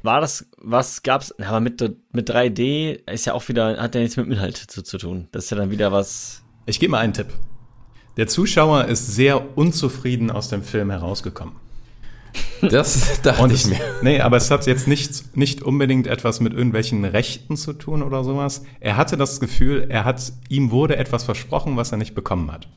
War 0.02 0.20
das, 0.20 0.46
was 0.58 1.02
gab's, 1.02 1.32
aber 1.40 1.60
mit, 1.60 1.80
mit 2.12 2.30
3D 2.30 3.10
ist 3.10 3.26
ja 3.26 3.32
auch 3.34 3.46
wieder, 3.48 3.76
hat 3.78 3.94
ja 3.94 4.00
nichts 4.00 4.16
mit 4.16 4.26
dem 4.26 4.32
Inhalt 4.32 4.56
zu, 4.56 4.82
zu 4.82 4.98
tun. 4.98 5.28
Das 5.32 5.44
ist 5.44 5.50
ja 5.50 5.56
dann 5.56 5.70
wieder 5.70 5.90
was, 5.90 6.42
Ich 6.66 6.81
gebe 6.81 6.90
mal 6.92 6.98
einen 6.98 7.12
Tipp. 7.12 7.29
Der 8.16 8.26
Zuschauer 8.26 8.87
ist 8.87 9.14
sehr 9.14 9.57
unzufrieden 9.59 10.31
aus 10.31 10.48
dem 10.48 10.62
Film 10.62 10.90
herausgekommen. 10.90 11.57
Das 12.61 13.20
dachte 13.22 13.42
Und 13.42 13.52
ich 13.52 13.66
mir. 13.66 13.81
nee, 14.00 14.20
aber 14.20 14.37
es 14.37 14.50
hat 14.50 14.66
jetzt 14.66 14.88
nicht, 14.88 15.37
nicht 15.37 15.62
unbedingt 15.62 16.07
etwas 16.07 16.40
mit 16.40 16.52
irgendwelchen 16.55 17.05
Rechten 17.05 17.57
zu 17.57 17.72
tun 17.74 18.02
oder 18.02 18.24
sowas. 18.24 18.64
Er 18.81 18.96
hatte 18.96 19.16
das 19.16 19.40
Gefühl, 19.40 19.87
er 19.88 20.05
hat, 20.05 20.33
ihm 20.48 20.70
wurde 20.70 20.96
etwas 20.96 21.24
versprochen, 21.24 21.76
was 21.76 21.92
er 21.92 21.98
nicht 21.98 22.14
bekommen 22.14 22.50
hat. 22.52 22.68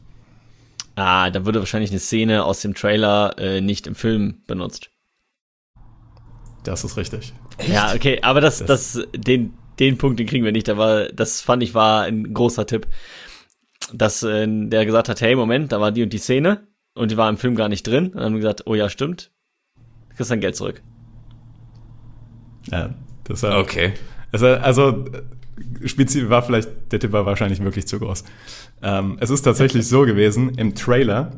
ah, 0.95 1.30
da 1.32 1.45
wurde 1.45 1.60
wahrscheinlich 1.60 1.91
eine 1.91 1.99
Szene 1.99 2.43
aus 2.45 2.62
dem 2.62 2.73
Trailer 2.75 3.38
äh, 3.39 3.62
nicht 3.62 3.88
im 3.88 3.95
Film 3.95 4.43
benutzt. 4.47 4.91
Das 6.63 6.84
ist 6.84 6.97
richtig. 6.97 7.34
Ja, 7.65 7.93
okay, 7.93 8.19
aber 8.21 8.41
das, 8.41 8.63
das, 8.65 8.99
den, 9.15 9.54
den 9.80 9.97
Punkt, 9.97 10.19
den 10.19 10.28
kriegen 10.28 10.43
wir 10.45 10.52
nicht. 10.52 10.69
Aber 10.69 11.08
das 11.10 11.41
fand 11.41 11.63
ich 11.63 11.73
war 11.73 12.04
ein 12.04 12.34
großer 12.34 12.65
Tipp, 12.65 12.88
dass 13.93 14.23
äh, 14.23 14.47
der 14.47 14.86
gesagt 14.86 15.10
hat, 15.10 15.21
hey, 15.21 15.36
Moment, 15.36 15.71
da 15.71 15.80
war 15.80 15.91
die 15.91 16.04
und 16.04 16.13
die 16.13 16.17
Szene 16.17 16.67
und 16.95 17.12
die 17.12 17.17
war 17.17 17.30
im 17.30 17.38
Film 17.38 17.56
gar 17.56 17.69
nicht 17.69 17.86
drin. 17.86 18.08
Und 18.08 18.15
dann 18.15 18.23
haben 18.25 18.34
wir 18.34 18.41
gesagt, 18.41 18.63
oh 18.65 18.75
ja, 18.75 18.89
stimmt, 18.89 19.32
du 20.10 20.15
kriegst 20.15 20.32
dein 20.32 20.41
Geld 20.41 20.56
zurück. 20.56 20.82
Ja, 22.71 22.93
deshalb, 23.28 23.56
Okay. 23.56 23.93
Also, 24.32 24.47
also 24.47 25.06
spezifisch 25.86 26.30
war 26.30 26.43
vielleicht, 26.43 26.69
der 26.91 26.99
Tipp 26.99 27.12
war 27.12 27.25
wahrscheinlich 27.25 27.63
wirklich 27.63 27.88
zu 27.88 27.99
groß. 27.99 28.23
Ähm, 28.82 29.17
es 29.19 29.30
ist 29.30 29.41
tatsächlich 29.41 29.88
so 29.88 30.02
gewesen, 30.02 30.56
im 30.56 30.75
Trailer 30.75 31.32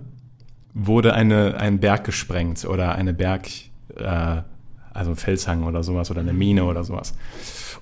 wurde 0.74 1.14
eine, 1.14 1.58
ein 1.58 1.80
Berg 1.80 2.04
gesprengt 2.04 2.66
oder 2.66 2.96
eine 2.96 3.14
Berg, 3.14 3.48
äh, 3.96 4.42
also 4.94 5.12
ein 5.12 5.16
Felshang 5.16 5.64
oder 5.64 5.84
sowas 5.84 6.12
oder 6.12 6.22
eine 6.22 6.34
Mine 6.34 6.66
oder 6.66 6.84
sowas. 6.84 7.14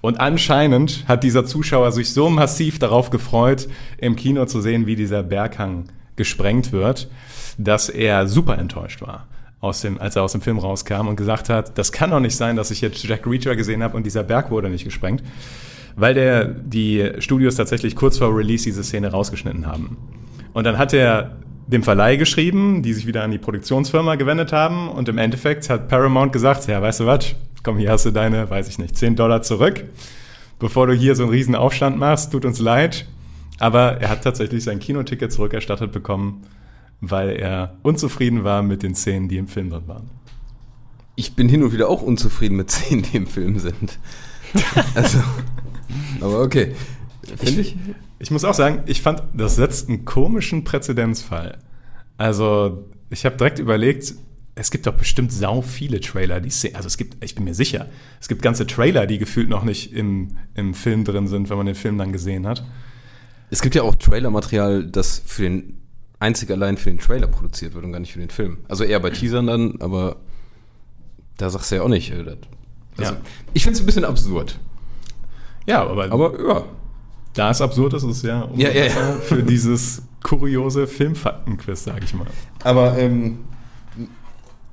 Und 0.01 0.19
anscheinend 0.19 1.05
hat 1.07 1.23
dieser 1.23 1.45
Zuschauer 1.45 1.91
sich 1.91 2.13
so 2.13 2.29
massiv 2.29 2.79
darauf 2.79 3.09
gefreut, 3.09 3.67
im 3.97 4.15
Kino 4.15 4.45
zu 4.45 4.61
sehen, 4.61 4.85
wie 4.85 4.95
dieser 4.95 5.23
Berghang 5.23 5.89
gesprengt 6.15 6.71
wird, 6.71 7.09
dass 7.57 7.89
er 7.89 8.27
super 8.27 8.57
enttäuscht 8.57 9.01
war, 9.01 9.27
aus 9.59 9.81
dem, 9.81 9.99
als 9.99 10.15
er 10.15 10.23
aus 10.23 10.31
dem 10.31 10.41
Film 10.41 10.57
rauskam 10.57 11.07
und 11.07 11.15
gesagt 11.15 11.49
hat, 11.49 11.77
das 11.77 11.91
kann 11.91 12.11
doch 12.11 12.19
nicht 12.19 12.35
sein, 12.35 12.55
dass 12.55 12.71
ich 12.71 12.81
jetzt 12.81 13.03
Jack 13.03 13.27
Reacher 13.27 13.55
gesehen 13.55 13.83
habe 13.83 13.97
und 13.97 14.05
dieser 14.05 14.23
Berg 14.23 14.51
wurde 14.51 14.69
nicht 14.69 14.85
gesprengt, 14.85 15.23
weil 15.95 16.13
der, 16.13 16.45
die 16.45 17.11
Studios 17.19 17.55
tatsächlich 17.55 17.95
kurz 17.95 18.17
vor 18.17 18.35
Release 18.35 18.63
diese 18.63 18.83
Szene 18.83 19.11
rausgeschnitten 19.11 19.67
haben. 19.67 19.97
Und 20.53 20.63
dann 20.63 20.77
hat 20.77 20.93
er 20.93 21.37
dem 21.67 21.83
Verleih 21.83 22.15
geschrieben, 22.15 22.81
die 22.81 22.93
sich 22.93 23.05
wieder 23.05 23.23
an 23.23 23.31
die 23.31 23.37
Produktionsfirma 23.37 24.15
gewendet 24.15 24.51
haben 24.51 24.89
und 24.89 25.07
im 25.07 25.17
Endeffekt 25.17 25.69
hat 25.69 25.87
Paramount 25.87 26.33
gesagt, 26.33 26.67
ja, 26.67 26.81
weißt 26.81 27.01
du 27.01 27.05
was, 27.05 27.35
komm, 27.63 27.77
hier 27.77 27.91
hast 27.91 28.05
du 28.05 28.11
deine, 28.11 28.49
weiß 28.49 28.67
ich 28.67 28.77
nicht, 28.77 28.97
10 28.97 29.15
Dollar 29.15 29.41
zurück, 29.41 29.85
bevor 30.59 30.87
du 30.87 30.93
hier 30.93 31.15
so 31.15 31.23
einen 31.23 31.31
riesen 31.31 31.55
Aufstand 31.55 31.97
machst, 31.97 32.31
tut 32.31 32.45
uns 32.45 32.59
leid. 32.59 33.07
Aber 33.59 33.97
er 33.99 34.09
hat 34.09 34.23
tatsächlich 34.23 34.63
sein 34.63 34.79
Kinoticket 34.79 35.31
zurückerstattet 35.31 35.91
bekommen, 35.91 36.43
weil 37.01 37.29
er 37.31 37.75
unzufrieden 37.81 38.43
war 38.43 38.63
mit 38.63 38.83
den 38.83 38.95
Szenen, 38.95 39.27
die 39.27 39.37
im 39.37 39.47
Film 39.47 39.69
drin 39.69 39.87
waren. 39.87 40.09
Ich 41.15 41.35
bin 41.35 41.49
hin 41.49 41.63
und 41.63 41.73
wieder 41.73 41.89
auch 41.89 42.01
unzufrieden 42.01 42.55
mit 42.55 42.71
Szenen, 42.71 43.03
die 43.03 43.17
im 43.17 43.27
Film 43.27 43.59
sind. 43.59 43.99
Also, 44.95 45.19
aber 46.21 46.41
okay. 46.41 46.73
Finde 47.37 47.61
ich. 47.61 47.77
Ich 48.17 48.31
muss 48.31 48.43
auch 48.43 48.55
sagen, 48.55 48.83
ich 48.87 49.01
fand, 49.01 49.21
das 49.33 49.57
setzt 49.57 49.87
einen 49.87 50.05
komischen 50.05 50.63
Präzedenzfall. 50.63 51.59
Also, 52.17 52.85
ich 53.09 53.25
habe 53.25 53.37
direkt 53.37 53.59
überlegt, 53.59 54.15
es 54.59 54.71
gibt 54.71 54.85
doch 54.87 54.93
bestimmt 54.93 55.31
sau 55.31 55.61
viele 55.61 55.99
Trailer, 56.01 56.39
die 56.41 56.49
se- 56.49 56.75
also 56.75 56.87
es 56.87 56.97
gibt, 56.97 57.23
ich 57.23 57.35
bin 57.35 57.43
mir 57.45 57.53
sicher, 57.53 57.87
es 58.19 58.27
gibt 58.27 58.41
ganze 58.41 58.67
Trailer, 58.67 59.07
die 59.07 59.17
gefühlt 59.17 59.49
noch 59.49 59.63
nicht 59.63 59.93
im, 59.93 60.37
im 60.55 60.73
Film 60.73 61.03
drin 61.05 61.27
sind, 61.27 61.49
wenn 61.49 61.57
man 61.57 61.65
den 61.65 61.75
Film 61.75 61.97
dann 61.97 62.11
gesehen 62.11 62.45
hat. 62.45 62.63
Es 63.49 63.61
gibt 63.61 63.75
ja 63.75 63.83
auch 63.83 63.95
Trailermaterial, 63.95 64.85
das 64.85 65.21
für 65.25 65.43
den 65.43 65.81
einzig 66.19 66.51
allein 66.51 66.77
für 66.77 66.89
den 66.91 66.99
Trailer 66.99 67.27
produziert 67.27 67.73
wird 67.73 67.85
und 67.85 67.91
gar 67.93 67.99
nicht 67.99 68.13
für 68.13 68.19
den 68.19 68.29
Film. 68.29 68.57
Also 68.67 68.83
eher 68.83 68.99
bei 68.99 69.09
Teasern 69.09 69.47
dann, 69.47 69.77
aber 69.81 70.17
da 71.37 71.49
sagst 71.49 71.71
du 71.71 71.75
ja 71.77 71.81
auch 71.83 71.87
nicht. 71.87 72.11
äh, 72.11 72.17
Also, 72.97 73.13
Ja. 73.13 73.17
Ich 73.53 73.63
finde 73.63 73.75
es 73.77 73.79
ein 73.81 73.85
bisschen 73.85 74.05
absurd. 74.05 74.59
Ja, 75.65 75.83
aber, 75.87 76.11
Aber 76.11 76.39
ja. 76.47 76.63
da 77.33 77.49
es 77.51 77.61
absurd 77.61 77.93
ist, 77.93 78.03
ist 78.03 78.17
es 78.17 78.21
ja, 78.23 78.49
Ja, 78.55 78.69
ja, 78.71 78.85
ja. 78.85 79.13
für 79.21 79.41
dieses 79.43 80.01
kuriose 80.23 80.85
Filmfaktenquiz, 80.87 81.83
sage 81.85 82.03
ich 82.03 82.13
mal. 82.13 82.27
Aber 82.63 82.97
ähm, 82.97 83.39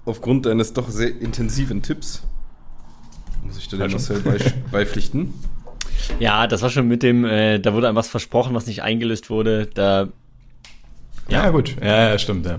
aufgrund 0.07 0.47
deines 0.47 0.73
doch 0.73 0.89
sehr 0.89 1.21
intensiven 1.21 1.83
Tipps 1.83 2.23
muss 3.47 3.59
ich 3.59 3.69
dir 3.69 3.79
Ja, 3.79 3.87
den 3.87 3.99
schon. 3.99 4.23
Marcel 4.25 4.53
bei, 4.71 4.71
beipflichten. 4.79 5.35
Ja, 6.19 6.47
das 6.47 6.63
war 6.63 6.71
schon 6.71 6.89
mit 6.89 7.03
dem, 7.03 7.25
äh, 7.25 7.59
da 7.59 7.73
wurde 7.73 7.89
einem 7.89 7.97
was 7.97 8.09
versprochen, 8.09 8.55
was 8.55 8.67
nicht 8.67 8.83
eingelöst 8.83 9.31
wurde. 9.31 9.67
Da, 9.73 10.09
Ja, 11.29 11.51
gut. 11.51 11.77
Ja, 11.81 12.11
ja, 12.11 12.19
stimmt, 12.19 12.47
ja. 12.47 12.59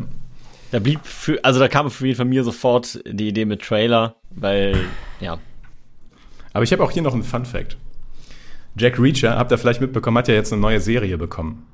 da 0.71 0.79
blieb 0.79 0.99
für, 1.03 1.43
also 1.43 1.59
da 1.59 1.67
kam 1.67 1.89
für 1.91 2.05
jeden 2.05 2.17
von 2.17 2.29
mir 2.29 2.43
sofort 2.43 2.99
die 3.05 3.27
Idee 3.27 3.45
mit 3.45 3.61
Trailer, 3.61 4.15
weil, 4.31 4.77
ja. 5.19 5.37
Aber 6.53 6.63
ich 6.63 6.71
habe 6.71 6.83
auch 6.83 6.91
hier 6.91 7.03
noch 7.03 7.13
einen 7.13 7.23
Fun 7.23 7.45
Fact. 7.45 7.77
Jack 8.75 8.99
Reacher, 8.99 9.37
habt 9.37 9.51
ihr 9.51 9.57
vielleicht 9.57 9.81
mitbekommen, 9.81 10.17
hat 10.17 10.27
ja 10.27 10.35
jetzt 10.35 10.51
eine 10.51 10.61
neue 10.61 10.79
Serie 10.79 11.17
bekommen. 11.17 11.65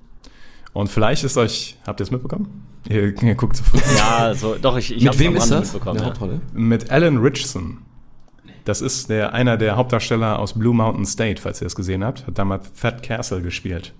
Und 0.73 0.89
vielleicht 0.89 1.23
ist 1.23 1.37
euch, 1.37 1.77
habt 1.85 1.99
ihr 1.99 2.03
es 2.03 2.11
mitbekommen? 2.11 2.67
Ihr, 2.89 3.21
ihr 3.21 3.35
guckt 3.35 3.55
zufrieden. 3.55 3.85
Ja, 3.95 4.33
so, 4.33 4.55
doch, 4.55 4.77
ich, 4.77 4.91
ich 4.91 5.03
Mit 5.03 5.09
hab's 5.09 5.19
wem 5.19 5.35
ist 5.35 5.49
das? 5.49 5.73
mitbekommen, 5.73 5.99
ja. 5.99 6.05
Hauptrolle? 6.05 6.41
Mit 6.53 6.91
Alan 6.91 7.17
Richardson. 7.17 7.77
Das 8.65 8.81
ist 8.81 9.09
der, 9.09 9.33
einer 9.33 9.57
der 9.57 9.75
Hauptdarsteller 9.75 10.39
aus 10.39 10.53
Blue 10.53 10.73
Mountain 10.73 11.05
State, 11.05 11.41
falls 11.41 11.61
ihr 11.61 11.65
das 11.65 11.75
gesehen 11.75 12.03
habt. 12.03 12.25
Hat 12.27 12.37
damals 12.37 12.71
Thad 12.73 13.03
Castle 13.03 13.41
gespielt. 13.41 13.93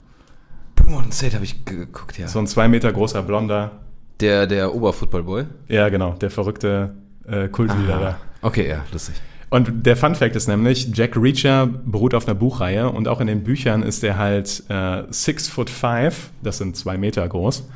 Blue 0.75 0.89
Mountain 0.89 1.11
State 1.11 1.35
habe 1.35 1.45
ich 1.45 1.63
geguckt, 1.65 2.17
ja. 2.17 2.27
So 2.27 2.39
ein 2.39 2.47
zwei 2.47 2.67
Meter 2.67 2.91
großer 2.91 3.21
Blonder. 3.21 3.71
Der, 4.19 4.47
der 4.47 4.73
Oberfootballboy. 4.73 5.45
Ja, 5.67 5.89
genau, 5.89 6.13
der 6.13 6.29
verrückte 6.29 6.95
äh, 7.27 7.47
Kultliederer. 7.49 8.17
Okay, 8.41 8.67
ja, 8.69 8.83
lustig. 8.91 9.15
Und 9.53 9.85
der 9.85 9.95
Fun 9.95 10.15
Fact 10.15 10.35
ist 10.35 10.47
nämlich, 10.47 10.89
Jack 10.95 11.15
Reacher 11.15 11.67
beruht 11.67 12.15
auf 12.15 12.25
einer 12.27 12.33
Buchreihe 12.33 12.89
und 12.89 13.07
auch 13.07 13.21
in 13.21 13.27
den 13.27 13.43
Büchern 13.43 13.83
ist 13.83 14.03
er 14.03 14.17
halt 14.17 14.63
äh, 14.67 15.03
six 15.11 15.47
foot 15.47 15.69
five, 15.69 16.31
das 16.41 16.57
sind 16.57 16.75
zwei 16.75 16.97
Meter 16.97 17.29
groß, 17.29 17.69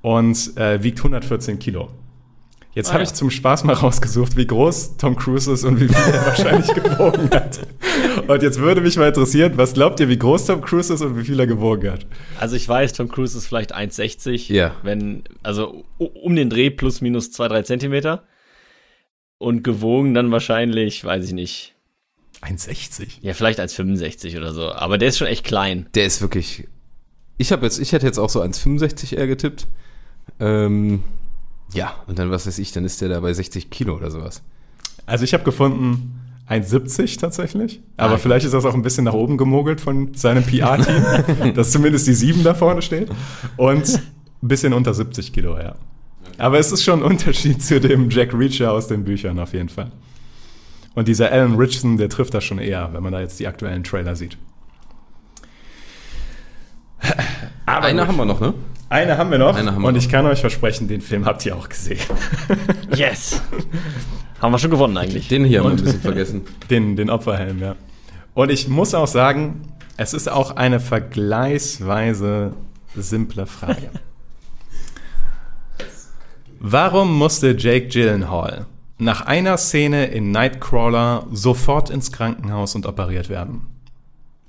und 0.00 0.56
äh, 0.56 0.82
wiegt 0.82 0.96
114 0.96 1.58
Kilo. 1.58 1.90
Jetzt 2.72 2.88
Ah, 2.88 2.92
habe 2.94 3.02
ja. 3.02 3.10
ich 3.10 3.12
zum 3.12 3.28
Spaß 3.28 3.64
mal 3.64 3.74
rausgesucht, 3.74 4.38
wie 4.38 4.46
groß 4.46 4.96
Tom 4.96 5.14
Cruise 5.14 5.52
ist 5.52 5.62
und 5.64 5.78
wie 5.78 5.88
viel 5.88 6.14
er 6.14 6.24
wahrscheinlich 6.24 6.72
gewogen 6.74 7.28
hat. 7.32 7.66
Und 8.26 8.42
jetzt 8.42 8.58
würde 8.58 8.80
mich 8.80 8.96
mal 8.96 9.08
interessieren, 9.08 9.52
was 9.56 9.74
glaubt 9.74 10.00
ihr, 10.00 10.08
wie 10.08 10.18
groß 10.18 10.46
Tom 10.46 10.62
Cruise 10.62 10.90
ist 10.90 11.02
und 11.02 11.18
wie 11.18 11.24
viel 11.24 11.38
er 11.38 11.46
gewogen 11.46 11.90
hat? 11.90 12.06
Also 12.38 12.56
ich 12.56 12.66
weiß, 12.66 12.94
Tom 12.94 13.08
Cruise 13.08 13.36
ist 13.36 13.46
vielleicht 13.46 13.76
1,60. 13.76 14.50
Ja. 14.50 14.74
Wenn, 14.82 15.24
also 15.42 15.84
um 15.98 16.34
den 16.34 16.48
Dreh 16.48 16.70
plus 16.70 17.02
minus 17.02 17.30
2, 17.30 17.48
3 17.48 17.62
Zentimeter. 17.64 18.22
Und 19.40 19.64
gewogen 19.64 20.12
dann 20.12 20.30
wahrscheinlich, 20.30 21.02
weiß 21.02 21.24
ich 21.24 21.32
nicht. 21.32 21.74
1,60. 22.42 23.08
Ja, 23.22 23.32
vielleicht 23.32 23.58
1,65 23.58 24.36
oder 24.36 24.52
so. 24.52 24.70
Aber 24.70 24.98
der 24.98 25.08
ist 25.08 25.16
schon 25.16 25.28
echt 25.28 25.44
klein. 25.44 25.86
Der 25.94 26.04
ist 26.04 26.20
wirklich 26.20 26.68
Ich 27.38 27.50
habe 27.50 27.64
jetzt, 27.64 27.78
ich 27.78 27.92
hätte 27.92 28.04
jetzt 28.04 28.18
auch 28.18 28.28
so 28.28 28.42
1,65 28.42 29.16
eher 29.16 29.26
getippt. 29.26 29.66
Ähm, 30.40 31.02
ja, 31.72 31.94
und 32.06 32.18
dann 32.18 32.30
was 32.30 32.46
weiß 32.46 32.58
ich, 32.58 32.72
dann 32.72 32.84
ist 32.84 33.00
der 33.00 33.08
da 33.08 33.20
bei 33.20 33.32
60 33.32 33.70
Kilo 33.70 33.96
oder 33.96 34.10
sowas. 34.10 34.42
Also 35.06 35.24
ich 35.24 35.32
habe 35.32 35.44
gefunden 35.44 36.20
1,70 36.46 37.18
tatsächlich. 37.18 37.80
Aber 37.96 38.14
Ah, 38.14 38.18
vielleicht 38.18 38.44
ist 38.44 38.52
das 38.52 38.66
auch 38.66 38.74
ein 38.74 38.82
bisschen 38.82 39.04
nach 39.04 39.14
oben 39.14 39.38
gemogelt 39.38 39.80
von 39.80 40.12
seinem 40.12 40.44
PR-Team, 40.44 41.54
dass 41.54 41.70
zumindest 41.72 42.06
die 42.06 42.14
7 42.14 42.44
da 42.44 42.52
vorne 42.52 42.82
steht. 42.82 43.08
Und 43.56 43.88
ein 44.42 44.48
bisschen 44.48 44.74
unter 44.74 44.92
70 44.92 45.32
Kilo, 45.32 45.56
ja. 45.58 45.76
Aber 46.40 46.58
es 46.58 46.72
ist 46.72 46.82
schon 46.82 47.00
ein 47.00 47.02
Unterschied 47.02 47.62
zu 47.62 47.80
dem 47.80 48.08
Jack 48.08 48.32
Reacher 48.32 48.72
aus 48.72 48.88
den 48.88 49.04
Büchern 49.04 49.38
auf 49.38 49.52
jeden 49.52 49.68
Fall. 49.68 49.92
Und 50.94 51.06
dieser 51.06 51.30
Alan 51.30 51.54
Richardson, 51.54 51.98
der 51.98 52.08
trifft 52.08 52.32
das 52.34 52.44
schon 52.44 52.58
eher, 52.58 52.90
wenn 52.92 53.02
man 53.02 53.12
da 53.12 53.20
jetzt 53.20 53.38
die 53.40 53.46
aktuellen 53.46 53.84
Trailer 53.84 54.16
sieht. 54.16 54.38
Aber 57.66 57.86
Eine 57.86 58.06
haben 58.06 58.16
wir 58.16 58.24
noch, 58.24 58.40
ne? 58.40 58.54
Eine 58.88 59.16
haben 59.18 59.30
wir 59.30 59.38
noch 59.38 59.54
Eine 59.54 59.72
haben 59.72 59.82
wir 59.82 59.88
und 59.88 59.94
noch. 59.94 60.02
ich 60.02 60.08
kann 60.08 60.26
euch 60.26 60.40
versprechen, 60.40 60.88
den 60.88 61.00
Film 61.00 61.24
habt 61.26 61.44
ihr 61.46 61.56
auch 61.56 61.68
gesehen. 61.68 62.00
Yes. 62.96 63.40
Haben 64.40 64.52
wir 64.52 64.58
schon 64.58 64.70
gewonnen 64.70 64.96
eigentlich. 64.96 65.28
Den 65.28 65.44
hier 65.44 65.60
haben 65.60 65.66
wir 65.66 65.70
ein 65.78 65.84
bisschen 65.84 66.00
vergessen. 66.00 66.42
Den, 66.70 66.96
den 66.96 67.08
Opferhelm, 67.08 67.60
ja. 67.60 67.76
Und 68.34 68.50
ich 68.50 68.66
muss 68.66 68.94
auch 68.94 69.06
sagen, 69.06 69.62
es 69.96 70.12
ist 70.12 70.28
auch 70.28 70.56
eine 70.56 70.80
vergleichsweise 70.80 72.54
simple 72.96 73.46
Frage. 73.46 73.90
Warum 76.62 77.16
musste 77.16 77.56
Jake 77.58 77.88
Gyllenhaal 77.88 78.66
nach 78.98 79.22
einer 79.22 79.56
Szene 79.56 80.08
in 80.08 80.30
Nightcrawler 80.30 81.26
sofort 81.32 81.88
ins 81.88 82.12
Krankenhaus 82.12 82.74
und 82.74 82.84
operiert 82.84 83.30
werden? 83.30 83.62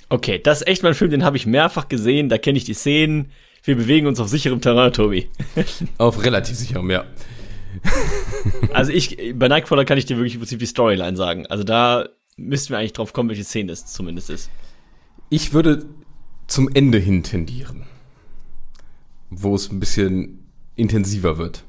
Okay, 0.09 0.37
das 0.37 0.59
ist 0.59 0.67
echt 0.67 0.83
mal 0.83 0.89
ein 0.89 0.95
Film, 0.95 1.09
den 1.09 1.23
habe 1.23 1.37
ich 1.37 1.45
mehrfach 1.45 1.87
gesehen, 1.87 2.27
da 2.27 2.37
kenne 2.37 2.57
ich 2.57 2.65
die 2.65 2.73
Szenen. 2.73 3.31
Wir 3.63 3.77
bewegen 3.77 4.07
uns 4.07 4.19
auf 4.19 4.27
sicherem 4.27 4.59
Terrain, 4.59 4.91
Tobi. 4.91 5.29
Auf 5.97 6.23
relativ 6.23 6.57
sicherem, 6.57 6.89
ja. 6.91 7.05
Also 8.73 8.91
ich, 8.91 9.33
bei 9.35 9.47
Nightcrawler 9.47 9.85
kann 9.85 9.97
ich 9.97 10.05
dir 10.05 10.17
wirklich 10.17 10.33
im 10.33 10.41
Prinzip 10.41 10.59
die 10.59 10.65
Storyline 10.65 11.15
sagen. 11.15 11.45
Also 11.47 11.63
da 11.63 12.09
müssten 12.35 12.71
wir 12.71 12.79
eigentlich 12.79 12.93
drauf 12.93 13.13
kommen, 13.13 13.29
welche 13.29 13.45
Szene 13.45 13.71
es 13.71 13.85
zumindest 13.85 14.29
ist. 14.29 14.49
Ich 15.29 15.53
würde 15.53 15.85
zum 16.47 16.69
Ende 16.73 16.97
hin 16.97 17.23
tendieren. 17.23 17.83
Wo 19.29 19.55
es 19.55 19.71
ein 19.71 19.79
bisschen 19.79 20.49
intensiver 20.75 21.37
wird. 21.37 21.63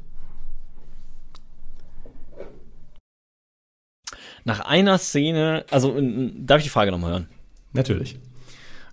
Nach 4.44 4.60
einer 4.60 4.98
Szene, 4.98 5.64
also 5.70 5.96
darf 6.36 6.58
ich 6.58 6.64
die 6.64 6.70
Frage 6.70 6.90
nochmal 6.90 7.10
hören? 7.12 7.28
Natürlich. 7.72 8.18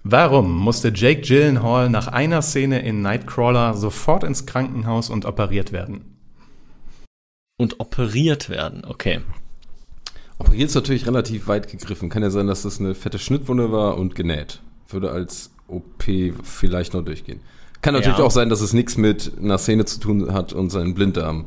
Warum 0.04 0.56
musste 0.56 0.92
Jake 0.96 1.22
Gyllenhaal 1.22 1.90
nach 1.90 2.08
einer 2.08 2.42
Szene 2.42 2.80
in 2.82 3.02
Nightcrawler 3.02 3.74
sofort 3.76 4.24
ins 4.24 4.46
Krankenhaus 4.46 5.10
und 5.10 5.26
operiert 5.26 5.72
werden? 5.72 6.06
Und 7.58 7.80
operiert 7.82 8.50
werden, 8.50 8.86
okay. 8.86 9.20
Operiert 10.38 10.70
ist 10.70 10.76
natürlich 10.76 11.06
relativ 11.06 11.48
weit 11.48 11.68
gegriffen. 11.70 12.08
Kann 12.10 12.24
ja 12.24 12.30
sein, 12.30 12.48
dass 12.48 12.62
das 12.62 12.80
eine 12.80 12.96
fette 12.96 13.20
Schnittwunde 13.20 13.74
war 13.74 13.98
und 13.98 14.16
genäht. 14.16 14.62
Würde 14.88 15.12
als 15.12 15.52
OP 15.68 16.06
vielleicht 16.44 16.94
noch 16.94 17.04
durchgehen. 17.04 17.42
Kann 17.82 17.94
natürlich 17.94 18.18
Ja. 18.20 18.24
auch 18.24 18.32
sein, 18.32 18.50
dass 18.50 18.62
es 18.62 18.72
nichts 18.72 18.96
mit 18.96 19.34
einer 19.38 19.58
Szene 19.58 19.84
zu 19.84 20.00
tun 20.00 20.34
hat 20.34 20.54
und 20.54 20.70
seinen 20.70 20.94
Blinddarm. 20.94 21.46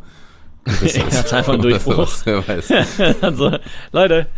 Er 0.65 1.07
hat 1.07 1.33
einfach 1.33 1.55
einen 1.55 1.63
Durchbruch. 1.63 2.09
Wer 2.25 2.47
weiß. 2.47 2.71
also, 3.21 3.59
Leute, 3.91 4.29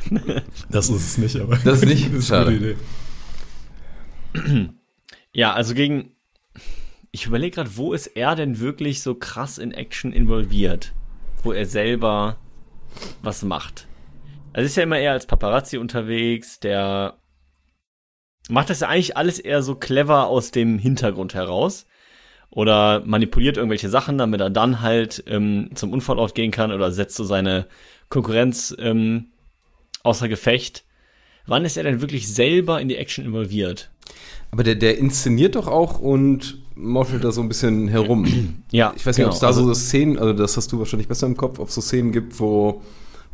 Das 0.70 0.88
ist 0.88 1.02
es 1.06 1.18
nicht, 1.18 1.36
aber 1.36 1.56
Das 1.58 1.82
ist 1.82 1.86
nicht? 1.86 2.06
eine 2.10 2.22
Schade. 2.22 2.52
gute 2.52 2.76
Idee. 4.36 4.70
Ja, 5.32 5.52
also 5.52 5.74
gegen. 5.74 6.10
Ich 7.10 7.26
überlege 7.26 7.54
gerade, 7.54 7.76
wo 7.76 7.92
ist 7.92 8.08
er 8.08 8.34
denn 8.34 8.58
wirklich 8.58 9.02
so 9.02 9.14
krass 9.14 9.58
in 9.58 9.70
Action 9.70 10.12
involviert? 10.12 10.92
Wo 11.42 11.52
er 11.52 11.66
selber 11.66 12.38
was 13.22 13.42
macht. 13.42 13.86
Also 14.52 14.66
ist 14.66 14.76
ja 14.76 14.82
immer 14.82 14.98
eher 14.98 15.12
als 15.12 15.26
Paparazzi 15.26 15.78
unterwegs, 15.78 16.58
der 16.60 17.18
macht 18.48 18.70
das 18.70 18.80
ja 18.80 18.88
eigentlich 18.88 19.16
alles 19.16 19.38
eher 19.38 19.62
so 19.62 19.74
clever 19.74 20.26
aus 20.26 20.50
dem 20.50 20.78
Hintergrund 20.78 21.34
heraus. 21.34 21.86
Oder 22.54 23.02
manipuliert 23.04 23.56
irgendwelche 23.56 23.88
Sachen, 23.88 24.16
damit 24.16 24.40
er 24.40 24.48
dann 24.50 24.80
halt 24.80 25.24
ähm, 25.26 25.70
zum 25.74 25.92
Unfallort 25.92 26.34
gehen 26.34 26.52
kann 26.52 26.70
oder 26.72 26.92
setzt 26.92 27.16
so 27.16 27.24
seine 27.24 27.66
Konkurrenz 28.08 28.74
ähm, 28.78 29.26
außer 30.04 30.28
Gefecht. 30.28 30.84
Wann 31.46 31.64
ist 31.64 31.76
er 31.76 31.82
denn 31.82 32.00
wirklich 32.00 32.32
selber 32.32 32.80
in 32.80 32.88
die 32.88 32.96
Action 32.96 33.24
involviert? 33.24 33.90
Aber 34.52 34.62
der, 34.62 34.76
der 34.76 34.98
inszeniert 34.98 35.56
doch 35.56 35.66
auch 35.66 35.98
und 35.98 36.58
mauschelt 36.76 37.24
da 37.24 37.32
so 37.32 37.40
ein 37.40 37.48
bisschen 37.48 37.88
herum. 37.88 38.62
Ja, 38.70 38.92
Ich 38.96 39.04
weiß 39.04 39.18
nicht, 39.18 39.26
ob 39.26 39.32
es 39.32 39.40
da 39.40 39.48
also- 39.48 39.64
so 39.66 39.74
Szenen, 39.74 40.18
also 40.18 40.32
das 40.32 40.56
hast 40.56 40.70
du 40.72 40.78
wahrscheinlich 40.78 41.08
besser 41.08 41.26
im 41.26 41.36
Kopf, 41.36 41.58
ob 41.58 41.68
es 41.68 41.74
so 41.74 41.80
Szenen 41.80 42.12
gibt, 42.12 42.38
wo, 42.38 42.82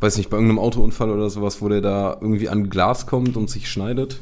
weiß 0.00 0.16
nicht, 0.16 0.30
bei 0.30 0.36
irgendeinem 0.38 0.58
Autounfall 0.60 1.10
oder 1.10 1.28
sowas, 1.28 1.60
wo 1.60 1.68
der 1.68 1.82
da 1.82 2.16
irgendwie 2.20 2.48
an 2.48 2.70
Glas 2.70 3.06
kommt 3.06 3.36
und 3.36 3.50
sich 3.50 3.70
schneidet. 3.70 4.18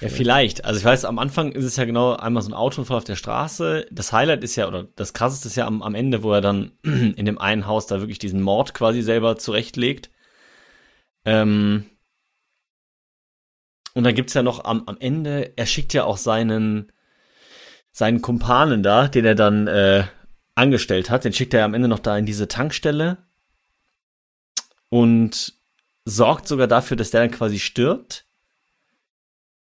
Ja, 0.00 0.08
vielleicht. 0.10 0.64
Also 0.64 0.78
ich 0.78 0.84
weiß, 0.84 1.06
am 1.06 1.18
Anfang 1.18 1.52
ist 1.52 1.64
es 1.64 1.76
ja 1.76 1.86
genau 1.86 2.14
einmal 2.16 2.42
so 2.42 2.50
ein 2.50 2.54
Autounfall 2.54 2.98
auf 2.98 3.04
der 3.04 3.16
Straße. 3.16 3.86
Das 3.90 4.12
Highlight 4.12 4.44
ist 4.44 4.56
ja, 4.56 4.68
oder 4.68 4.84
das 4.94 5.14
krasseste 5.14 5.48
ist 5.48 5.56
ja 5.56 5.66
am, 5.66 5.82
am 5.82 5.94
Ende, 5.94 6.22
wo 6.22 6.32
er 6.32 6.42
dann 6.42 6.72
in 6.82 7.24
dem 7.24 7.38
einen 7.38 7.66
Haus 7.66 7.86
da 7.86 8.00
wirklich 8.00 8.18
diesen 8.18 8.42
Mord 8.42 8.74
quasi 8.74 9.00
selber 9.00 9.36
zurechtlegt. 9.36 10.10
Ähm 11.24 11.86
und 13.94 14.04
dann 14.04 14.14
gibt's 14.14 14.34
ja 14.34 14.42
noch 14.42 14.64
am, 14.64 14.82
am 14.86 14.98
Ende, 15.00 15.56
er 15.56 15.64
schickt 15.64 15.94
ja 15.94 16.04
auch 16.04 16.18
seinen, 16.18 16.92
seinen 17.90 18.20
Kumpanen 18.20 18.82
da, 18.82 19.08
den 19.08 19.24
er 19.24 19.34
dann 19.34 19.66
äh, 19.66 20.04
angestellt 20.54 21.08
hat, 21.08 21.24
den 21.24 21.32
schickt 21.32 21.54
er 21.54 21.64
am 21.64 21.72
Ende 21.72 21.88
noch 21.88 22.00
da 22.00 22.18
in 22.18 22.26
diese 22.26 22.48
Tankstelle 22.48 23.16
und 24.90 25.54
sorgt 26.04 26.46
sogar 26.46 26.66
dafür, 26.66 26.98
dass 26.98 27.10
der 27.10 27.22
dann 27.22 27.30
quasi 27.30 27.58
stirbt 27.58 28.25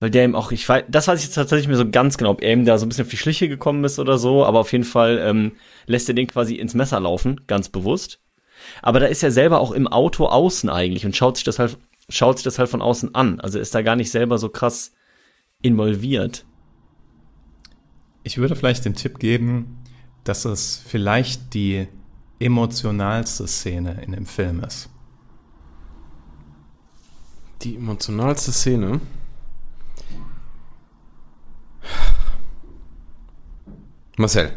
weil 0.04 0.10
der 0.10 0.26
ihm 0.26 0.36
auch, 0.36 0.52
ich 0.52 0.68
weiß, 0.68 0.84
das 0.89 1.08
weiß 1.08 1.20
ich 1.20 1.28
jetzt 1.28 1.36
tatsächlich 1.36 1.70
mir 1.70 1.78
so 1.78 1.89
ganz 1.89 2.18
genau, 2.18 2.32
ob 2.32 2.42
er 2.42 2.52
ihm 2.52 2.66
da 2.66 2.78
so 2.78 2.86
ein 2.86 2.89
bisschen 2.89 3.06
auf 3.06 3.10
die 3.10 3.16
Schliche 3.16 3.48
gekommen 3.48 3.86
ist 3.86 4.00
oder 4.00 4.18
so, 4.18 4.44
aber 4.44 4.60
auf 4.60 4.74
jeden 4.74 4.84
Fall 4.84 5.18
ähm, 5.24 5.54
lässt 5.86 6.10
er 6.10 6.13
den 6.13 6.28
quasi 6.28 6.56
ins 6.56 6.74
Messer 6.74 7.00
laufen, 7.00 7.39
ganz 7.48 7.70
bewusst. 7.70 8.20
Aber 8.82 9.00
da 9.00 9.06
ist 9.06 9.24
er 9.24 9.32
selber 9.32 9.62
auch 9.62 9.72
im 9.72 9.88
Auto 9.88 10.26
außen 10.26 10.70
eigentlich 10.70 11.06
und 11.06 11.16
schaut 11.16 11.38
sich 11.38 11.46
das 11.46 11.58
halt, 11.58 11.78
schaut 12.10 12.38
sich 12.38 12.44
das 12.44 12.60
halt 12.60 12.68
von 12.68 12.82
außen 12.82 13.16
an. 13.16 13.39
Also 13.39 13.60
ist 13.60 13.74
da 13.74 13.82
gar 13.82 13.96
nicht 13.96 14.12
selber 14.12 14.38
so 14.39 14.50
krass 14.50 14.92
involviert. 15.62 16.44
Ich 18.24 18.38
würde 18.38 18.58
vielleicht 18.58 18.84
den 18.84 18.96
Tipp 18.96 19.20
geben, 19.20 19.78
dass 20.26 20.44
es 20.44 20.84
vielleicht 20.86 21.54
die 21.54 21.88
emotionalste 22.39 23.48
Szene 23.48 24.02
in 24.06 24.12
dem 24.12 24.26
Film 24.26 24.66
ist. 24.66 24.89
Die 27.62 27.78
emotionalste 27.78 28.52
Szene. 28.52 29.00
Marcel, 34.17 34.52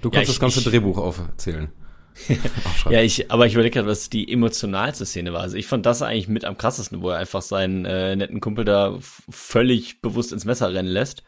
du 0.00 0.08
Ja, 0.08 0.14
kannst 0.14 0.30
ich- 0.30 0.34
das 0.36 0.40
ganze 0.40 0.60
ich- 0.60 0.66
Drehbuch 0.66 0.98
aufzählen. 0.98 1.70
Ja, 2.90 3.00
ich, 3.00 3.30
aber 3.30 3.46
ich 3.46 3.54
überlege 3.54 3.72
gerade, 3.74 3.88
was 3.88 4.10
die 4.10 4.30
emotionalste 4.30 5.06
Szene 5.06 5.32
war. 5.32 5.40
Also 5.40 5.56
ich 5.56 5.66
fand 5.66 5.86
das 5.86 6.02
eigentlich 6.02 6.28
mit 6.28 6.44
am 6.44 6.58
krassesten, 6.58 7.00
wo 7.00 7.08
er 7.10 7.16
einfach 7.18 7.40
seinen 7.40 7.86
äh, 7.86 8.14
netten 8.16 8.40
Kumpel 8.40 8.66
da 8.66 8.98
völlig 9.00 10.02
bewusst 10.02 10.30
ins 10.32 10.44
Messer 10.44 10.74
rennen 10.74 10.88
lässt. 10.90 11.22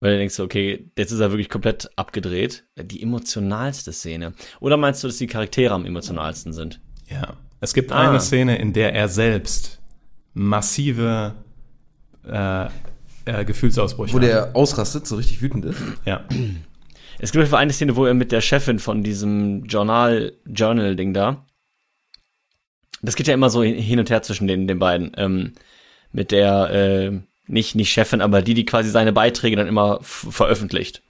Weil 0.00 0.12
du 0.14 0.18
denkst, 0.18 0.40
okay, 0.40 0.90
jetzt 0.98 1.12
ist 1.12 1.20
er 1.20 1.30
wirklich 1.30 1.48
komplett 1.48 1.90
abgedreht. 1.96 2.64
Die 2.76 3.00
emotionalste 3.02 3.92
Szene. 3.92 4.32
Oder 4.58 4.76
meinst 4.76 5.04
du, 5.04 5.06
dass 5.08 5.18
die 5.18 5.28
Charaktere 5.28 5.72
am 5.74 5.86
emotionalsten 5.86 6.52
sind? 6.52 6.80
Ja. 7.08 7.36
Es 7.60 7.72
gibt 7.72 7.92
Ah. 7.92 8.08
eine 8.10 8.18
Szene, 8.18 8.58
in 8.58 8.72
der 8.72 8.94
er 8.94 9.06
selbst 9.08 9.80
massive 10.34 11.36
äh, 12.26 12.68
äh, 13.24 13.44
Gefühlsausbrüche 13.44 14.12
Wo 14.12 14.18
hat. 14.18 14.24
der 14.24 14.56
ausrastet, 14.56 15.06
so 15.06 15.16
richtig 15.16 15.42
wütend 15.42 15.64
ist. 15.64 15.80
Ja. 16.04 16.24
Es 17.18 17.30
gibt 17.30 17.42
auf 17.42 17.44
jeden 17.44 17.50
Fall 17.50 17.60
eine 17.60 17.72
Szene, 17.72 17.96
wo 17.96 18.06
er 18.06 18.14
mit 18.14 18.32
der 18.32 18.40
Chefin 18.40 18.78
von 18.78 19.02
diesem 19.02 19.64
Journal, 19.64 20.32
Journal-Ding 20.46 21.14
da, 21.14 21.44
das 23.02 23.16
geht 23.16 23.26
ja 23.26 23.34
immer 23.34 23.50
so 23.50 23.62
hin- 23.62 23.98
und 23.98 24.10
her 24.10 24.22
zwischen 24.22 24.46
den, 24.46 24.66
den 24.68 24.78
beiden, 24.78 25.12
ähm, 25.16 25.52
mit 26.12 26.30
der, 26.30 26.70
äh, 26.70 27.20
nicht, 27.46 27.74
nicht 27.74 27.92
Chefin, 27.92 28.20
aber 28.20 28.42
die, 28.42 28.54
die 28.54 28.64
quasi 28.64 28.90
seine 28.90 29.12
Beiträge 29.12 29.56
dann 29.56 29.66
immer 29.66 29.98
veröffentlicht. 30.02 31.02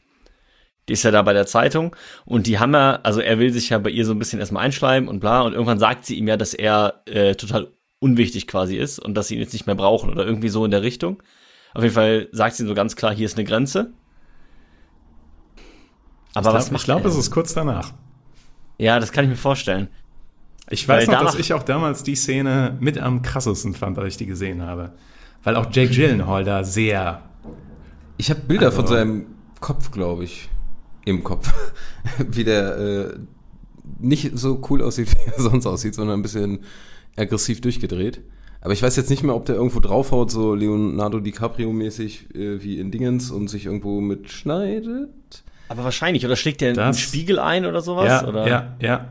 Die 0.88 0.94
ist 0.94 1.04
ja 1.04 1.10
da 1.10 1.22
bei 1.22 1.32
der 1.32 1.46
Zeitung 1.46 1.94
und 2.24 2.46
die 2.46 2.58
haben 2.58 2.74
ja, 2.74 2.98
also 3.02 3.20
er 3.20 3.38
will 3.38 3.52
sich 3.52 3.68
ja 3.68 3.78
bei 3.78 3.90
ihr 3.90 4.04
so 4.04 4.12
ein 4.12 4.18
bisschen 4.18 4.40
erstmal 4.40 4.64
einschleimen 4.64 5.08
und 5.08 5.20
bla 5.20 5.42
und 5.42 5.52
irgendwann 5.52 5.78
sagt 5.78 6.06
sie 6.06 6.16
ihm 6.16 6.26
ja, 6.26 6.36
dass 6.36 6.54
er 6.54 7.02
äh, 7.06 7.36
total 7.36 7.68
unwichtig 8.00 8.48
quasi 8.48 8.76
ist 8.76 8.98
und 8.98 9.14
dass 9.14 9.28
sie 9.28 9.36
ihn 9.36 9.40
jetzt 9.40 9.52
nicht 9.52 9.66
mehr 9.66 9.76
brauchen 9.76 10.10
oder 10.10 10.26
irgendwie 10.26 10.48
so 10.48 10.64
in 10.64 10.72
der 10.72 10.82
Richtung. 10.82 11.22
Auf 11.74 11.82
jeden 11.82 11.94
Fall 11.94 12.28
sagt 12.32 12.56
sie 12.56 12.66
so 12.66 12.74
ganz 12.74 12.96
klar, 12.96 13.14
hier 13.14 13.26
ist 13.26 13.36
eine 13.38 13.44
Grenze. 13.44 13.92
Aber 16.34 16.48
ich 16.50 16.54
was 16.54 16.64
glaub- 16.64 16.72
macht 16.72 16.80
Ich 16.82 16.84
glaube, 16.86 17.08
es 17.08 17.16
ist 17.16 17.30
kurz 17.30 17.54
danach. 17.54 17.92
Ja, 18.78 18.98
das 18.98 19.12
kann 19.12 19.24
ich 19.24 19.30
mir 19.30 19.36
vorstellen. 19.36 19.88
Ich 20.70 20.86
weiß 20.88 21.06
Weil 21.08 21.14
noch, 21.16 21.24
dass 21.24 21.34
ich 21.38 21.52
auch 21.52 21.62
damals 21.62 22.02
die 22.02 22.14
Szene 22.14 22.76
mit 22.80 22.98
am 22.98 23.22
krassesten 23.22 23.74
fand, 23.74 23.98
als 23.98 24.08
ich 24.14 24.16
die 24.16 24.26
gesehen 24.26 24.62
habe. 24.62 24.92
Weil 25.42 25.56
auch 25.56 25.66
Jake 25.70 25.92
Gyllenhaal 25.92 26.44
da 26.44 26.64
sehr 26.64 27.22
Ich 28.16 28.30
habe 28.30 28.40
Bilder 28.40 28.66
Also- 28.66 28.76
von 28.78 28.86
seinem 28.86 29.26
Kopf, 29.60 29.90
glaube 29.90 30.24
ich, 30.24 30.48
im 31.04 31.22
Kopf, 31.24 31.52
wie 32.18 32.44
der 32.44 32.78
äh, 32.78 33.18
nicht 33.98 34.36
so 34.38 34.62
cool 34.70 34.82
aussieht, 34.82 35.10
wie 35.12 35.30
er 35.30 35.40
sonst 35.40 35.66
aussieht, 35.66 35.94
sondern 35.94 36.20
ein 36.20 36.22
bisschen 36.22 36.60
aggressiv 37.16 37.60
durchgedreht. 37.60 38.20
Aber 38.62 38.72
ich 38.72 38.82
weiß 38.82 38.94
jetzt 38.96 39.10
nicht 39.10 39.24
mehr, 39.24 39.34
ob 39.34 39.44
der 39.44 39.56
irgendwo 39.56 39.80
draufhaut, 39.80 40.30
so 40.30 40.54
Leonardo 40.54 41.18
DiCaprio-mäßig 41.18 42.34
äh, 42.34 42.62
wie 42.62 42.78
in 42.78 42.92
Dingens 42.92 43.30
und 43.30 43.48
sich 43.48 43.66
irgendwo 43.66 44.00
mitschneidet. 44.00 45.42
Aber 45.68 45.84
wahrscheinlich, 45.84 46.24
oder 46.24 46.36
schlägt 46.36 46.60
der 46.60 46.68
einen 46.68 46.76
Das- 46.76 47.00
Spiegel 47.00 47.38
ein 47.40 47.66
oder 47.66 47.80
sowas? 47.80 48.06
ja, 48.06 48.28
oder? 48.28 48.46
ja, 48.48 48.76
ja. 48.80 49.08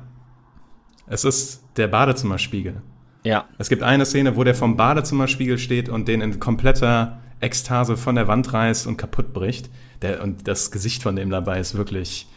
Es 1.07 1.25
ist 1.25 1.63
der 1.75 1.87
Badezimmerspiegel. 1.87 2.81
Ja. 3.23 3.45
Es 3.57 3.67
gibt 3.67 3.83
eine 3.83 4.05
Szene, 4.05 4.37
wo 4.37 4.43
der 4.45 4.55
vom 4.55 4.77
Badezimmerspiegel 4.77 5.57
steht 5.57 5.89
und 5.89 6.07
den 6.07 6.21
in 6.21 6.39
kompletter 6.39 7.19
Ekstase 7.41 7.97
von 7.97 8.15
der 8.15 8.27
Wand 8.27 8.53
reißt 8.53 8.87
und 8.87 8.97
kaputt 8.97 9.33
bricht. 9.33 9.69
Der, 10.01 10.23
und 10.23 10.47
das 10.47 10.71
Gesicht 10.71 11.03
von 11.03 11.15
dem 11.17 11.29
dabei 11.29 11.59
ist 11.59 11.75
wirklich, 11.75 12.27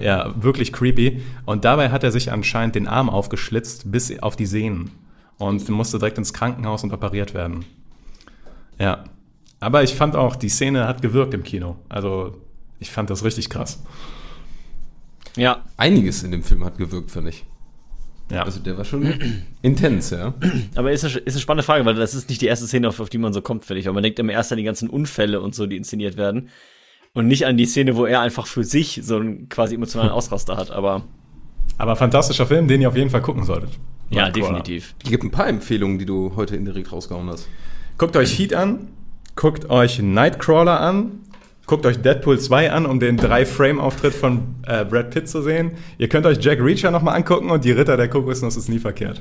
ja. 0.00 0.32
wirklich 0.42 0.72
creepy. 0.72 1.20
Und 1.44 1.64
dabei 1.66 1.90
hat 1.90 2.02
er 2.02 2.12
sich 2.12 2.32
anscheinend 2.32 2.74
den 2.76 2.88
Arm 2.88 3.10
aufgeschlitzt 3.10 3.92
bis 3.92 4.18
auf 4.20 4.36
die 4.36 4.46
Sehnen 4.46 4.90
und 5.38 5.68
musste 5.68 5.98
direkt 5.98 6.18
ins 6.18 6.32
Krankenhaus 6.32 6.82
und 6.84 6.92
operiert 6.92 7.34
werden. 7.34 7.64
Ja. 8.78 9.04
Aber 9.60 9.82
ich 9.82 9.94
fand 9.94 10.16
auch, 10.16 10.36
die 10.36 10.48
Szene 10.48 10.86
hat 10.86 11.02
gewirkt 11.02 11.34
im 11.34 11.42
Kino. 11.42 11.76
Also 11.88 12.36
ich 12.78 12.90
fand 12.90 13.10
das 13.10 13.24
richtig 13.24 13.48
krass. 13.48 13.82
Ja. 15.36 15.64
Einiges 15.76 16.22
in 16.22 16.30
dem 16.30 16.42
Film 16.42 16.64
hat 16.64 16.78
gewirkt, 16.78 17.10
finde 17.10 17.30
ich. 17.30 17.44
Ja. 18.30 18.42
Also 18.42 18.60
der 18.60 18.76
war 18.76 18.84
schon 18.84 19.14
intens, 19.62 20.10
ja. 20.10 20.34
Aber 20.74 20.92
ist 20.92 21.04
eine, 21.04 21.14
ist 21.18 21.34
eine 21.34 21.40
spannende 21.40 21.62
Frage, 21.62 21.84
weil 21.84 21.94
das 21.94 22.14
ist 22.14 22.28
nicht 22.28 22.40
die 22.40 22.46
erste 22.46 22.66
Szene, 22.66 22.88
auf, 22.88 23.00
auf 23.00 23.08
die 23.08 23.18
man 23.18 23.32
so 23.32 23.40
kommt, 23.40 23.64
finde 23.64 23.80
ich. 23.80 23.86
Weil 23.86 23.92
man 23.92 24.02
denkt 24.02 24.18
immer 24.18 24.32
erst 24.32 24.52
an 24.52 24.58
die 24.58 24.64
ganzen 24.64 24.90
Unfälle 24.90 25.40
und 25.40 25.54
so, 25.54 25.66
die 25.66 25.76
inszeniert 25.76 26.16
werden. 26.16 26.48
Und 27.14 27.28
nicht 27.28 27.46
an 27.46 27.56
die 27.56 27.66
Szene, 27.66 27.96
wo 27.96 28.04
er 28.04 28.20
einfach 28.20 28.46
für 28.46 28.64
sich 28.64 29.00
so 29.02 29.16
einen 29.16 29.48
quasi 29.48 29.74
emotionalen 29.74 30.10
Ausraster 30.10 30.56
hat. 30.56 30.70
Aber 30.70 31.04
Aber 31.78 31.96
fantastischer 31.96 32.46
Film, 32.46 32.68
den 32.68 32.82
ihr 32.82 32.88
auf 32.88 32.96
jeden 32.96 33.10
Fall 33.10 33.22
gucken 33.22 33.44
solltet. 33.44 33.70
Ja, 34.10 34.30
definitiv. 34.30 34.94
Es 35.04 35.10
gibt 35.10 35.24
ein 35.24 35.30
paar 35.30 35.48
Empfehlungen, 35.48 35.98
die 35.98 36.06
du 36.06 36.32
heute 36.36 36.56
indirekt 36.56 36.92
rausgehauen 36.92 37.28
hast. 37.28 37.48
Guckt 37.98 38.16
euch 38.16 38.38
Heat 38.38 38.54
an, 38.54 38.88
guckt 39.34 39.70
euch 39.70 40.00
Nightcrawler 40.00 40.80
an, 40.80 41.20
guckt 41.66 41.86
euch 41.86 42.00
Deadpool 42.00 42.38
2 42.38 42.72
an, 42.72 42.86
um 42.86 43.00
den 43.00 43.16
Drei-Frame-Auftritt 43.16 44.14
von 44.14 44.56
äh, 44.66 44.84
Brad 44.84 45.10
Pitt 45.10 45.28
zu 45.28 45.42
sehen. 45.42 45.72
Ihr 45.98 46.08
könnt 46.08 46.26
euch 46.26 46.38
Jack 46.40 46.60
Reacher 46.60 46.90
nochmal 46.90 47.16
angucken 47.16 47.50
und 47.50 47.64
die 47.64 47.72
Ritter 47.72 47.96
der 47.96 48.08
Kokosnuss 48.08 48.56
ist 48.56 48.68
nie 48.68 48.78
verkehrt. 48.78 49.20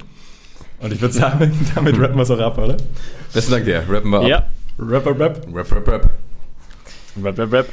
Und 0.80 0.94
ich 0.94 1.02
würde 1.02 1.14
sagen, 1.14 1.68
damit 1.76 2.00
rappen 2.00 2.18
wir 2.18 2.24
es 2.24 2.32
auch 2.32 2.40
ab, 2.40 2.58
oder? 2.58 2.78
Besten 3.34 3.52
Dank 3.52 3.66
dir. 3.66 3.84
Rappen 3.90 4.10
wir 4.12 4.20
ab. 4.20 4.28
Ja. 4.28 4.46
Rapper, 4.78 5.18
rap. 5.18 5.48
Rap, 5.54 5.72
rap, 5.72 5.88
rap. 5.88 6.10
Rap, 7.24 7.40
rap, 7.40 7.54
rap. 7.54 7.68